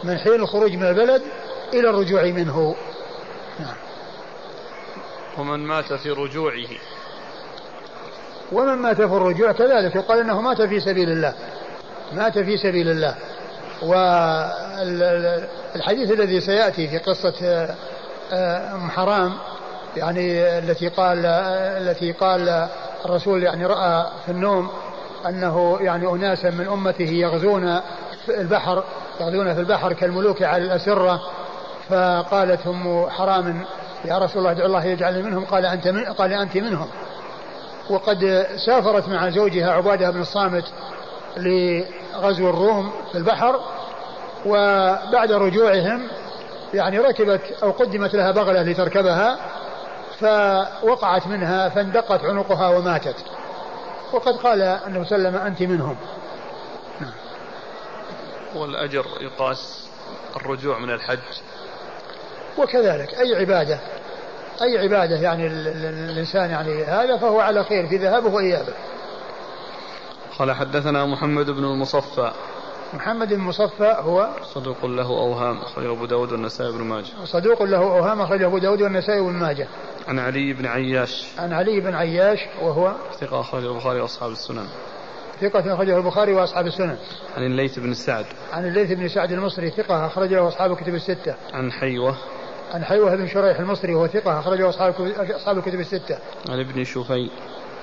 من 0.04 0.18
حين 0.18 0.34
الخروج 0.34 0.72
من 0.72 0.82
البلد 0.82 1.22
إلى 1.74 1.90
الرجوع 1.90 2.22
منه. 2.22 2.76
نعم. 3.60 3.76
ومن 5.38 5.58
مات 5.58 5.92
في 5.92 6.10
رجوعه. 6.10 6.68
ومن 8.52 8.74
مات 8.74 8.96
في 8.96 9.02
الرجوع 9.02 9.52
كذلك. 9.52 9.96
يقال 9.96 10.18
إنه 10.18 10.40
مات 10.40 10.62
في 10.62 10.80
سبيل 10.80 11.10
الله. 11.10 11.34
مات 12.12 12.38
في 12.38 12.56
سبيل 12.56 12.88
الله. 12.88 13.14
والحديث 15.72 16.10
الذي 16.10 16.40
سيأتي 16.40 16.88
في 16.88 16.98
قصة 16.98 17.34
آه، 18.32 18.74
أم 18.74 18.90
حرام 18.90 19.32
يعني 19.96 20.58
التي 20.58 20.88
قال 20.88 21.26
التي 21.26 22.12
قال 22.12 22.68
الرسول 23.04 23.42
يعني 23.42 23.66
رأى 23.66 24.06
في 24.26 24.32
النوم 24.32 24.70
أنه 25.28 25.78
يعني 25.80 26.08
أناسا 26.08 26.50
من 26.50 26.68
أمته 26.68 27.10
يغزون 27.10 27.80
في 28.26 28.40
البحر 28.40 28.84
يغزون 29.20 29.54
في 29.54 29.60
البحر 29.60 29.92
كالملوك 29.92 30.42
على 30.42 30.64
الأسرة. 30.64 31.20
فقالت 31.88 32.66
أم 32.66 33.10
حرام 33.10 33.64
يا 34.04 34.18
رسول 34.18 34.38
الله 34.38 34.50
ادعو 34.50 34.66
الله 34.66 34.84
يجعلني 34.84 35.22
منهم. 35.22 35.44
قال 35.44 35.66
أنت 35.66 35.88
من 35.88 36.04
قال 36.04 36.32
أنت 36.32 36.56
منهم. 36.56 36.88
وقد 37.90 38.46
سافرت 38.66 39.08
مع 39.08 39.30
زوجها 39.30 39.70
عبادة 39.70 40.10
بن 40.10 40.20
الصامت 40.20 40.64
لغزو 41.36 42.50
الروم 42.50 42.92
في 43.12 43.18
البحر 43.18 43.60
وبعد 44.46 45.32
رجوعهم 45.32 46.08
يعني 46.74 46.98
ركبت 46.98 47.42
أو 47.62 47.70
قدمت 47.70 48.14
لها 48.14 48.30
بغلة 48.30 48.62
لتركبها 48.62 49.38
فوقعت 50.20 51.26
منها 51.26 51.68
فاندقت 51.68 52.24
عنقها 52.24 52.68
وماتت 52.68 53.16
وقد 54.12 54.36
قال 54.36 54.62
النبي 54.62 55.04
صلى 55.04 55.16
الله 55.16 55.28
عليه 55.28 55.38
وسلم 55.38 55.46
أنت 55.46 55.62
منهم. 55.62 55.96
والأجر 58.54 59.06
يقاس 59.20 59.88
الرجوع 60.36 60.78
من 60.78 60.90
الحج 60.90 61.18
وكذلك 62.58 63.14
أي 63.14 63.36
عبادة 63.36 63.78
أي 64.62 64.78
عبادة 64.78 65.16
يعني 65.16 65.46
الإنسان 65.46 66.50
يعني 66.50 66.84
هذا 66.84 67.16
فهو 67.16 67.40
على 67.40 67.64
خير 67.64 67.86
في 67.86 67.96
ذهابه 67.96 68.34
وإيابه 68.34 68.72
قال 70.38 70.52
حدثنا 70.52 71.06
محمد 71.06 71.50
بن 71.50 71.64
المصفى 71.64 72.32
محمد 72.94 73.28
بن 73.28 73.34
المصفى 73.34 73.96
هو 73.98 74.28
صدوق 74.54 74.86
له 74.86 75.06
أوهام 75.06 75.56
أخرجه 75.56 75.92
أبو 75.92 76.06
داود 76.06 76.32
والنسائي 76.32 76.72
بن 76.72 76.84
ماجه 76.84 77.24
صدوق 77.24 77.62
له 77.62 77.78
أوهام 77.78 78.20
أخرجه 78.20 78.46
أبو 78.46 78.58
داود 78.58 78.82
والنسائي 78.82 79.20
بن 79.20 79.32
ماجه 79.32 79.66
عن 80.08 80.18
علي 80.18 80.52
بن 80.52 80.66
عياش 80.66 81.28
عن 81.38 81.52
علي 81.52 81.80
بن 81.80 81.94
عياش 81.94 82.38
وهو 82.62 82.92
ثقة 83.20 83.40
أخرجه 83.40 83.72
البخاري 83.72 84.00
وأصحاب 84.00 84.30
السنن 84.30 84.66
ثقة 85.40 85.74
أخرجه 85.74 85.96
البخاري 85.96 86.32
وأصحاب 86.32 86.66
السنن. 86.66 86.96
عن 87.36 87.42
الليث 87.42 87.78
بن 87.78 87.94
سعد. 87.94 88.26
عن 88.52 88.66
الليث 88.66 88.92
بن 88.92 89.08
سعد 89.08 89.32
المصري 89.32 89.70
ثقة 89.70 90.06
أخرجه 90.06 90.48
أصحاب 90.48 90.72
الكتب 90.72 90.94
الستة. 90.94 91.34
عن 91.52 91.72
حيوة. 91.72 92.16
عن 92.72 92.84
حيوة 92.84 93.16
بن 93.16 93.26
شريح 93.26 93.60
المصري 93.60 93.94
وهو 93.94 94.06
ثقة 94.06 94.38
أخرجه 94.38 94.68
أصحاب 94.68 94.94
أصحاب 95.18 95.58
الكتب 95.58 95.80
الستة. 95.80 96.18
عن 96.48 96.60
ابن 96.60 96.84
شفي. 96.84 97.30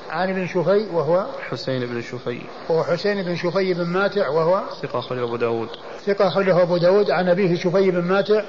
عن 0.09 0.29
ابن 0.29 0.47
شفي 0.47 0.87
وهو 0.93 1.25
حسين 1.49 1.85
بن 1.85 2.01
شفي. 2.01 2.41
وهو 2.69 2.83
حسين 2.83 3.23
بن 3.23 3.35
شفي 3.35 3.73
بن 3.73 3.85
ماتع 3.85 4.29
وهو 4.29 4.61
ثقة 4.81 4.99
أخرجه 4.99 5.23
أبو 5.23 5.35
داود. 5.35 5.69
ثقة 6.05 6.27
أخرجه 6.27 6.61
أبو 6.61 6.77
داود 6.77 7.11
عن 7.11 7.29
أبيه 7.29 7.55
شفي 7.55 7.91
بن 7.91 8.01
ماتع 8.01 8.43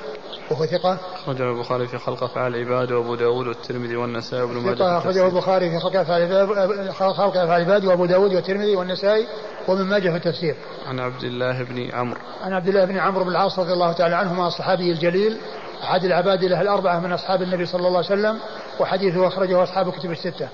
وهو 0.51 0.67
ثقة 0.67 0.99
أخرجه 1.15 1.51
البخاري 1.51 1.87
في 1.87 1.99
خلق 1.99 2.25
أفعال 2.25 2.55
العباد 2.55 2.93
وأبو 2.93 3.15
داود 3.15 3.47
والترمذي 3.47 3.97
والنسائي 3.97 4.43
وابن 4.43 4.55
ماجه 4.55 4.75
ثقة 4.75 4.99
أخرجه 4.99 5.27
البخاري 5.27 5.71
في 5.71 5.79
خلق 5.79 6.01
أفعال 6.01 6.95
خلق 6.95 7.21
أفعال 7.21 7.63
العباد 7.63 7.85
وأبو 7.85 8.07
داود 8.07 8.35
والترمذي 8.35 8.77
والنسائي 8.77 9.27
وابن 9.69 9.83
ماجه 9.83 10.11
في 10.11 10.17
التفسير. 10.17 10.57
عن 10.87 11.01
عبد 11.01 11.25
الله 11.25 11.63
بن 11.63 11.91
عمرو. 11.95 12.21
عن 12.43 12.53
عبد 12.53 12.69
الله 12.69 12.85
بن 12.85 12.99
عمرو 12.99 13.25
بن 13.25 13.31
العاص 13.31 13.59
رضي 13.59 13.73
الله 13.73 13.93
تعالى 13.93 14.17
عنهما 14.17 14.47
الصحابي 14.47 14.93
الجليل 14.93 15.39
أحد 15.83 16.05
العباد 16.05 16.45
له 16.45 16.61
الأربعة 16.61 17.01
من 17.01 17.13
أصحاب 17.13 17.43
النبي 17.43 17.67
صلى 17.67 17.89
الله 17.89 17.97
عليه 17.97 18.07
وسلم 18.07 18.41
وحديثه 18.81 19.27
أخرجه 19.27 19.63
أصحاب 19.63 19.89
الكتب 19.89 20.11
الستة. 20.11 20.49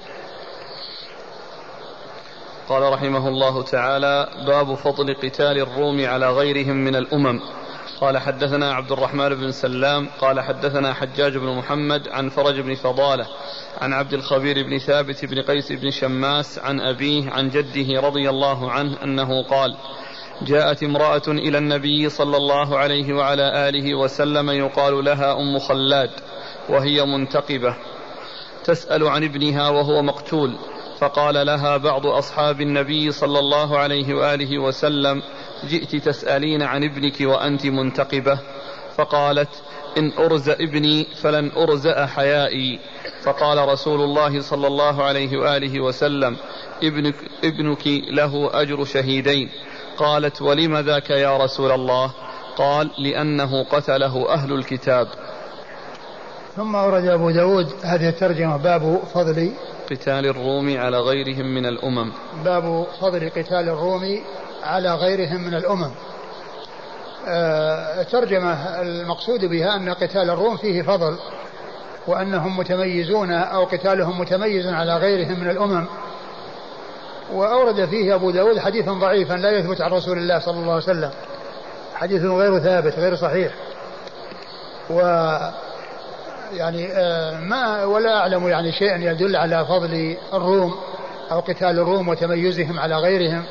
قال 2.68 2.92
رحمه 2.92 3.28
الله 3.28 3.62
تعالى 3.62 4.28
باب 4.46 4.74
فضل 4.74 5.14
قتال 5.14 5.58
الروم 5.58 6.06
على 6.06 6.30
غيرهم 6.30 6.76
من 6.76 6.96
الأمم. 6.96 7.40
قال 8.00 8.18
حدثنا 8.18 8.74
عبد 8.74 8.92
الرحمن 8.92 9.28
بن 9.28 9.52
سلام 9.52 10.08
قال 10.20 10.40
حدثنا 10.40 10.92
حجاج 10.92 11.36
بن 11.36 11.46
محمد 11.46 12.08
عن 12.08 12.28
فرج 12.28 12.60
بن 12.60 12.74
فضالة 12.74 13.26
عن 13.80 13.92
عبد 13.92 14.12
الخبير 14.12 14.62
بن 14.62 14.78
ثابت 14.78 15.24
بن 15.24 15.42
قيس 15.42 15.72
بن 15.72 15.90
شماس 15.90 16.58
عن 16.58 16.80
أبيه 16.80 17.30
عن 17.30 17.50
جده 17.50 18.00
رضي 18.00 18.30
الله 18.30 18.70
عنه 18.70 19.02
أنه 19.04 19.42
قال 19.42 19.76
جاءت 20.44 20.82
امرأة 20.82 21.22
إلى 21.28 21.58
النبي 21.58 22.08
صلى 22.08 22.36
الله 22.36 22.78
عليه 22.78 23.12
وعلى 23.12 23.68
آله 23.68 23.94
وسلم 23.94 24.50
يقال 24.50 25.04
لها 25.04 25.32
أم 25.32 25.58
خلاد 25.58 26.10
وهي 26.68 27.04
منتقبة. 27.04 27.76
تسأل 28.64 29.08
عن 29.08 29.24
ابنها 29.24 29.68
وهو 29.68 30.02
مقتول 30.02 30.56
فقال 30.98 31.46
لها 31.46 31.76
بعض 31.76 32.06
أصحاب 32.06 32.60
النبي 32.60 33.12
صلى 33.12 33.38
الله 33.38 33.78
عليه 33.78 34.14
وآله 34.14 34.58
وسلم 34.58 35.22
جئت 35.68 35.96
تسألين 35.96 36.62
عن 36.62 36.84
ابنك 36.84 37.20
وأنت 37.20 37.66
منتقبة. 37.66 38.38
فقالت 38.96 39.62
إن 39.98 40.12
أرزأ 40.18 40.52
ابني 40.52 41.06
فلن 41.22 41.50
أرزأ 41.56 42.06
حيائي 42.06 42.78
فقال 43.22 43.68
رسول 43.68 44.00
الله 44.00 44.40
صلى 44.40 44.66
الله 44.66 45.02
عليه 45.02 45.36
وآله 45.38 45.80
وسلم 45.80 46.36
ابنك, 46.82 47.14
ابنك 47.44 47.86
له 47.86 48.50
أجر 48.62 48.84
شهيدين. 48.84 49.48
قالت 50.02 50.42
ولم 50.42 50.78
ذاك 50.78 51.10
يا 51.10 51.36
رسول 51.36 51.72
الله؟ 51.72 52.12
قال 52.56 52.90
لأنه 52.98 53.64
قتله 53.64 54.34
أهل 54.34 54.52
الكتاب. 54.52 55.08
ثم 56.56 56.76
أورد 56.76 57.04
أبو 57.04 57.30
داود 57.30 57.66
هذه 57.82 58.08
الترجمة 58.08 58.56
باب 58.56 59.00
فضل 59.14 59.52
قتال 59.90 60.26
الروم 60.26 60.78
على 60.78 60.98
غيرهم 60.98 61.46
من 61.46 61.66
الأمم. 61.66 62.12
باب 62.44 62.86
فضل 63.00 63.30
قتال 63.30 63.68
الروم 63.68 64.20
على 64.62 64.94
غيرهم 64.94 65.40
من 65.40 65.54
الأمم. 65.54 65.90
آه، 67.28 68.00
الترجمة 68.00 68.80
المقصود 68.80 69.44
بها 69.44 69.76
أن 69.76 69.88
قتال 69.88 70.30
الروم 70.30 70.56
فيه 70.56 70.82
فضل 70.82 71.18
وأنهم 72.06 72.56
متميزون 72.58 73.32
أو 73.32 73.64
قتالهم 73.64 74.20
متميز 74.20 74.66
على 74.66 74.96
غيرهم 74.96 75.40
من 75.40 75.50
الأمم. 75.50 75.86
وأورد 77.32 77.84
فيه 77.84 78.14
أبو 78.14 78.30
داود 78.30 78.58
حديثا 78.58 78.92
ضعيفا 78.92 79.34
لا 79.34 79.50
يثبت 79.50 79.80
عن 79.80 79.90
رسول 79.90 80.18
الله 80.18 80.38
صلى 80.38 80.54
الله 80.54 80.72
عليه 80.72 80.82
وسلم. 80.84 81.10
حديث 81.94 82.22
غير 82.22 82.58
ثابت 82.58 82.98
غير 82.98 83.16
صحيح. 83.16 83.52
و 84.90 85.00
يعني 86.52 86.92
آه، 86.92 87.40
ما 87.40 87.84
ولا 87.84 88.16
أعلم 88.16 88.48
يعني 88.48 88.72
شيئا 88.72 88.96
يدل 88.96 89.36
على 89.36 89.64
فضل 89.64 90.16
الروم 90.34 90.74
أو 91.32 91.40
قتال 91.40 91.78
الروم 91.78 92.08
وتميزهم 92.08 92.78
على 92.78 92.96
غيرهم. 92.96 93.44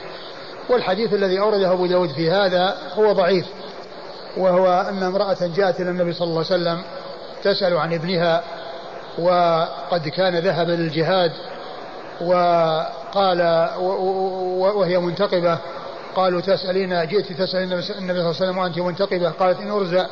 والحديث 0.69 1.13
الذي 1.13 1.39
أورده 1.39 1.71
أبو 1.71 1.85
داود 1.85 2.09
في 2.09 2.31
هذا 2.31 2.75
هو 2.93 3.11
ضعيف 3.11 3.45
وهو 4.37 4.85
أن 4.89 5.03
امرأة 5.03 5.37
جاءت 5.55 5.81
إلى 5.81 5.89
النبي 5.89 6.13
صلى 6.13 6.27
الله 6.27 6.45
عليه 6.51 6.61
وسلم 6.63 6.81
تسأل 7.43 7.77
عن 7.77 7.93
ابنها 7.93 8.43
وقد 9.19 10.07
كان 10.07 10.35
ذهب 10.35 10.69
للجهاد 10.69 11.31
وقال 13.11 13.41
وهي 14.75 14.99
منتقبة. 14.99 15.57
قالوا 16.15 16.41
تسألين 16.41 17.07
جئت 17.07 17.31
تسألين 17.31 17.71
النبي 17.73 17.81
صلى 17.81 17.99
الله 17.99 18.21
عليه 18.21 18.29
وسلم 18.29 18.57
وأنت 18.57 18.79
منتقبة؟ 18.79 19.29
قالت 19.29 19.59
إن 19.59 19.71
أرزع 19.71 20.05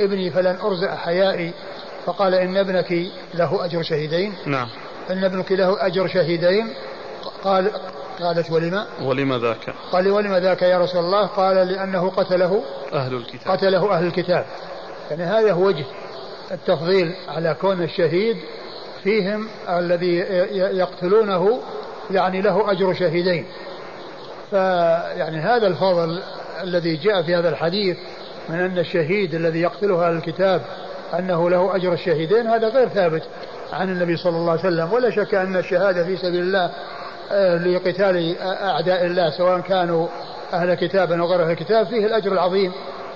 ابني 0.00 0.30
فلن 0.30 0.56
أرزع 0.62 0.96
حيائي. 0.96 1.52
فقال 2.06 2.34
إن 2.34 2.56
ابنك 2.56 2.92
له 3.34 3.64
أجر 3.64 3.82
شهيدين. 3.82 4.34
نعم. 4.46 4.68
إن 5.10 5.24
ابنك 5.24 5.52
له 5.52 5.86
أجر 5.86 6.08
شهيدين. 6.08 6.74
قال 7.44 7.70
قالت 8.20 8.50
ولما؟ 8.50 8.86
ولما 9.02 9.38
ذاك؟ 9.38 9.74
قال 9.92 10.10
ولما 10.10 10.40
ذاك 10.40 10.62
يا 10.62 10.78
رسول 10.78 11.04
الله؟ 11.04 11.26
قال 11.26 11.56
لأنه 11.56 12.10
قتله 12.10 12.62
أهل 12.92 13.14
الكتاب. 13.14 13.52
قتله 13.52 13.92
أهل 13.92 14.06
الكتاب. 14.06 14.44
يعني 15.10 15.22
هذا 15.22 15.52
هو 15.52 15.66
وجه 15.66 15.84
التفضيل 16.50 17.14
على 17.28 17.56
كون 17.60 17.82
الشهيد 17.82 18.36
فيهم 19.04 19.48
الذي 19.68 20.16
يقتلونه 20.52 21.60
يعني 22.10 22.40
له 22.40 22.72
أجر 22.72 22.94
شهيدين. 22.94 23.46
فيعني 24.50 25.38
هذا 25.38 25.66
الفضل 25.66 26.22
الذي 26.62 26.96
جاء 26.96 27.22
في 27.22 27.36
هذا 27.36 27.48
الحديث 27.48 27.96
من 28.48 28.60
أن 28.60 28.78
الشهيد 28.78 29.34
الذي 29.34 29.60
يقتله 29.60 30.08
أهل 30.08 30.16
الكتاب 30.16 30.62
أنه 31.18 31.50
له 31.50 31.76
أجر 31.76 31.92
الشهيدين 31.92 32.46
هذا 32.46 32.68
غير 32.68 32.88
ثابت 32.88 33.22
عن 33.72 33.90
النبي 33.90 34.16
صلى 34.16 34.36
الله 34.36 34.50
عليه 34.50 34.60
وسلم. 34.60 34.92
ولا 34.92 35.10
شك 35.10 35.34
أن 35.34 35.56
الشهادة 35.56 36.04
في 36.04 36.16
سبيل 36.16 36.40
الله 36.40 36.70
آه، 37.32 37.56
لقتال 37.56 38.38
أعداء 38.42 39.06
الله 39.06 39.30
سواء 39.30 39.60
كانوا 39.60 40.08
أهل 40.52 40.74
كتاب 40.74 41.12
أو 41.12 41.26
غير 41.26 41.42
أهل 41.42 41.50
الكتاب 41.50 41.86
فيه 41.86 42.06
الأجر 42.06 42.32
العظيم 42.32 42.72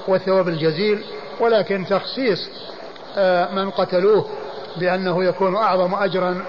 والثواب 0.08 0.48
الجزيل. 0.48 1.04
ولكن 1.40 1.86
تخصيص 1.86 2.48
آه، 3.18 3.54
من 3.54 3.70
قتلوه 3.70 4.26
بأنه 4.76 5.24
يكون 5.24 5.56
أعظم 5.56 5.94
أجرا 5.94 6.42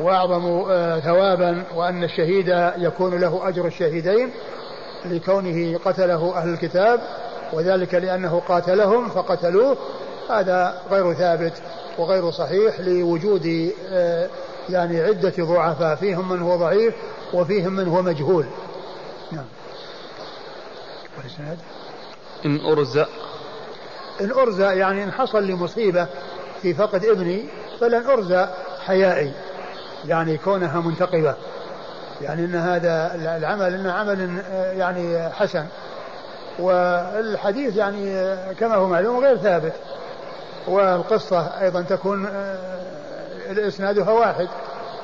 وأعظم 0.00 0.64
آه، 0.70 1.00
ثوابا 1.00 1.64
وأن 1.74 2.04
الشهيد 2.04 2.72
يكون 2.78 3.20
له 3.20 3.48
أجر 3.48 3.66
الشهيدين 3.66 4.30
لكونه 5.04 5.78
قتله 5.84 6.36
أهل 6.36 6.48
الكتاب 6.48 7.00
وذلك 7.52 7.94
لأنه 7.94 8.42
قاتلهم 8.48 9.08
فقتلوه. 9.08 9.76
هذا 10.30 10.80
غير 10.90 11.14
ثابت 11.14 11.52
وغير 11.98 12.30
صحيح 12.30 12.80
لوجود 12.80 13.72
آه، 13.88 14.28
يعني 14.68 15.00
عدة 15.00 15.32
ضعفاء 15.38 15.96
فيهم 15.96 16.28
من 16.28 16.42
هو 16.42 16.56
ضعيف 16.56 16.94
وفيهم 17.34 17.72
من 17.72 17.88
هو 17.88 18.02
مجهول. 18.02 18.46
نعم. 19.32 19.44
إن 22.46 22.60
أرزأ 22.60 23.06
إن 24.20 24.30
أرزأ 24.30 24.72
يعني 24.72 25.04
إن 25.04 25.12
حصل 25.12 25.42
لي 25.42 25.54
مصيبة 25.54 26.06
في 26.62 26.74
فقد 26.74 27.04
ابني 27.04 27.44
فلن 27.80 28.06
أرزأ 28.06 28.54
حيائي. 28.86 29.32
يعني 30.04 30.38
كونها 30.38 30.80
منتقبة. 30.80 31.34
يعني 32.22 32.44
إن 32.44 32.54
هذا 32.54 33.14
العمل 33.14 33.74
إنه 33.74 33.92
عمل 33.92 34.42
آه، 34.52 34.72
يعني 34.72 35.30
حسن. 35.30 35.66
والحديث 36.58 37.76
يعني 37.76 38.16
آه، 38.16 38.52
كما 38.52 38.74
هو 38.74 38.86
معلوم 38.86 39.24
غير 39.24 39.36
ثابت. 39.36 39.72
والقصة 40.68 41.60
أيضا 41.60 41.82
تكون 41.82 42.26
آه، 42.26 42.58
إسنادها 43.68 44.10
واحد 44.10 44.48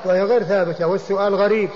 وهي 0.05 0.23
غير 0.23 0.43
ثابتة 0.43 0.87
والسؤال 0.87 1.35
غريب. 1.35 1.69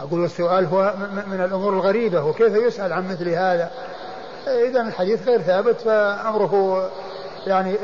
أقول 0.00 0.20
والسؤال 0.20 0.66
هو 0.66 0.94
من 1.26 1.44
الأمور 1.44 1.72
الغريبة 1.72 2.24
وكيف 2.24 2.54
يسأل 2.54 2.92
عن 2.92 3.08
مثل 3.08 3.28
هذا؟ 3.28 3.70
إذا 4.46 4.80
الحديث 4.80 5.28
غير 5.28 5.42
ثابت 5.42 5.80
فأمره 5.80 6.90
يعني 7.46 7.74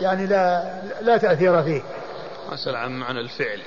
يعني 0.00 0.26
لا 0.26 0.64
لا 1.00 1.16
تأثير 1.16 1.62
فيه. 1.62 1.82
أسأل 2.54 2.76
عن 2.76 2.98
معنى 2.98 3.20
الفعل. 3.20 3.60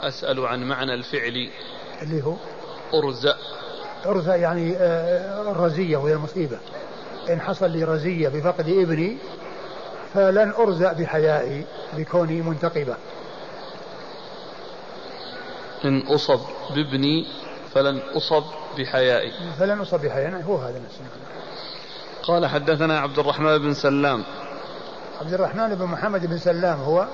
أسأل 0.00 0.46
عن 0.46 0.62
معنى 0.62 0.94
الفعل. 0.94 1.50
اللي 2.02 2.24
هو؟ 2.24 2.34
أرزأ 2.94 3.36
أرزأ 4.06 4.34
يعني 4.34 4.76
آه، 4.76 5.50
الرزية 5.50 5.96
وهي 5.96 6.12
المصيبة. 6.12 6.58
إن 7.30 7.40
حصل 7.40 7.70
لي 7.70 7.84
رزية 7.84 8.28
بفقد 8.28 8.68
ابني 8.68 9.18
فلن 10.14 10.52
أرزأ 10.58 10.92
بحيائي 10.92 11.64
بكوني 11.92 12.42
منتقبة. 12.42 12.96
إن 15.84 16.00
أصب 16.00 16.40
بابني 16.74 17.26
فلن 17.74 17.98
أصب 17.98 18.44
بحيائي. 18.78 19.32
فلن 19.58 19.80
أصب 19.80 20.00
بحيائي. 20.00 20.44
هو 20.44 20.56
هذا 20.56 20.78
نفسه. 20.78 21.04
قال 22.22 22.46
حدثنا 22.46 22.98
عبد 22.98 23.18
الرحمن 23.18 23.58
بن 23.58 23.74
سلام. 23.74 24.24
عبد 25.20 25.34
الرحمن 25.34 25.74
بن 25.74 25.84
محمد 25.84 26.26
بن 26.26 26.38
سلام 26.38 26.80
هو؟ 26.80 27.06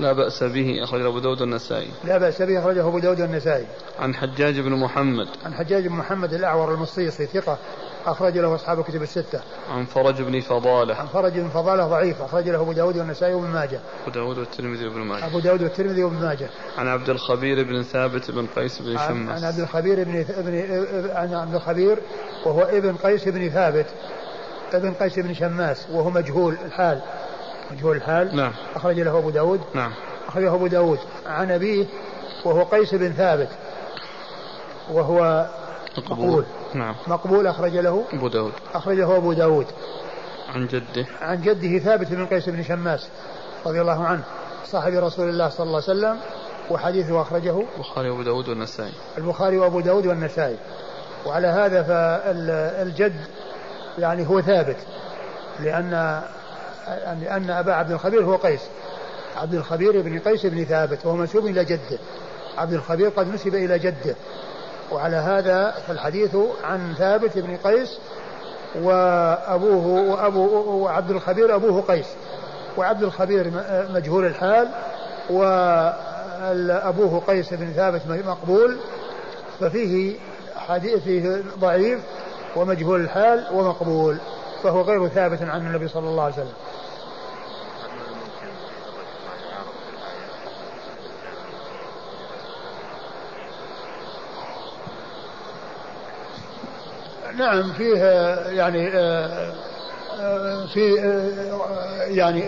لا 0.00 0.12
بأس 0.12 0.44
به 0.44 0.84
أخرجه 0.84 1.08
أبو 1.08 1.18
داود 1.18 1.42
النسائي 1.42 1.88
لا 2.04 2.18
بأس 2.18 2.42
به 2.42 2.60
أخرجه 2.60 2.88
أبو 2.88 2.98
داود 2.98 3.20
النسائي 3.20 3.66
عن 3.98 4.14
حجاج 4.14 4.60
بن 4.60 4.72
محمد. 4.72 5.26
عن 5.44 5.54
حجاج 5.54 5.86
بن 5.86 5.94
محمد 5.94 6.32
الأعور 6.32 6.74
المصيصي 6.74 7.26
ثقة 7.26 7.58
أخرج 8.06 8.38
له 8.38 8.54
أصحاب 8.54 8.78
الكتب 8.80 9.02
الستة. 9.02 9.40
عن 9.70 9.84
فرج 9.84 10.22
بن 10.22 10.40
فضالة. 10.40 10.94
عن 10.94 11.06
فرج 11.06 11.32
بن 11.32 11.48
فضالة 11.48 11.86
ضعيف 11.86 12.22
أخرج 12.22 12.48
له 12.48 12.60
أبو 12.60 12.72
داود 12.72 12.96
والنسائي 12.96 13.34
وابن 13.34 13.48
ماجه. 13.48 13.80
أبو 14.02 14.10
داود 14.10 14.38
والترمذي 14.38 14.86
وابن 14.86 15.00
ماجه. 15.00 15.26
أبو 15.26 15.38
داود 15.40 15.62
والترمذي 15.62 16.04
وابن 16.04 16.16
ماجه. 16.16 16.48
عن 16.78 16.88
عبد 16.88 17.10
الخبير 17.10 17.64
بن 17.64 17.82
ثابت 17.82 18.30
بن 18.30 18.46
قيس 18.56 18.82
بن 18.82 18.98
شمس 18.98 19.30
عن 19.30 19.44
عبد 19.44 19.58
الخبير 19.58 20.04
بن 20.04 20.24
ابن 20.28 21.10
عن 21.10 21.34
عبد 21.34 21.54
الخبير 21.54 21.98
وهو 22.46 22.62
ابن 22.62 22.96
قيس 22.96 23.28
بن 23.28 23.48
ثابت 23.48 23.86
ابن 24.72 24.92
قيس 24.92 25.18
بن 25.18 25.34
شماس 25.34 25.86
وهو 25.92 26.10
مجهول 26.10 26.56
الحال. 26.66 27.00
مجهول 27.70 27.96
الحال. 27.96 28.36
نعم. 28.36 28.52
أخرج 28.76 29.00
له 29.00 29.18
أبو 29.18 29.30
داود. 29.30 29.60
نعم. 29.74 29.92
أخرجه 30.28 30.54
أبو 30.54 30.66
داود. 30.66 30.98
عن 31.26 31.50
أبيه 31.50 31.86
وهو 32.44 32.62
قيس 32.62 32.94
بن 32.94 33.12
ثابت. 33.12 33.48
وهو 34.90 35.46
مقبول. 35.98 36.44
نعم. 36.74 36.94
مقبول 37.06 37.46
أخرج 37.46 37.76
له. 37.76 38.04
أبو 38.12 38.28
داود. 38.28 38.52
أخرجه 38.74 39.16
أبو 39.16 39.32
داود. 39.32 39.66
عن 40.54 40.66
جده. 40.66 41.06
عن 41.20 41.42
جده 41.42 41.78
ثابت 41.78 42.06
بن 42.06 42.26
قيس 42.26 42.48
بن 42.48 42.62
شماس 42.62 43.08
رضي 43.66 43.80
الله 43.80 44.04
عنه 44.04 44.22
صاحب 44.66 44.92
رسول 44.92 45.28
الله 45.28 45.48
صلى 45.48 45.66
الله 45.66 45.82
عليه 45.88 45.98
وسلم 46.00 46.18
وحديثه 46.70 47.22
أخرجه. 47.22 47.62
البخاري 47.76 48.10
وأبو 48.10 48.22
داود 48.22 48.48
والنسائي. 48.48 48.92
البخاري 49.18 49.58
وأبو 49.58 49.80
داود 49.80 50.06
والنسائي. 50.06 50.56
وعلى 51.26 51.46
هذا 51.46 51.82
فالجد 51.82 53.20
يعني 53.98 54.28
هو 54.28 54.40
ثابت 54.40 54.76
لأن 55.60 56.22
لأن 57.20 57.50
أبا 57.50 57.72
عبد 57.72 57.90
الخبير 57.90 58.24
هو 58.24 58.36
قيس. 58.36 58.60
عبد 59.36 59.54
الخبير 59.54 60.02
بن 60.02 60.18
قيس 60.18 60.46
بن 60.46 60.64
ثابت 60.64 61.06
وهو 61.06 61.16
منسوب 61.16 61.46
إلى 61.46 61.64
جده. 61.64 61.98
عبد 62.58 62.72
الخبير 62.72 63.08
قد 63.08 63.34
نسب 63.34 63.54
إلى 63.54 63.78
جده. 63.78 64.14
وعلى 64.92 65.16
هذا 65.16 65.74
فالحديث 65.86 66.36
عن 66.64 66.94
ثابت 66.98 67.38
بن 67.38 67.56
قيس 67.56 67.98
وأبوه 68.82 69.86
وأبو 69.86 70.40
وعبد 70.82 71.10
الخبير 71.10 71.54
أبوه 71.54 71.82
قيس. 71.82 72.06
وعبد 72.76 73.02
الخبير 73.02 73.52
مجهول 73.90 74.26
الحال 74.26 74.68
وأبوه 75.30 77.20
قيس 77.26 77.54
بن 77.54 77.72
ثابت 77.72 78.02
مقبول. 78.26 78.78
ففيه 79.60 80.16
حديث 80.56 81.28
ضعيف 81.58 82.00
ومجهول 82.56 83.00
الحال 83.00 83.46
ومقبول. 83.52 84.18
فهو 84.62 84.80
غير 84.80 85.08
ثابت 85.08 85.42
عن 85.42 85.66
النبي 85.66 85.88
صلى 85.88 86.08
الله 86.08 86.22
عليه 86.22 86.34
وسلم. 86.34 86.52
نعم 97.38 97.72
فيه 97.72 97.96
يعني 98.48 98.88
آه، 98.88 99.52
آه، 100.20 100.66
في 100.66 101.00
آه، 101.00 102.02
يعني 102.02 102.44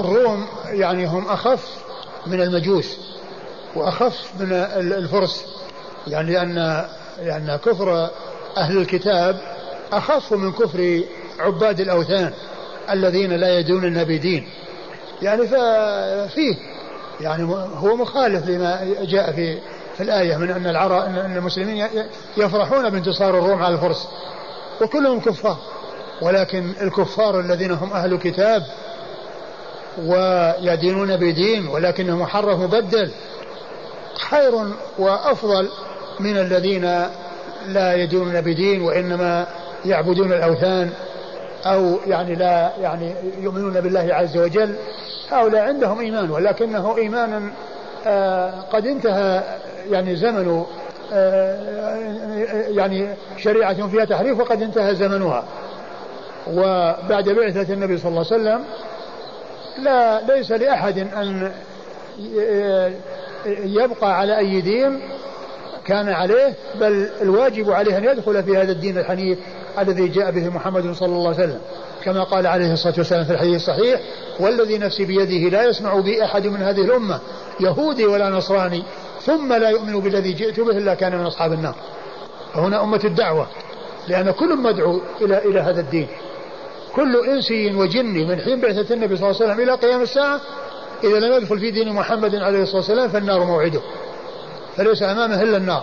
الروم 0.00 0.46
يعني 0.66 1.06
هم 1.06 1.28
أخف 1.28 1.84
من 2.26 2.40
المجوس 2.40 2.98
وأخف 3.74 4.30
من 4.40 4.52
الفرس 4.76 5.46
يعني 6.06 6.32
لأن 6.32 6.86
لأن 7.18 7.56
كفر 7.56 8.10
أهل 8.56 8.78
الكتاب 8.78 9.40
أخف 9.92 10.32
من 10.32 10.52
كفر 10.52 11.02
عباد 11.38 11.80
الأوثان 11.80 12.32
الذين 12.90 13.32
لا 13.32 13.58
يدون 13.58 14.04
بدين 14.04 14.48
يعني 15.22 15.46
ففيه 15.46 16.56
يعني 17.20 17.44
هو 17.76 17.96
مخالف 17.96 18.48
لما 18.48 18.96
جاء 19.02 19.32
في 19.32 19.58
في 19.96 20.02
الآية 20.02 20.36
من 20.36 20.50
أن 20.50 20.66
العرب 20.66 21.04
أن 21.04 21.36
المسلمين 21.36 21.88
يفرحون 22.36 22.90
بانتصار 22.90 23.38
الروم 23.38 23.62
على 23.62 23.74
الفرس. 23.74 24.08
وكلهم 24.80 25.20
كفار. 25.20 25.56
ولكن 26.22 26.72
الكفار 26.82 27.40
الذين 27.40 27.70
هم 27.70 27.92
أهل 27.92 28.18
كتاب 28.18 28.62
ويدينون 29.98 31.16
بدين 31.16 31.68
ولكنه 31.68 32.16
محرف 32.16 32.58
مبدل 32.58 33.10
خير 34.14 34.52
وأفضل 34.98 35.68
من 36.20 36.38
الذين 36.38 36.82
لا 37.68 37.94
يدينون 37.94 38.40
بدين 38.40 38.82
وإنما 38.82 39.46
يعبدون 39.84 40.32
الأوثان 40.32 40.90
أو 41.66 41.98
يعني 42.06 42.34
لا 42.34 42.72
يعني 42.80 43.14
يؤمنون 43.40 43.80
بالله 43.80 44.08
عز 44.10 44.36
وجل. 44.36 44.74
هؤلاء 45.30 45.62
عندهم 45.62 46.00
إيمان 46.00 46.30
ولكنه 46.30 46.96
إيمان 46.96 47.52
آه، 48.06 48.60
قد 48.72 48.86
انتهى 48.86 49.42
يعني 49.90 50.16
زمن 50.16 50.64
آه، 51.12 52.68
يعني 52.68 53.08
شريعة 53.36 53.86
فيها 53.86 54.04
تحريف 54.04 54.40
وقد 54.40 54.62
انتهى 54.62 54.94
زمنها. 54.94 55.44
وبعد 56.50 57.28
بعثة 57.28 57.74
النبي 57.74 57.98
صلى 57.98 58.08
الله 58.08 58.26
عليه 58.32 58.42
وسلم 58.42 58.64
لا 59.78 60.20
ليس 60.36 60.50
لأحد 60.52 60.98
أن 60.98 61.52
يبقى 63.46 64.18
على 64.18 64.38
أي 64.38 64.60
دين 64.60 65.00
كان 65.84 66.08
عليه 66.08 66.54
بل 66.80 67.08
الواجب 67.22 67.70
عليه 67.70 67.98
أن 67.98 68.04
يدخل 68.04 68.42
في 68.42 68.56
هذا 68.56 68.72
الدين 68.72 68.98
الحنيف 68.98 69.38
الذي 69.78 70.08
جاء 70.08 70.30
به 70.30 70.48
محمد 70.48 70.92
صلى 70.92 71.08
الله 71.08 71.34
عليه 71.34 71.44
وسلم. 71.44 71.60
كما 72.04 72.24
قال 72.24 72.46
عليه 72.46 72.72
الصلاة 72.72 72.94
والسلام 72.98 73.24
في 73.24 73.32
الحديث 73.32 73.56
الصحيح 73.56 74.00
والذي 74.40 74.78
نفسي 74.78 75.04
بيده 75.04 75.56
لا 75.56 75.64
يسمع 75.64 76.00
بي 76.00 76.24
أحد 76.24 76.46
من 76.46 76.62
هذه 76.62 76.80
الأمة 76.80 77.20
يهودي 77.60 78.06
ولا 78.06 78.30
نصراني. 78.30 78.82
ثم 79.26 79.52
لا 79.52 79.68
يؤمن 79.68 80.00
بالذي 80.00 80.32
جئت 80.32 80.60
به 80.60 80.78
إلا 80.78 80.94
كان 80.94 81.18
من 81.18 81.26
أصحاب 81.26 81.52
النار. 81.52 81.74
فهنا 82.54 82.82
أمة 82.82 83.00
الدعوة 83.04 83.46
لأن 84.08 84.30
كل 84.30 84.56
مدعو 84.56 85.00
إلى 85.20 85.38
إلى 85.38 85.60
هذا 85.60 85.80
الدين. 85.80 86.08
كل 86.94 87.16
إنسي 87.28 87.74
وجني 87.74 88.24
من 88.24 88.40
حين 88.40 88.60
بعثة 88.60 88.94
النبي 88.94 89.16
صلى 89.16 89.30
الله 89.30 89.42
عليه 89.42 89.52
وسلم 89.52 89.60
إلى 89.60 89.72
قيام 89.72 90.02
الساعة 90.02 90.40
إذا 91.04 91.18
لم 91.20 91.32
يدخل 91.32 91.58
في 91.58 91.70
دين 91.70 91.92
محمد 91.92 92.34
عليه 92.34 92.62
الصلاة 92.62 92.76
والسلام 92.76 93.08
فالنار 93.08 93.44
موعده. 93.44 93.80
فليس 94.76 95.02
أمامه 95.02 95.42
إلا 95.42 95.56
النار. 95.56 95.82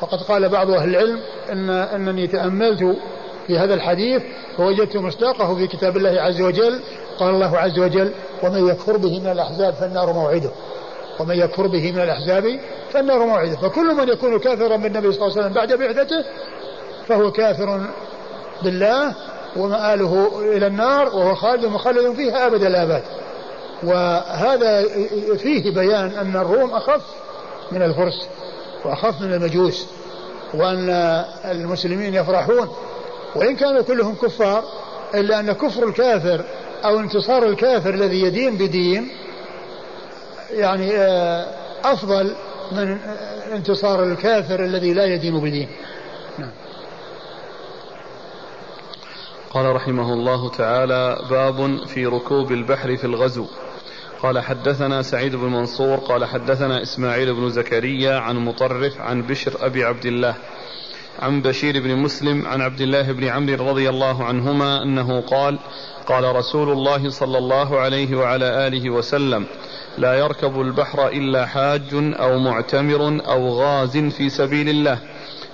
وقد 0.00 0.22
قال 0.22 0.48
بعض 0.48 0.70
أهل 0.70 0.88
العلم 0.88 1.20
أن 1.52 1.70
أنني 1.70 2.26
تأملت 2.26 2.96
في 3.46 3.58
هذا 3.58 3.74
الحديث 3.74 4.22
فوجدت 4.56 4.96
مصداقه 4.96 5.54
في 5.54 5.66
كتاب 5.66 5.96
الله 5.96 6.20
عز 6.20 6.40
وجل. 6.40 6.80
قال 7.18 7.34
الله 7.34 7.58
عز 7.58 7.78
وجل 7.78 8.12
ومن 8.42 8.68
يكفر 8.68 8.96
به 8.96 9.20
من 9.20 9.32
الأحزاب 9.32 9.74
فالنار 9.74 10.12
موعده. 10.12 10.50
ومن 11.20 11.34
يكفر 11.34 11.66
به 11.66 11.92
من 11.92 12.00
الأحزاب 12.00 12.60
فالنار 12.92 13.26
موعدة. 13.26 13.56
فكل 13.56 13.94
من 13.94 14.08
يكون 14.08 14.38
كافرا 14.38 14.76
بالنبي 14.76 15.12
صلى 15.12 15.26
الله 15.26 15.32
عليه 15.32 15.40
وسلم 15.40 15.52
بعد 15.52 15.72
بعثته 15.72 16.24
فهو 17.08 17.32
كافر 17.32 17.80
بالله 18.62 19.14
ومآله 19.56 20.40
إلى 20.56 20.66
النار 20.66 21.16
وهو 21.16 21.34
خالد 21.34 21.66
مخلد 21.66 22.14
فيها 22.14 22.46
أبد. 22.46 22.62
الآباد 22.62 23.02
وهذا 23.82 24.82
فيه 25.36 25.74
بيان 25.74 26.10
أن 26.10 26.36
الروم 26.36 26.70
أخف 26.70 27.02
من 27.72 27.82
الفرس 27.82 28.26
وأخف 28.84 29.20
من 29.20 29.32
المجوس 29.32 29.86
وأن 30.54 30.90
المسلمين 31.44 32.14
يفرحون. 32.14 32.68
وإن 33.36 33.56
كانوا 33.56 33.82
كلهم 33.82 34.14
كفار 34.14 34.64
إلا 35.14 35.40
أن 35.40 35.52
كفر 35.52 35.88
الكافر 35.88 36.44
أو 36.84 37.00
انتصار 37.00 37.44
الكافر 37.44 37.94
الذي 37.94 38.22
يدين 38.22 38.56
بدين 38.56 39.08
يعني 40.52 40.96
آه، 40.96 41.46
أفضل 41.84 42.34
من 42.72 42.98
انتصار 43.52 44.04
الكافر 44.04 44.64
الذي 44.64 44.94
لا 44.94 45.04
يدين 45.04 45.40
بدين 45.40 45.68
نعم. 46.38 46.50
قال 49.50 49.76
رحمه 49.76 50.12
الله 50.12 50.50
تعالى 50.50 51.18
باب 51.30 51.86
في 51.86 52.06
ركوب 52.06 52.52
البحر 52.52 52.96
في 52.96 53.04
الغزو. 53.04 53.46
قال 54.22 54.40
حدثنا 54.40 55.02
سعيد 55.02 55.36
بن 55.36 55.46
منصور 55.46 55.96
قال 55.96 56.24
حدثنا 56.24 56.82
إسماعيل 56.82 57.34
بن 57.34 57.48
زكريا 57.48 58.18
عن 58.18 58.36
مطرف 58.36 59.00
عن 59.00 59.22
بشر 59.22 59.66
أبي 59.66 59.84
عبد 59.84 60.06
الله 60.06 60.34
عن 61.18 61.42
بشير 61.42 61.80
بن 61.82 61.96
مسلم 61.96 62.46
عن 62.46 62.60
عبد 62.60 62.80
الله 62.80 63.12
بن 63.12 63.24
عمرو 63.24 63.68
رضي 63.68 63.88
الله 63.88 64.24
عنهما 64.24 64.82
أنه 64.82 65.20
قال 65.20 65.58
قال 66.06 66.36
رسول 66.36 66.72
الله 66.72 67.10
صلى 67.10 67.38
الله 67.38 67.80
عليه 67.80 68.16
وعلى 68.16 68.66
آله 68.66 68.90
وسلم 68.90 69.46
لا 69.98 70.14
يركب 70.14 70.60
البحر 70.60 71.08
إلا 71.08 71.46
حاج 71.46 71.94
أو 71.94 72.38
معتمر 72.38 73.20
أو 73.28 73.48
غاز 73.48 73.96
في 73.96 74.28
سبيل 74.28 74.68
الله 74.68 74.98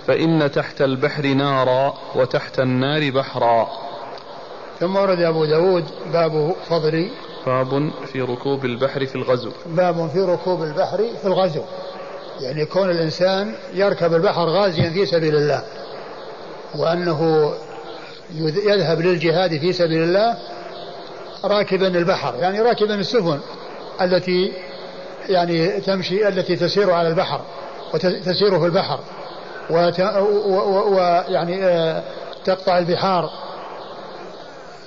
فإن 0.07 0.51
تحت 0.51 0.83
البحر 0.83 1.27
نارا 1.27 1.95
وتحت 2.15 2.59
النار 2.59 3.11
بحرا. 3.11 3.69
ثم 4.81 4.97
ورد 4.97 5.21
أبو 5.21 5.45
داود 5.45 5.85
باب 6.13 6.55
فضل 6.69 7.11
باب 7.47 7.91
في 8.13 8.21
ركوب 8.21 8.65
البحر 8.65 9.07
في 9.07 9.17
الغزو. 9.17 9.51
باب 9.67 10.11
في 10.13 10.21
ركوب 10.21 10.63
البحر 10.63 10.99
في 11.23 11.27
الغزو. 11.27 11.63
يعني 12.41 12.65
كون 12.65 12.91
الإنسان 12.91 13.55
يركب 13.75 14.15
البحر 14.15 14.49
غازيا 14.49 14.91
في 14.91 15.07
سبيل 15.07 15.37
الله 15.37 15.63
وأنه 16.79 17.53
يذهب 18.67 19.01
للجهاد 19.01 19.59
في 19.61 19.73
سبيل 19.73 20.03
الله 20.03 20.37
راكبا 21.45 21.87
البحر 21.87 22.35
يعني 22.35 22.61
راكبا 22.61 22.95
السفن. 22.95 23.39
التي 24.01 24.53
يعني 25.29 25.81
تمشي 25.81 26.29
التي 26.29 26.57
تسير 26.57 26.91
على 26.91 27.09
البحر 27.09 27.41
وتسير 27.95 28.61
في 28.61 28.67
البحر 28.67 29.01
ويعني 29.71 31.65
آه، 31.65 32.03
تقطع 32.45 32.79
البحار. 32.79 33.31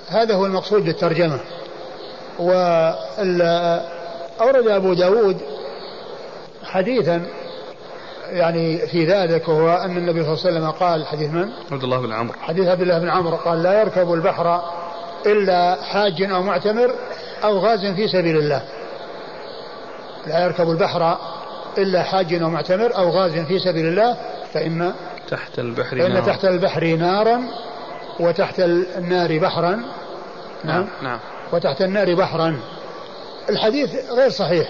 هذا 0.08 0.34
هو 0.34 0.46
المقصود 0.46 0.84
بالترجمة. 0.84 1.40
وأورد 2.38 2.68
أبو 4.68 4.94
داود 4.94 5.36
حديثا 6.64 7.22
يعني 8.30 8.86
في 8.86 9.04
ذلك 9.04 9.48
وهو 9.48 9.74
أن 9.74 9.96
النبي 9.96 10.22
صلى 10.22 10.32
الله 10.32 10.46
عليه 10.46 10.56
وسلم 10.58 10.70
قال 10.70 11.06
حديث 11.06 11.30
من؟ 11.30 11.48
عبد 11.72 11.84
الله 11.84 12.00
بن 12.00 12.12
عمرو. 12.12 12.34
حديث 12.40 12.68
عبد 12.68 12.80
الله 12.80 12.98
بن 12.98 13.08
عمرو 13.08 13.36
قال 13.36 13.62
لا 13.62 13.80
يركب 13.80 14.12
البحر 14.12 14.60
إلا 15.26 15.82
حاج 15.82 16.22
أو 16.22 16.42
معتمر 16.42 16.94
أو 17.44 17.58
غاز 17.58 17.86
في 17.86 18.08
سبيل 18.08 18.38
الله. 18.38 18.62
لا 20.26 20.44
يركب 20.44 20.70
البحر 20.70 21.18
إلا 21.78 22.02
حاج 22.02 22.34
أو 22.34 22.50
معتمر 22.50 22.96
أو 22.96 23.10
غاز 23.10 23.32
في 23.32 23.58
سبيل 23.58 23.86
الله 23.86 24.16
فإن 24.54 24.92
تحت 25.28 25.58
البحر 25.58 25.98
فإن 25.98 26.12
نار. 26.12 26.24
تحت 26.24 26.44
البحر 26.44 26.84
نارا 26.84 27.42
وتحت 28.20 28.60
النار 28.60 29.38
بحرا. 29.38 29.70
نعم. 29.70 29.84
نعم, 30.64 30.88
نعم. 31.02 31.18
وتحت 31.52 31.82
النار 31.82 32.14
بحرا. 32.14 32.60
الحديث 33.50 34.10
غير 34.10 34.30
صحيح 34.30 34.68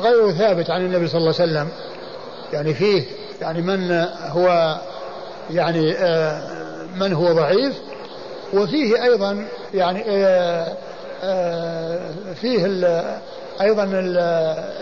غير 0.00 0.32
ثابت 0.32 0.70
عن 0.70 0.80
النبي 0.80 1.08
صلى 1.08 1.18
الله 1.18 1.34
عليه 1.40 1.52
وسلم. 1.52 1.68
يعني 2.52 2.74
فيه 2.74 3.04
يعني 3.40 3.62
من 3.62 4.06
هو 4.20 4.78
يعني 5.50 5.92
آه، 5.98 6.42
من 6.96 7.12
هو 7.12 7.32
ضعيف. 7.32 7.74
وفيه 8.54 9.02
أيضا 9.02 9.46
يعني 9.74 10.04
آه، 10.08 10.76
آه، 11.22 12.10
فيه 12.40 12.66
أيضا 13.60 13.84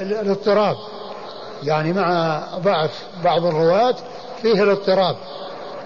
الاضطراب. 0.00 0.76
يعني 1.62 1.92
مع 1.92 2.40
ضعف 2.56 3.02
بعض 3.24 3.46
الرواة 3.46 3.94
فيه 4.42 4.62
الاضطراب 4.62 5.16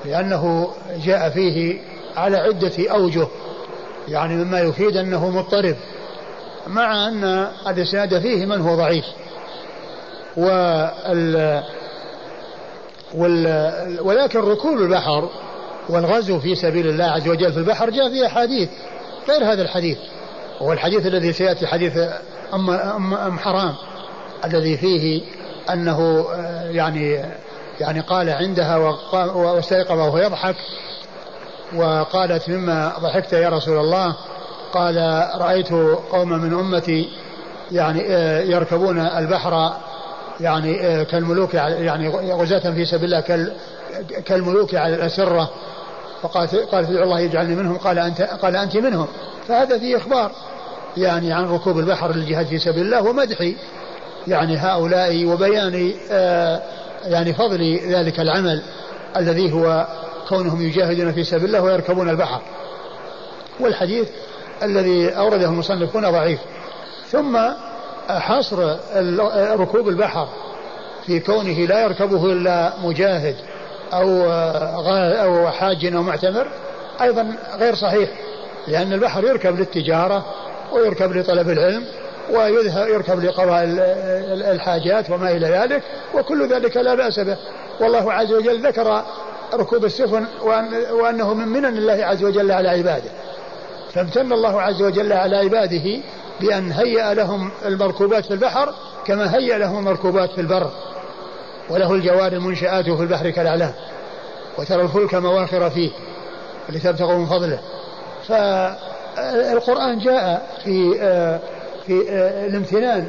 لأنه 0.04 0.70
جاء 1.04 1.30
فيه 1.30 1.80
على 2.16 2.36
عدة 2.36 2.90
أوجه 2.90 3.26
يعني 4.08 4.34
مما 4.34 4.60
يفيد 4.60 4.96
أنه 4.96 5.30
مضطرب 5.30 5.76
مع 6.66 7.08
أن 7.08 7.24
الإسناد 7.68 8.18
فيه 8.18 8.46
من 8.46 8.60
هو 8.60 8.76
ضعيف. 8.76 9.04
وال 10.36 11.62
وال 13.14 13.98
ولكن 14.00 14.38
ركوب 14.38 14.78
البحر 14.78 15.30
والغزو 15.88 16.40
في 16.40 16.54
سبيل 16.54 16.88
الله 16.88 17.04
عز 17.04 17.28
وجل 17.28 17.52
في 17.52 17.58
البحر 17.58 17.90
جاء 17.90 18.08
فيه 18.08 18.26
أحاديث 18.26 18.68
غير 19.28 19.52
هذا 19.52 19.62
الحديث 19.62 19.98
هو 20.58 20.72
الحديث 20.72 21.06
الذي 21.06 21.32
سيأتي 21.32 21.66
حديث 21.66 21.92
أم, 22.54 22.70
أم, 22.70 23.38
حرام 23.38 23.74
الذي 24.44 24.76
فيه 24.76 25.22
أنه 25.72 26.26
يعني 26.70 27.24
يعني 27.80 28.00
قال 28.00 28.30
عندها 28.30 28.76
واستيقظ 29.34 29.98
وهو 29.98 30.18
يضحك 30.18 30.56
وقالت 31.76 32.48
مما 32.48 32.92
ضحكت 32.98 33.32
يا 33.32 33.48
رسول 33.48 33.78
الله؟ 33.78 34.16
قال 34.72 35.26
رأيت 35.40 35.72
قوما 36.12 36.36
من 36.36 36.58
أمتي 36.58 37.08
يعني 37.72 38.00
يركبون 38.50 38.98
البحر 38.98 39.72
يعني 40.40 40.86
آه، 40.86 41.02
كالملوك 41.02 41.54
يعني 41.54 42.08
غزاة 42.32 42.70
في 42.70 42.84
سبيل 42.84 43.14
الله 43.14 43.50
كالملوك 44.24 44.74
على 44.74 44.94
الأسرة. 44.94 45.50
فقالت 46.22 46.54
قالت 46.54 46.88
الله 46.88 47.20
يجعلني 47.20 47.54
منهم 47.54 47.76
قال 47.76 47.98
أنت 47.98 48.22
قال 48.22 48.56
أنت 48.56 48.76
منهم. 48.76 49.08
فهذا 49.48 49.78
فيه 49.78 49.96
إخبار. 49.96 50.32
يعني 50.96 51.32
عن 51.32 51.44
ركوب 51.44 51.78
البحر 51.78 52.12
للجهاد 52.12 52.46
في 52.46 52.58
سبيل 52.58 52.82
الله 52.82 53.02
ومدح 53.02 53.52
يعني 54.28 54.56
هؤلاء 54.56 55.26
وبيان 55.26 55.94
آه، 56.10 56.62
يعني 57.04 57.34
فضل 57.34 57.80
ذلك 57.88 58.20
العمل 58.20 58.62
الذي 59.16 59.52
هو 59.52 59.86
كونهم 60.28 60.62
يجاهدون 60.62 61.12
في 61.12 61.24
سبيل 61.24 61.44
الله 61.44 61.60
ويركبون 61.60 62.08
البحر. 62.08 62.40
والحديث 63.60 64.08
الذي 64.62 65.08
أورده 65.08 65.44
المصنفون 65.46 66.10
ضعيف. 66.10 66.40
ثم 67.10 67.38
حصر 68.08 68.76
ركوب 69.60 69.88
البحر 69.88 70.28
في 71.06 71.20
كونه 71.20 71.66
لا 71.66 71.82
يركبه 71.82 72.32
إلا 72.32 72.72
مجاهد 72.84 73.36
أو 73.92 74.30
أو 75.22 75.50
حاج 75.50 75.86
أو 75.86 76.02
معتمر 76.02 76.46
أيضا 77.00 77.36
غير 77.58 77.74
صحيح 77.74 78.10
لأن 78.68 78.92
البحر 78.92 79.24
يركب 79.24 79.58
للتجارة 79.58 80.24
ويركب 80.72 81.16
لطلب 81.16 81.50
العلم 81.50 81.84
ويركب 82.30 83.24
لقضاء 83.24 83.64
الحاجات 84.52 85.10
وما 85.10 85.30
إلى 85.30 85.46
ذلك 85.46 85.82
وكل 86.14 86.48
ذلك 86.48 86.76
لا 86.76 86.94
بأس 86.94 87.20
به. 87.20 87.36
والله 87.80 88.12
عز 88.12 88.32
وجل 88.32 88.66
ذكر 88.66 89.02
ركوب 89.54 89.84
السفن 89.84 90.26
وأنه 90.92 91.34
من 91.34 91.48
منن 91.48 91.78
الله 91.78 92.06
عز 92.06 92.24
وجل 92.24 92.52
على 92.52 92.68
عباده. 92.68 93.10
فامتن 93.92 94.32
الله 94.32 94.62
عز 94.62 94.82
وجل 94.82 95.12
على 95.12 95.36
عباده 95.36 96.00
بأن 96.40 96.72
هيأ 96.72 97.14
لهم 97.14 97.50
المركوبات 97.66 98.24
في 98.24 98.30
البحر 98.30 98.74
كما 99.06 99.34
هيأ 99.36 99.58
لهم 99.58 99.78
المركوبات 99.78 100.30
في 100.30 100.40
البر. 100.40 100.70
وله 101.70 101.94
الجوار 101.94 102.32
المنشآت 102.32 102.84
في 102.84 103.02
البحر 103.02 103.30
كالأعلام. 103.30 103.72
وترى 104.58 104.82
الفلك 104.82 105.14
مواخر 105.14 105.70
فيه 105.70 105.90
لتبتغوا 106.68 107.18
من 107.18 107.26
فضله. 107.26 107.58
فالقرآن 109.16 109.98
جاء 109.98 110.46
في 110.64 110.94
في 111.86 111.92
الامتنان 112.46 113.06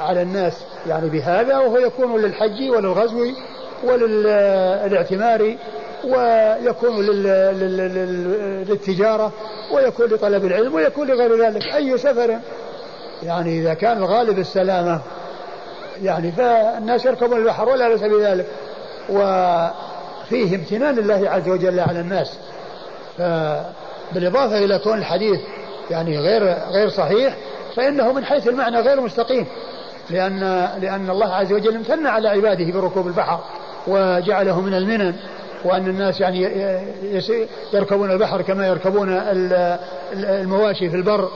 على 0.00 0.22
الناس 0.22 0.52
يعني 0.88 1.08
بهذا 1.08 1.58
وهو 1.58 1.78
يكون 1.78 2.20
للحج 2.20 2.70
وللغزو 2.76 3.26
وللاعتمار 3.84 5.56
ويكون 6.04 7.06
للتجارة 8.66 9.32
ويكون 9.74 10.06
لطلب 10.06 10.44
العلم 10.44 10.74
ويكون 10.74 11.08
لغير 11.08 11.46
ذلك. 11.46 11.62
أي 11.62 11.98
سفر 11.98 12.38
يعني 13.22 13.60
إذا 13.60 13.74
كان 13.74 13.96
الغالب 13.98 14.38
السلامة 14.38 15.00
يعني 16.02 16.32
فالناس 16.32 17.04
يركبون 17.04 17.38
البحر 17.38 17.68
ولا 17.68 17.88
بأس 17.88 18.00
بذلك. 18.00 18.46
وفيه 19.10 20.56
امتنان 20.56 20.94
لله 20.94 21.30
عز 21.30 21.48
وجل 21.48 21.80
على 21.80 22.00
الناس. 22.00 22.38
بالإضافة 24.12 24.64
إلى 24.64 24.78
كون 24.78 24.98
الحديث 24.98 25.40
يعني 25.90 26.18
غير 26.18 26.56
غير 26.70 26.88
صحيح 26.88 27.36
فإنه 27.76 28.12
من 28.12 28.24
حيث 28.24 28.48
المعنى 28.48 28.80
غير 28.80 29.00
مستقيم 29.00 29.46
لأن 30.10 30.68
لأن 30.80 31.10
الله 31.10 31.34
عز 31.34 31.52
وجل 31.52 31.74
امتن 31.74 32.06
على 32.06 32.28
عباده 32.28 32.80
بركوب 32.80 33.06
البحر 33.06 33.40
وجعله 33.86 34.60
من 34.60 34.74
المنن 34.74 35.14
وأن 35.64 35.88
الناس 35.88 36.20
يعني 36.20 36.42
يركبون 37.72 38.10
البحر 38.10 38.42
كما 38.42 38.66
يركبون 38.66 39.20
المواشي 40.12 40.90
في 40.90 40.96
البر 40.96 41.28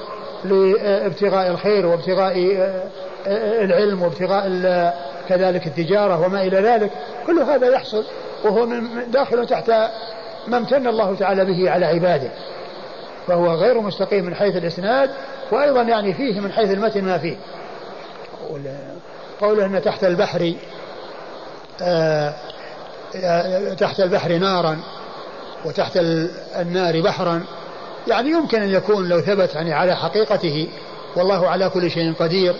لابتغاء 0.45 1.51
الخير 1.51 1.87
وابتغاء 1.87 2.59
العلم 3.65 4.03
وابتغاء 4.03 4.49
كذلك 5.29 5.67
التجارة 5.67 6.27
وما 6.27 6.43
إلى 6.43 6.61
ذلك. 6.61 6.91
كل 7.27 7.39
هذا 7.39 7.69
يحصل 7.69 8.05
وهو 8.45 8.67
من 8.67 9.11
داخل 9.11 9.47
تحت 9.47 9.71
ما 10.49 10.57
امتن 10.57 10.87
الله 10.87 11.15
تعالى 11.15 11.45
به 11.45 11.71
على 11.71 11.87
عباده. 11.87 12.31
فهو 13.31 13.55
غير 13.55 13.81
مستقيم 13.81 14.25
من 14.25 14.35
حيث 14.35 14.57
الإسناد 14.57 15.11
وأيضا 15.53 15.83
يعني 15.83 16.15
فيه 16.15 16.41
من 16.41 16.53
حيث 16.53 16.71
المتن 16.71 17.05
ما 17.05 17.19
فيه. 17.19 17.37
قوله 19.41 19.67
أن 19.67 19.83
تحت 19.83 20.05
البحر 20.05 20.55
آه، 21.83 22.35
تحت 23.79 24.01
البحر 24.01 24.33
نارا 24.33 24.79
وتحت 25.65 25.93
النار 26.57 27.01
بحرا 27.01 27.43
يعني 28.09 28.31
يمكن 28.31 28.63
أن 28.63 28.69
يكون 28.69 29.09
لو 29.09 29.21
ثبت 29.21 29.55
يعني 29.55 29.73
على 29.73 29.97
حقيقته 29.97 30.69
والله 31.17 31.49
على 31.49 31.69
كل 31.69 31.91
شيء 31.91 32.15
قدير 32.15 32.55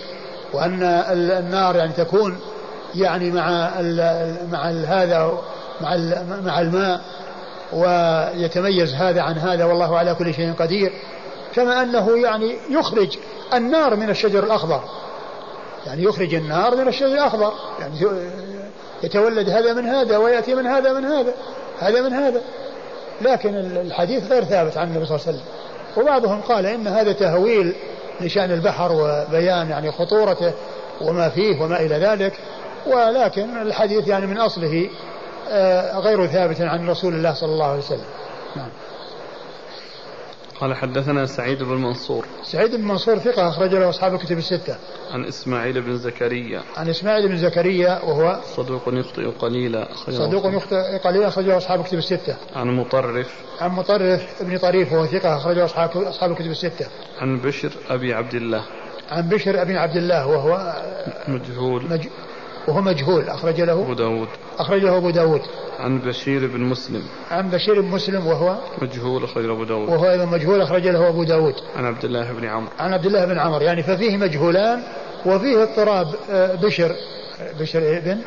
وأن 0.53 0.83
النار 1.11 1.75
يعني 1.75 1.93
تكون 1.93 2.39
يعني 2.95 3.31
مع 3.31 3.81
مع 4.51 4.69
هذا 4.69 5.31
مع 5.81 5.97
مع 6.43 6.61
الماء 6.61 7.01
ويتميز 7.73 8.93
هذا 8.93 9.21
عن 9.21 9.37
هذا 9.37 9.65
والله 9.65 9.97
على 9.97 10.15
كل 10.15 10.33
شيء 10.33 10.53
قدير 10.53 10.91
كما 11.55 11.81
أنه 11.81 12.17
يعني 12.17 12.55
يخرج 12.69 13.17
النار 13.53 13.95
من 13.95 14.09
الشجر 14.09 14.43
الأخضر. 14.43 14.81
يعني 15.87 16.03
يخرج 16.03 16.35
النار 16.35 16.75
من 16.75 16.87
الشجر 16.87 17.13
الأخضر 17.13 17.53
يعني 17.79 17.95
يتولد 19.03 19.49
هذا 19.49 19.73
من 19.73 19.85
هذا 19.85 20.17
ويأتي 20.17 20.55
من 20.55 20.67
هذا 20.67 20.93
من 20.93 21.05
هذا 21.05 21.33
هذا 21.79 22.01
من 22.01 22.13
هذا. 22.13 22.41
لكن 23.21 23.55
الحديث 23.55 24.31
غير 24.31 24.43
ثابت 24.43 24.77
عن 24.77 24.87
النبي 24.87 25.05
صلى 25.05 25.15
الله 25.15 25.27
عليه 25.27 25.37
وسلم. 25.37 25.47
وبعضهم 25.97 26.41
قال 26.41 26.65
إن 26.65 26.87
هذا 26.87 27.11
تهويل 27.11 27.75
لشأن 28.21 28.51
البحر 28.51 28.91
وبيان 28.91 29.69
يعني 29.69 29.91
خطورته 29.91 30.53
وما 31.01 31.29
فيه 31.29 31.61
وما 31.61 31.79
إلى 31.79 31.95
ذلك. 31.95 32.33
ولكن 32.87 33.61
الحديث 33.61 34.07
يعني 34.07 34.27
من 34.27 34.37
أصله 34.37 34.89
غير 35.99 36.27
ثابت 36.27 36.61
عن 36.61 36.89
رسول 36.89 37.13
الله 37.13 37.33
صلى 37.33 37.53
الله 37.53 37.65
عليه 37.65 37.79
وسلم. 37.79 38.05
نعم. 38.55 38.69
قال 40.61 40.75
حدثنا 40.75 41.25
سعيد 41.25 41.63
بن 41.63 41.75
منصور. 41.75 42.25
سعيد 42.43 42.75
بن 42.75 42.83
منصور 42.87 43.17
ثقة 43.19 43.49
أخرج 43.49 43.75
له 43.75 43.89
أصحاب 43.89 44.13
الكتب 44.13 44.37
الستة. 44.37 44.75
عن 45.11 45.25
إسماعيل 45.25 45.81
بن 45.81 45.97
زكريا. 45.97 46.61
عن 46.77 46.89
إسماعيل 46.89 47.27
بن 47.27 47.37
زكريا 47.37 47.99
وهو 48.03 48.39
صدوق 48.55 48.81
يخطئ 48.87 49.31
قليلا. 49.39 49.87
صدوق 50.09 50.55
يخطئ 50.55 50.97
قليلا 50.97 51.27
أخرج 51.27 51.45
له 51.45 51.57
أصحاب 51.57 51.79
الكتب 51.79 51.97
الستة. 51.97 52.35
عن 52.55 52.67
مطرف. 52.67 53.33
عن 53.61 53.69
مطرف 53.69 54.43
بن 54.43 54.57
طريف 54.57 54.93
وهو 54.93 55.05
ثقة 55.05 55.37
أخرج 55.37 55.55
له 55.55 55.65
أصحاب 55.65 55.97
أصحاب 55.97 56.31
الكتب 56.31 56.51
الستة. 56.51 56.87
عن 57.19 57.37
بشر 57.37 57.71
أبي 57.89 58.13
عبد 58.13 58.33
الله. 58.33 58.63
عن 59.11 59.29
بشر 59.29 59.61
أبي 59.61 59.77
عبد 59.77 59.95
الله 59.95 60.27
وهو 60.27 60.73
مجهول. 61.27 61.83
مج... 61.89 62.07
وهو 62.67 62.81
مجهول 62.81 63.29
أخرج 63.29 63.61
له 63.61 63.73
أبو 63.73 63.93
داود. 63.93 64.27
أخرج 64.59 64.81
له 64.83 64.97
أبو 64.97 65.09
داود. 65.09 65.41
عن 65.79 65.99
بشير 65.99 66.47
بن 66.47 66.59
مسلم. 66.61 67.03
عن 67.31 67.49
بشير 67.49 67.81
بن 67.81 67.87
مسلم 67.87 68.27
وهو 68.27 68.57
مجهول 68.81 69.23
أخرج 69.23 69.45
له 69.45 69.53
أبو 69.53 69.63
داود. 69.63 69.89
وهو 69.89 70.09
أيضا 70.09 70.25
مجهول 70.25 70.61
أخرج 70.61 70.87
له 70.87 71.09
أبو 71.09 71.23
داود. 71.23 71.55
عن 71.75 71.85
عبد 71.85 72.05
الله 72.05 72.31
بن 72.31 72.45
عمرو. 72.45 72.71
عن 72.79 72.93
عبد 72.93 73.05
الله 73.05 73.25
بن 73.25 73.39
عمرو 73.39 73.61
يعني 73.61 73.83
ففيه 73.83 74.17
مجهولان 74.17 74.83
وفيه 75.25 75.63
اضطراب. 75.63 76.07
آه، 76.31 76.55
بشر. 76.55 76.95
بشر 77.59 77.79
بن؟ 77.79 78.17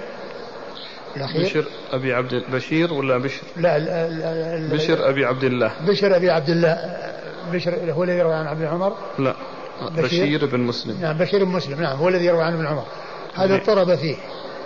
الأخير. 1.16 1.42
بشر 1.42 1.64
أبي 1.92 2.14
عبد 2.14 2.44
بشير 2.52 2.92
ولا 2.92 3.18
بشر؟ 3.18 3.42
لا, 3.56 3.78
لا, 3.78 4.08
لا, 4.08 4.58
لا 4.58 4.74
بشر 4.74 5.08
أبي 5.08 5.24
عبد 5.24 5.44
الله. 5.44 5.72
بشر 5.86 6.16
أبي 6.16 6.30
عبد 6.30 6.50
الله. 6.50 6.78
بشر 7.52 7.92
هو 7.92 8.04
الذي 8.04 8.18
يروي 8.18 8.34
عن 8.34 8.46
عبد 8.46 8.62
عمر؟ 8.62 8.92
لا 9.18 9.34
بشير, 9.82 10.04
بشير 10.04 10.46
بن 10.46 10.60
مسلم. 10.60 11.00
نعم 11.00 11.18
بشير 11.18 11.44
بن 11.44 11.50
مسلم 11.50 11.80
نعم 11.80 11.96
هو 11.96 12.08
الذي 12.08 12.24
يروي 12.24 12.42
عن 12.42 12.52
ابن 12.52 12.66
عمر. 12.66 12.84
هذا 13.34 13.54
اضطرب 13.54 13.94
فيه. 13.94 14.16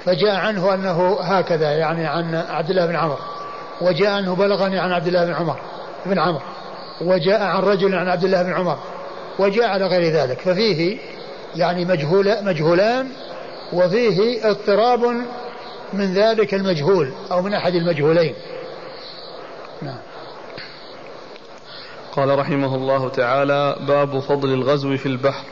فجاء 0.05 0.35
عنه 0.35 0.74
أنه 0.74 1.20
هكذا 1.20 1.73
يعني 1.73 2.07
عن 2.07 2.35
عبد 2.35 2.70
الله 2.70 2.86
بن 2.86 2.97
عمر. 2.97 3.19
وجاء 3.81 4.11
عنه 4.11 4.35
بلغني 4.35 4.78
عن 4.78 4.93
عبد 4.93 5.07
الله 5.07 5.24
بن 5.24 5.35
عمر 5.35 5.57
بن 6.07 6.19
عمر. 6.19 6.43
وجاء 7.01 7.43
عن 7.43 7.62
رجل 7.62 7.95
عن 7.95 8.09
عبد 8.09 8.24
الله 8.24 8.43
بن 8.43 8.53
عمر. 8.53 8.78
وجاء 9.39 9.69
على 9.69 9.86
غير 9.86 10.12
ذلك. 10.12 10.40
ففيه 10.40 10.99
يعني 11.57 11.85
مجهول 11.85 12.45
مجهولان 12.45 13.09
وفيه 13.73 14.51
اضطراب 14.51 15.01
من 15.93 16.15
ذلك 16.15 16.55
المجهول 16.55 17.12
أو 17.31 17.43
من 17.43 17.55
أحد 17.55 17.74
المجهولين. 17.74 18.35
نعم. 19.82 19.99
قال 22.12 22.39
رحمه 22.39 22.74
الله 22.74 23.09
تعالى 23.09 23.77
باب 23.89 24.19
فضل 24.19 24.53
الغزو 24.53 24.97
في 24.97 25.07
البحر. 25.07 25.45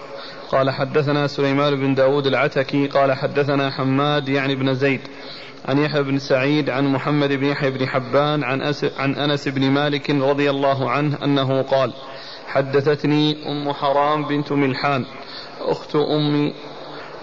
قال 0.52 0.70
حدثنا 0.70 1.26
سليمان 1.26 1.76
بن 1.76 1.94
داود 1.94 2.26
العتكي 2.26 2.86
قال 2.86 3.12
حدثنا 3.12 3.70
حماد 3.70 4.28
يعني 4.28 4.54
بن 4.54 4.74
زيد. 4.74 5.00
عن 5.68 5.78
يحيى 5.78 6.02
بن 6.02 6.18
سعيد 6.18 6.70
عن 6.70 6.86
محمد 6.86 7.32
بن 7.32 7.44
يحيى 7.44 7.70
بن 7.70 7.86
حبان 7.88 8.44
عن, 8.44 8.62
أس 8.62 8.86
عن 8.98 9.14
أنس 9.14 9.48
بن 9.48 9.70
مالك 9.70 10.10
رضي 10.10 10.50
الله 10.50 10.90
عنه 10.90 11.18
أنه 11.24 11.62
قال 11.62 11.92
حدثتني 12.46 13.36
أم 13.50 13.72
حرام 13.72 14.24
بنت 14.24 14.52
ملحان 14.52 15.04
أخت 15.60 15.96
أم 15.96 16.52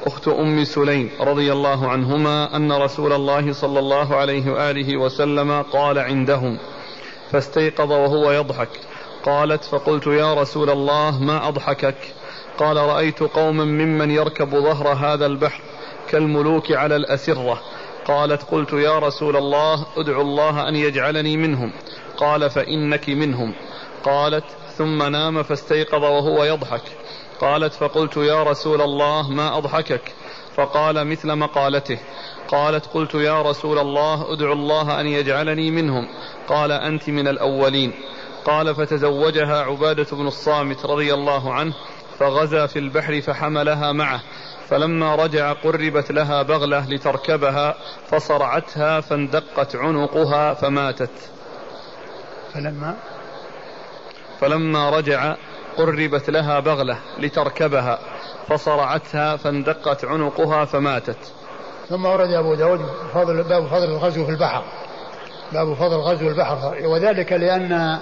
أخت 0.06 0.28
أم 0.28 0.64
سليم 0.64 1.10
رضي 1.20 1.52
الله 1.52 1.88
عنهما 1.88 2.56
أن 2.56 2.72
رسول 2.72 3.14
الله 3.14 3.54
صلى 3.54 3.80
الله 3.80 4.16
عليه 4.16 4.52
وآله 4.52 4.98
وسلم 4.98 5.62
قال 5.62 6.00
عندهم 6.00 6.58
فاستيقظ 7.32 7.92
وهو 7.92 8.32
يضحك. 8.32 8.70
قالت 9.26 9.64
فقلت 9.64 10.08
يا 10.08 10.34
رسول 10.34 10.70
الله 10.70 11.24
ما 11.24 11.48
أضحكك؟ 11.48 11.96
قال 12.58 12.78
رأيت 12.78 13.20
قوما 13.20 13.66
ممن 13.66 14.12
يركب 14.12 14.50
ظهر 14.50 14.88
هذا 14.88 15.26
البحر 15.26 15.62
كالملوك 16.10 16.72
على 16.72 16.96
الأسرة. 16.96 17.62
قالت 18.06 18.44
قلت 18.44 18.74
يا 18.74 19.00
رسول 19.00 19.38
الله 19.38 19.86
ادعو 19.98 20.22
الله 20.22 20.70
أن 20.70 20.76
يجعلني 20.76 21.38
منهم. 21.38 21.74
قال 22.18 22.50
فإنك 22.50 23.10
منهم. 23.10 23.54
قالت 24.04 24.44
ثم 24.78 25.04
نام 25.04 25.44
فاستيقظ 25.44 26.04
وهو 26.04 26.44
يضحك. 26.44 26.84
قالت 27.42 27.74
فقلت 27.74 28.18
يا 28.18 28.44
رسول 28.44 28.82
الله 28.82 29.30
ما 29.32 29.58
أضحكك؟ 29.58 30.02
فقال 30.56 31.08
مثل 31.08 31.36
مقالته. 31.36 32.00
قالت 32.48 32.86
قلت 32.86 33.16
يا 33.16 33.42
رسول 33.42 33.80
الله 33.80 34.34
ادعو 34.34 34.54
الله 34.54 35.00
أن 35.02 35.08
يجعلني 35.08 35.72
منهم. 35.72 36.08
قال 36.48 36.72
أنت 36.72 37.10
من 37.10 37.28
الأولين. 37.28 37.94
قال 38.46 38.76
فتزوجها 38.76 39.62
عبادة 39.62 40.08
بن 40.12 40.28
الصامت 40.28 40.86
رضي 40.86 41.14
الله 41.14 41.54
عنه 41.54 41.74
فغزا 42.20 42.66
في 42.66 42.80
البحر 42.80 43.22
فحملها 43.22 43.92
معه. 43.92 44.22
فلما 44.70 45.16
رجع 45.16 45.54
قربت 45.54 46.12
لها 46.12 46.42
بغلة 46.42 46.90
لتركبها 46.90 47.76
فصرعتها 48.08 49.02
فاندقت 49.02 49.76
عنقها 49.76 50.54
فماتت. 50.54 51.30
فلما؟ 52.54 52.96
فلما 54.40 54.90
رجع 54.90 55.36
قربت 55.78 56.30
لها 56.30 56.60
بغلة 56.60 56.98
لتركبها 57.20 58.00
فصرعتها 58.48 59.36
فاندقت 59.36 60.06
عنقها 60.06 60.66
فماتت. 60.66 61.34
ثم 61.90 62.06
ورد 62.06 62.30
أبو 62.30 62.56
داود 62.56 62.80
فضل 63.14 63.44
باب 63.44 63.68
فضل 63.68 63.84
الغزو 63.84 64.26
في 64.26 64.32
البحر. 64.32 64.64
باب 65.54 65.74
فضل 65.74 65.96
غزو 65.96 66.28
البحر. 66.28 66.76
وذلك 66.86 67.34
لأن 67.34 68.00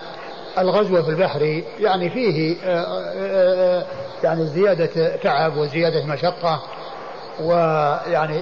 الغزو 0.58 1.04
في 1.04 1.10
البحر 1.10 1.64
يعني 1.80 2.10
فيه 2.10 2.56
آه، 2.64 2.68
آه، 2.68 3.80
آه، 3.80 3.86
يعني 4.24 4.46
زيادة 4.46 5.16
تعب 5.16 5.58
وزيادة 5.58 6.06
مشقة 6.06 6.62
ويعني 7.42 8.42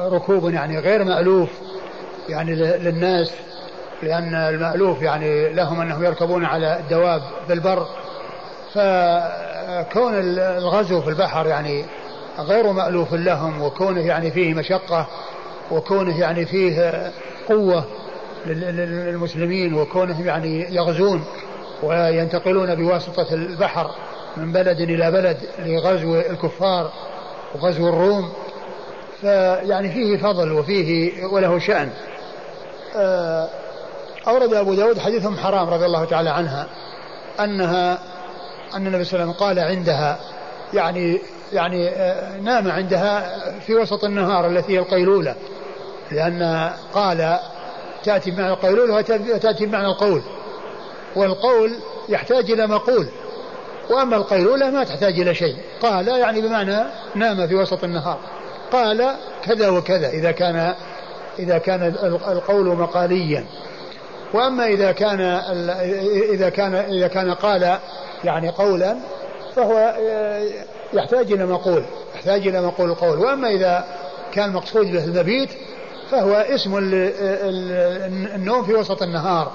ركوب 0.00 0.50
يعني 0.50 0.78
غير 0.78 1.04
مألوف 1.04 1.48
يعني 2.28 2.54
للناس 2.54 3.30
لأن 4.02 4.34
المألوف 4.34 5.02
يعني 5.02 5.52
لهم 5.52 5.80
أنهم 5.80 6.04
يركبون 6.04 6.44
على 6.44 6.78
الدواب 6.78 7.22
في 7.46 7.52
البر. 7.52 7.86
فكون 8.74 10.14
الغزو 10.38 11.00
في 11.00 11.08
البحر 11.08 11.46
يعني 11.46 11.84
غير 12.38 12.72
مألوف 12.72 13.14
لهم 13.14 13.62
وكونه 13.62 14.00
يعني 14.00 14.30
فيه 14.30 14.54
مشقة 14.54 15.06
وكونه 15.70 16.20
يعني 16.20 16.46
فيه 16.46 17.12
قوة 17.48 17.84
للمسلمين 18.46 19.74
وكونهم 19.74 20.26
يعني 20.26 20.74
يغزون 20.74 21.24
وينتقلون 21.82 22.74
بواسطة 22.74 23.34
البحر 23.34 23.90
من 24.36 24.52
بلد 24.52 24.80
إلى 24.80 25.10
بلد 25.10 25.38
لغزو 25.58 26.14
الكفار 26.14 26.92
وغزو 27.54 27.88
الروم. 27.88 28.32
فيعني 29.20 29.88
فيه 29.88 30.16
فضل 30.16 30.52
وفيه 30.52 31.24
وله 31.24 31.58
شأن. 31.58 31.90
آه، 32.96 33.48
أورد 34.28 34.54
أبو 34.54 34.74
داود 34.74 34.98
حديث 34.98 35.26
أم 35.26 35.36
حرام 35.36 35.68
رضي 35.68 35.86
الله 35.86 36.04
تعالى 36.04 36.30
عنها 36.30 36.66
أنها 37.40 37.98
أن 38.74 38.86
النبي 38.86 39.04
صلى 39.04 39.22
الله 39.22 39.24
عليه 39.24 39.32
وسلم 39.34 39.46
قال 39.46 39.58
عندها 39.58 40.18
يعني 40.74 41.20
يعني 41.52 41.88
آه، 41.88 42.36
نام 42.40 42.70
عندها 42.70 43.38
في 43.60 43.74
وسط 43.74 44.04
النهار 44.04 44.46
التي 44.46 44.72
هي 44.74 44.78
القيلولة 44.78 45.34
لأن 46.10 46.70
قال 46.94 47.38
تأتي 48.04 48.30
بمعنى 48.30 48.52
القيلولة 48.52 48.94
وتأتي 49.34 49.66
بمعنى 49.66 49.86
القول. 49.86 50.22
والقول 51.16 51.72
يحتاج 52.08 52.50
إلى 52.50 52.66
مقول. 52.66 53.06
وأما 53.90 54.16
القيلولة 54.16 54.70
ما 54.70 54.84
تحتاج 54.84 55.20
إلى 55.20 55.34
شيء. 55.34 55.56
قال 55.82 56.08
يعني 56.08 56.40
بمعنى 56.40 56.84
نام 57.14 57.46
في 57.48 57.54
وسط 57.54 57.84
النهار. 57.84 58.18
قال 58.72 59.16
كذا 59.44 59.68
وكذا 59.68 60.08
إذا 60.08 60.30
كان 60.30 60.74
إذا 61.38 61.58
كان 61.58 61.94
القول 62.28 62.66
مقاليا. 62.66 63.46
وأما 64.34 64.66
إذا 64.66 64.92
كان 64.92 65.20
إذا 66.32 66.48
كان 66.48 66.74
إذا 66.74 67.08
كان 67.08 67.34
قال 67.34 67.78
يعني 68.24 68.48
قولا 68.48 68.96
فهو 69.56 69.96
يحتاج 70.92 71.32
إلى 71.32 71.46
مقول 71.46 71.82
يحتاج 72.14 72.46
إلى 72.46 72.62
مقول 72.62 72.90
القول. 72.90 73.18
وأما 73.18 73.48
إذا 73.48 73.84
كان 74.32 74.52
مقصود 74.52 74.86
به 74.92 75.04
المبيت 75.04 75.50
فهو 76.10 76.34
اسم 76.34 76.78
النوم 78.34 78.64
في 78.64 78.74
وسط 78.74 79.02
النهار. 79.02 79.52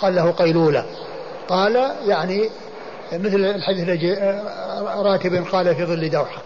قال 0.00 0.14
له 0.14 0.30
قيلولة. 0.30 0.86
قال 1.48 1.90
يعني 2.06 2.50
مثل 3.12 3.36
الحديث 3.36 4.18
راكب 4.82 5.46
قال 5.52 5.74
في 5.74 5.84
ظل 5.84 6.10
دوحة. 6.10 6.42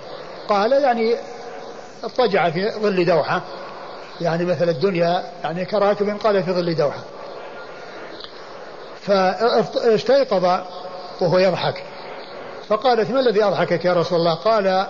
قال 0.49 0.73
يعني 0.73 1.15
اضطجع 2.05 2.51
في 2.51 2.71
ظل 2.71 3.05
دوحة. 3.05 3.43
يعني 4.21 4.45
مثل 4.45 4.69
الدنيا 4.69 5.23
يعني 5.45 5.65
كراكب 5.65 6.19
قال 6.19 6.43
في 6.43 6.53
ظل 6.53 6.75
دوحة. 6.75 7.01
فاستيقظ 9.01 10.45
وهو 11.21 11.39
يضحك. 11.39 11.83
فقالت 12.69 13.11
ما 13.11 13.21
الذي 13.21 13.45
أضحكك 13.45 13.85
يا 13.85 13.93
رسول 13.93 14.19
الله؟ 14.19 14.35
قال 14.35 14.87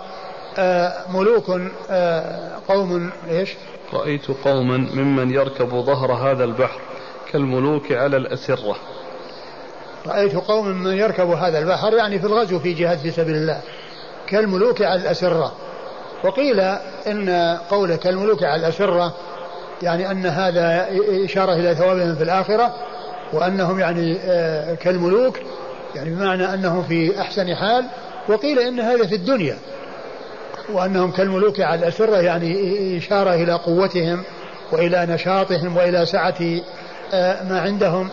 آه 0.57 0.93
ملوك 1.09 1.61
آه 1.89 2.49
قوم 2.67 3.11
إيش؟ 3.29 3.55
رأيت 3.93 4.27
قوما 4.45 4.77
ممن 4.77 5.33
يركب 5.33 5.69
ظهر 5.69 6.13
هذا 6.13 6.43
البحر 6.43 6.79
كالملوك 7.31 7.91
على 7.91 8.17
الأسرة. 8.17 8.75
رأيت 10.07 10.35
قوم 10.35 10.67
من 10.67 10.93
يركب 10.97 11.29
هذا 11.29 11.59
البحر 11.59 11.93
يعني 11.93 12.19
في 12.19 12.25
الغزو 12.25 12.59
في 12.59 12.73
جهاد 12.73 12.97
في 12.97 13.11
سبيل 13.11 13.35
الله 13.35 13.61
كالملوك 14.27 14.81
على 14.81 15.01
الأسرة. 15.01 15.51
وقيل 16.23 16.59
إن 17.07 17.57
قولك 17.69 17.99
كالملوك 17.99 18.43
على 18.43 18.61
الأسرة 18.61 19.13
يعني 19.81 20.11
أن 20.11 20.25
هذا 20.25 20.87
إشارة 21.25 21.53
إلى 21.53 21.75
ثوابهم 21.75 22.15
في 22.15 22.23
الآخرة 22.23 22.73
وأنهم 23.33 23.79
يعني 23.79 24.17
آه، 24.21 24.75
كالملوك 24.75 25.39
يعني 25.95 26.09
بمعنى 26.09 26.53
أنهم 26.53 26.83
في 26.83 27.21
أحسن 27.21 27.55
حال. 27.55 27.85
وقيل 28.29 28.59
إن 28.59 28.79
هذا 28.79 29.07
في 29.07 29.15
الدنيا. 29.15 29.57
وأنهم 30.73 31.11
كالملوك 31.11 31.59
على 31.59 31.79
الأسرة 31.79 32.17
يعني 32.17 32.97
إشارة 32.97 33.33
إلى 33.33 33.53
قوتهم 33.53 34.23
وإلى 34.71 35.05
نشاطهم 35.09 35.77
وإلى 35.77 36.05
سعة 36.05 36.35
آه، 37.13 37.43
ما 37.43 37.61
عندهم 37.61 38.09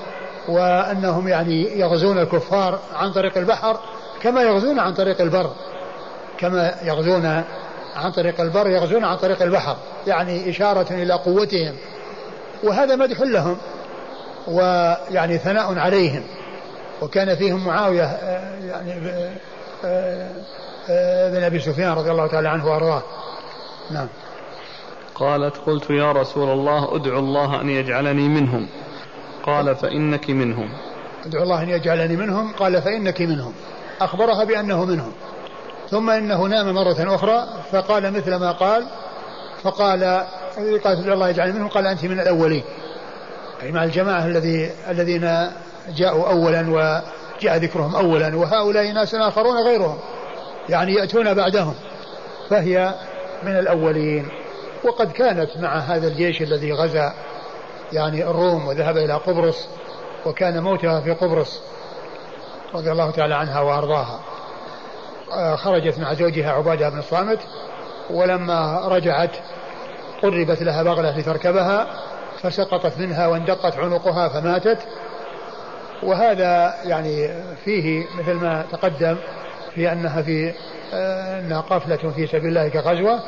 وأنهم 0.48 1.28
يعني 1.28 1.80
يغزون 1.80 2.18
الكفار 2.18 2.78
عن 2.94 3.12
طريق 3.12 3.38
البحر 3.38 3.80
كما 4.22 4.42
يغزون 4.42 4.78
عن 4.78 4.94
طريق 4.94 5.20
البر 5.20 5.50
كما 6.38 6.74
يغزون 6.82 7.26
عن 7.96 8.12
طريق 8.12 8.40
البر 8.40 8.66
يغزون 8.66 9.04
عن 9.04 9.16
طريق 9.16 9.42
البحر 9.42 9.76
يعني 10.06 10.50
إشارة 10.50 10.92
إلى 10.92 11.14
قوتهم. 11.14 11.74
وهذا 12.62 12.96
مدح 12.96 13.20
لهم 13.20 13.56
ويعني 14.48 15.38
ثناء 15.38 15.78
عليهم. 15.78 16.22
وكان 17.02 17.36
فيهم 17.36 17.66
معاوية 17.66 18.04
آه، 18.04 18.58
يعني 18.64 18.92
آه، 19.84 20.28
بن 21.32 21.42
أبي 21.42 21.58
سفيان 21.58 21.92
رضي 21.92 22.10
الله 22.10 22.26
تعالى 22.26 22.48
عنه 22.48 22.66
وأرضاه. 22.66 23.02
نعم. 23.90 24.08
قالت 25.14 25.56
قلت 25.56 25.90
يا 25.90 26.12
رسول 26.12 26.48
الله 26.48 26.96
أدعو 26.96 27.18
الله 27.18 27.60
أن 27.60 27.68
يجعلني 27.68 28.28
منهم. 28.28 28.68
قال 29.46 29.76
فإنك 29.76 30.30
منهم. 30.30 30.68
أدعو 31.26 31.42
الله 31.42 31.62
أن 31.62 31.68
يجعلني 31.68 32.16
منهم. 32.16 32.52
قال 32.52 32.82
فإنك 32.82 33.20
منهم. 33.20 33.52
أخبرها 34.00 34.44
بأنه 34.44 34.84
منهم. 34.84 35.12
ثم 35.90 36.10
إنه 36.10 36.46
نام 36.46 36.74
مرة 36.74 37.14
أخرى 37.14 37.48
فقال 37.72 38.12
مثل 38.12 38.34
ما 38.34 38.52
قال 38.52 38.86
فقال 39.62 40.04
قال 40.84 40.98
أدعو 40.98 41.14
الله 41.14 41.28
يجعلني 41.28 41.52
منهم. 41.52 41.68
قال 41.68 41.86
أنت 41.86 42.04
من 42.04 42.20
الأولين. 42.20 42.64
أي 43.62 43.72
مع 43.72 43.84
الجماعة 43.84 44.26
الذي 44.26 44.70
الذين 44.88 45.50
جاءوا 45.96 46.28
أولا 46.28 46.70
وجاء 46.70 47.56
ذكرهم 47.56 47.96
أولا 47.96 48.36
وهؤلاء 48.36 48.92
ناس 48.92 49.14
آخرون 49.14 49.56
غيرهم. 49.56 49.98
يعني 50.70 50.94
يأتون 50.94 51.34
بعدهم 51.34 51.74
فهي 52.50 52.94
من 53.42 53.58
الأولين. 53.58 54.28
وقد 54.84 55.12
كانت 55.12 55.50
مع 55.56 55.78
هذا 55.78 56.08
الجيش 56.08 56.42
الذي 56.42 56.72
غزا 56.72 57.12
يعني 57.92 58.24
الروم 58.24 58.66
وذهب 58.66 58.96
إلى 58.96 59.12
قبرص 59.12 59.68
وكان 60.26 60.62
موتها 60.62 61.00
في 61.00 61.12
قبرص 61.12 61.60
رضي 62.74 62.92
الله 62.92 63.10
تعالى 63.10 63.34
عنها 63.34 63.60
وأرضاها. 63.60 64.20
آه، 65.32 65.56
خرجت 65.56 65.98
مع 65.98 66.14
زوجها 66.14 66.52
عبادة 66.52 66.88
بن 66.88 66.98
الصامت 66.98 67.38
ولما 68.10 68.88
رجعت 68.88 69.36
قربت 70.22 70.62
لها 70.62 70.82
بغلة 70.82 71.18
لتركبها 71.18 71.86
فسقطت 72.42 72.98
منها 72.98 73.26
واندقت 73.26 73.76
عنقها 73.76 74.28
فماتت. 74.28 74.78
وهذا 76.02 76.74
يعني 76.84 77.28
فيه 77.64 78.06
مثل 78.18 78.34
ما 78.34 78.64
تقدم 78.72 79.16
في 79.74 79.92
أنها 79.92 80.22
في 80.22 80.52
آه، 80.94 81.40
أنها 81.40 81.60
قافلة 81.60 81.96
في 81.96 82.26
سبيل 82.26 82.46
الله 82.46 82.68
كغزوة 82.68 83.20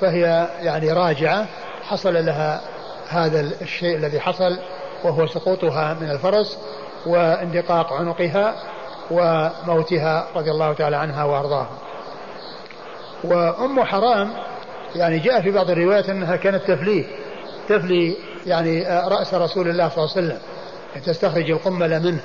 فهي 0.00 0.48
يعني 0.60 0.92
راجعة 0.92 1.46
حصل 1.82 2.26
لها 2.26 2.60
هذا 3.08 3.40
الشيء 3.40 3.96
الذي 3.96 4.20
حصل 4.20 4.58
وهو 5.04 5.26
سقوطها 5.26 5.94
من 6.00 6.10
الفرس 6.10 6.58
واندقاق 7.06 7.92
عنقها 7.92 8.54
وموتها 9.10 10.26
رضي 10.36 10.50
الله 10.50 10.72
تعالى 10.72 10.96
عنها 10.96 11.24
وأرضاها. 11.24 11.78
وأم 13.24 13.84
حرام 13.84 14.32
يعني 14.94 15.18
جاء 15.18 15.40
في 15.40 15.50
بعض 15.50 15.70
الروايات 15.70 16.08
أنها 16.08 16.36
كانت 16.36 16.62
تفليه 16.70 17.04
تفلي 17.68 18.16
يعني 18.46 18.82
رأس 19.08 19.34
رسول 19.34 19.68
الله 19.68 19.88
صلى 19.88 20.04
الله 20.04 20.16
عليه 20.16 20.26
وسلم 20.26 20.38
تستخرج 21.04 21.50
القمل 21.50 22.02
منه 22.02 22.20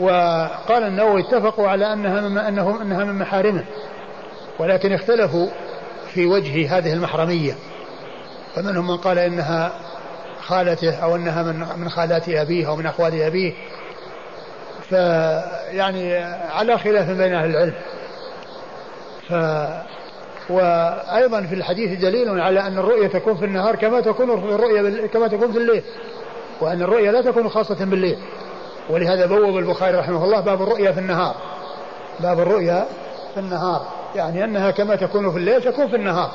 وقال 0.00 0.82
النووي 0.82 1.20
اتفقوا 1.20 1.68
على 1.68 1.92
أنها 1.92 2.20
من 2.20 2.38
انه 2.38 2.82
أنها 2.82 3.04
من 3.04 3.18
محارمه. 3.18 3.64
ولكن 4.58 4.92
اختلفوا 4.92 5.48
في 6.14 6.26
وجه 6.26 6.78
هذه 6.78 6.92
المحرمية. 6.92 7.54
فمنهم 8.54 8.86
من 8.86 8.96
قال 8.96 9.18
إنها 9.18 9.72
خالته 10.40 10.94
أو 10.94 11.16
إنها 11.16 11.42
من 11.42 11.66
من 11.76 11.88
خالات 11.88 12.28
أبيه 12.28 12.68
أو 12.68 12.76
من 12.76 12.86
اخوال 12.86 13.22
أبيه. 13.22 13.52
فيعني 14.88 16.16
على 16.52 16.78
خلاف 16.78 17.10
بين 17.10 17.34
أهل 17.34 17.50
العلم. 17.50 17.74
ف 19.28 19.32
وأيضا 20.50 21.42
في 21.42 21.54
الحديث 21.54 22.00
دليل 22.00 22.40
على 22.40 22.60
أن 22.60 22.78
الرؤية 22.78 23.06
تكون 23.06 23.36
في 23.36 23.44
النهار 23.44 23.76
كما 23.76 24.00
تكون 24.00 24.30
الرؤية 24.30 25.06
كما 25.06 25.28
تكون 25.28 25.52
في 25.52 25.58
الليل. 25.58 25.82
وأن 26.60 26.82
الرؤية 26.82 27.10
لا 27.10 27.22
تكون 27.22 27.48
خاصة 27.48 27.84
بالليل. 27.84 28.18
ولهذا 28.90 29.26
بوب 29.26 29.58
البخاري 29.58 29.98
رحمه 29.98 30.24
الله 30.24 30.40
باب 30.40 30.62
الرؤيا 30.62 30.92
في 30.92 31.00
النهار. 31.00 31.34
باب 32.20 32.40
الرؤيا 32.40 32.86
في 33.34 33.40
النهار. 33.40 33.86
يعني 34.16 34.44
أنها 34.44 34.70
كما 34.70 34.96
تكون 34.96 35.30
في 35.30 35.38
الليل 35.38 35.62
تكون 35.62 35.88
في 35.88 35.96
النهار. 35.96 36.30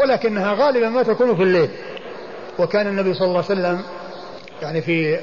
ولكنها 0.00 0.54
غالبا 0.54 0.88
ما 0.88 1.02
تكون 1.02 1.36
في 1.36 1.42
الليل. 1.42 1.70
وكان 2.58 2.86
النبي 2.86 3.14
صلى 3.14 3.28
الله 3.28 3.44
عليه 3.50 3.60
وسلم 3.60 3.82
يعني 4.62 4.80
في 4.82 5.18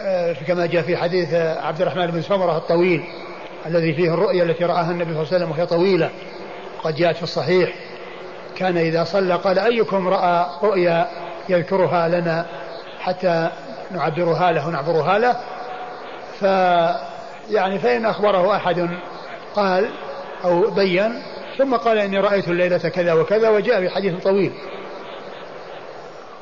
آه، 0.00 0.32
كما 0.32 0.66
جاء 0.66 0.82
في 0.82 0.96
حديث 0.96 1.34
عبد 1.34 1.80
الرحمن 1.80 2.06
بن 2.06 2.22
سمرة 2.22 2.56
الطويل 2.56 3.04
الذي 3.66 3.94
فيه 3.94 4.14
الرؤيا 4.14 4.42
التي 4.42 4.64
رآها 4.64 4.90
النبي 4.90 5.14
صلى 5.14 5.22
الله 5.22 5.34
عليه 5.34 5.36
وسلم 5.36 5.50
وهي 5.50 5.66
طويلة 5.66 6.10
قد 6.84 6.94
جاءت 6.94 7.16
في 7.16 7.22
الصحيح. 7.22 7.72
كان 8.56 8.76
إذا 8.76 9.04
صلى 9.04 9.34
قال 9.34 9.58
أيكم 9.58 10.08
رأى 10.08 10.46
رؤيا 10.62 11.08
يذكرها 11.48 12.08
لنا 12.08 12.46
حتى 12.98 13.50
نعبرها 13.92 14.52
له 14.52 14.70
نعبرها 14.70 15.18
له. 15.18 15.36
ف 16.40 16.42
يعني 17.50 17.78
فإن 17.78 18.06
أخبره 18.06 18.56
أحد 18.56 18.88
قال 19.54 19.88
أو 20.44 20.70
بين 20.70 21.22
ثم 21.58 21.76
قال 21.76 21.98
إني 21.98 22.18
رأيت 22.20 22.48
الليلة 22.48 22.78
كذا 22.78 23.12
وكذا 23.12 23.48
وجاء 23.48 23.84
بحديث 23.84 24.22
طويل. 24.22 24.52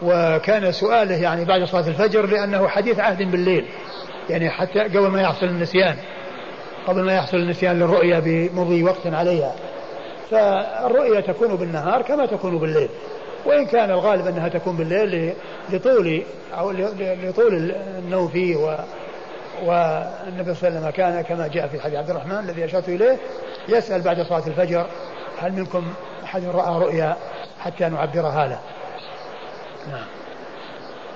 وكان 0.03 0.73
سؤاله 0.73 1.15
يعني 1.15 1.45
بعد 1.45 1.65
صلاة 1.65 1.89
الفجر 1.89 2.27
لأنه 2.27 2.69
حديث 2.69 2.99
عهد 2.99 3.31
بالليل 3.31 3.67
يعني 4.31 4.51
حتى 4.51 4.81
قبل 4.81 5.07
ما 5.07 5.23
يحصل 5.23 5.47
النسيان 5.47 5.97
قبل 6.87 7.03
ما 7.03 7.15
يحصل 7.15 7.37
النسيان 7.37 7.79
للرؤيا 7.79 8.23
بمضي 8.25 8.83
وقت 8.83 9.07
عليها. 9.07 9.55
فالرؤيا 10.31 11.21
تكون 11.21 11.57
بالنهار 11.57 12.03
كما 12.03 12.27
تكون 12.27 12.59
بالليل. 12.59 12.89
وإن 13.45 13.67
كان 13.67 13.91
الغالب 13.91 14.27
أنها 14.27 14.49
تكون 14.49 14.77
بالليل 14.77 15.35
لطول 15.71 16.23
أو 16.53 16.71
لطول 16.71 17.75
النوم 17.99 18.29
فيه 18.29 18.57
و 18.57 18.79
والنبي 19.63 20.55
صلى 20.55 20.69
الله 20.69 20.79
عليه 20.79 20.89
وسلم 20.89 20.91
كان 20.91 21.23
كما 21.23 21.49
جاء 21.49 21.69
في 21.69 21.81
حديث 21.81 21.97
عبد 21.99 22.11
الرحمن 22.11 22.39
الذي 22.39 22.65
أشرت 22.65 22.89
إليه 22.89 23.19
يسأل 23.69 24.03
بعد 24.03 24.23
صلاة 24.23 24.47
الفجر 24.47 24.87
هل 25.39 25.53
منكم 25.53 25.95
أحد 26.25 26.45
رأى 26.45 26.81
رؤيا 26.81 27.17
حتى 27.61 27.89
نعبرها 27.89 28.47
له 28.47 28.61
نعم. 29.91 30.07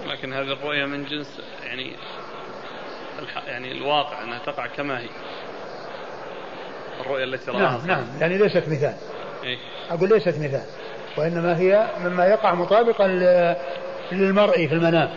لكن 0.06 0.32
هذه 0.32 0.52
الرؤيا 0.52 0.86
من 0.86 1.04
جنس 1.04 1.40
يعني 1.64 1.92
يعني 3.46 3.72
الواقع 3.72 4.22
أنها 4.22 4.38
تقع 4.38 4.66
كما 4.66 5.00
هي. 5.00 5.08
الرؤيا 7.00 7.24
التي 7.24 7.50
رآها. 7.50 7.60
نعم 7.60 7.86
نعم. 7.86 8.04
يعني 8.20 8.38
ليست 8.38 8.68
مثال. 8.68 8.94
إيه؟ 9.44 9.58
أقول 9.90 10.08
ليست 10.08 10.38
مثال. 10.38 10.64
وإنما 11.16 11.58
هي 11.58 11.86
مما 12.04 12.26
يقع 12.26 12.54
مطابقا 12.54 13.06
للمرء 14.12 14.66
في 14.66 14.74
المنام. 14.74 15.08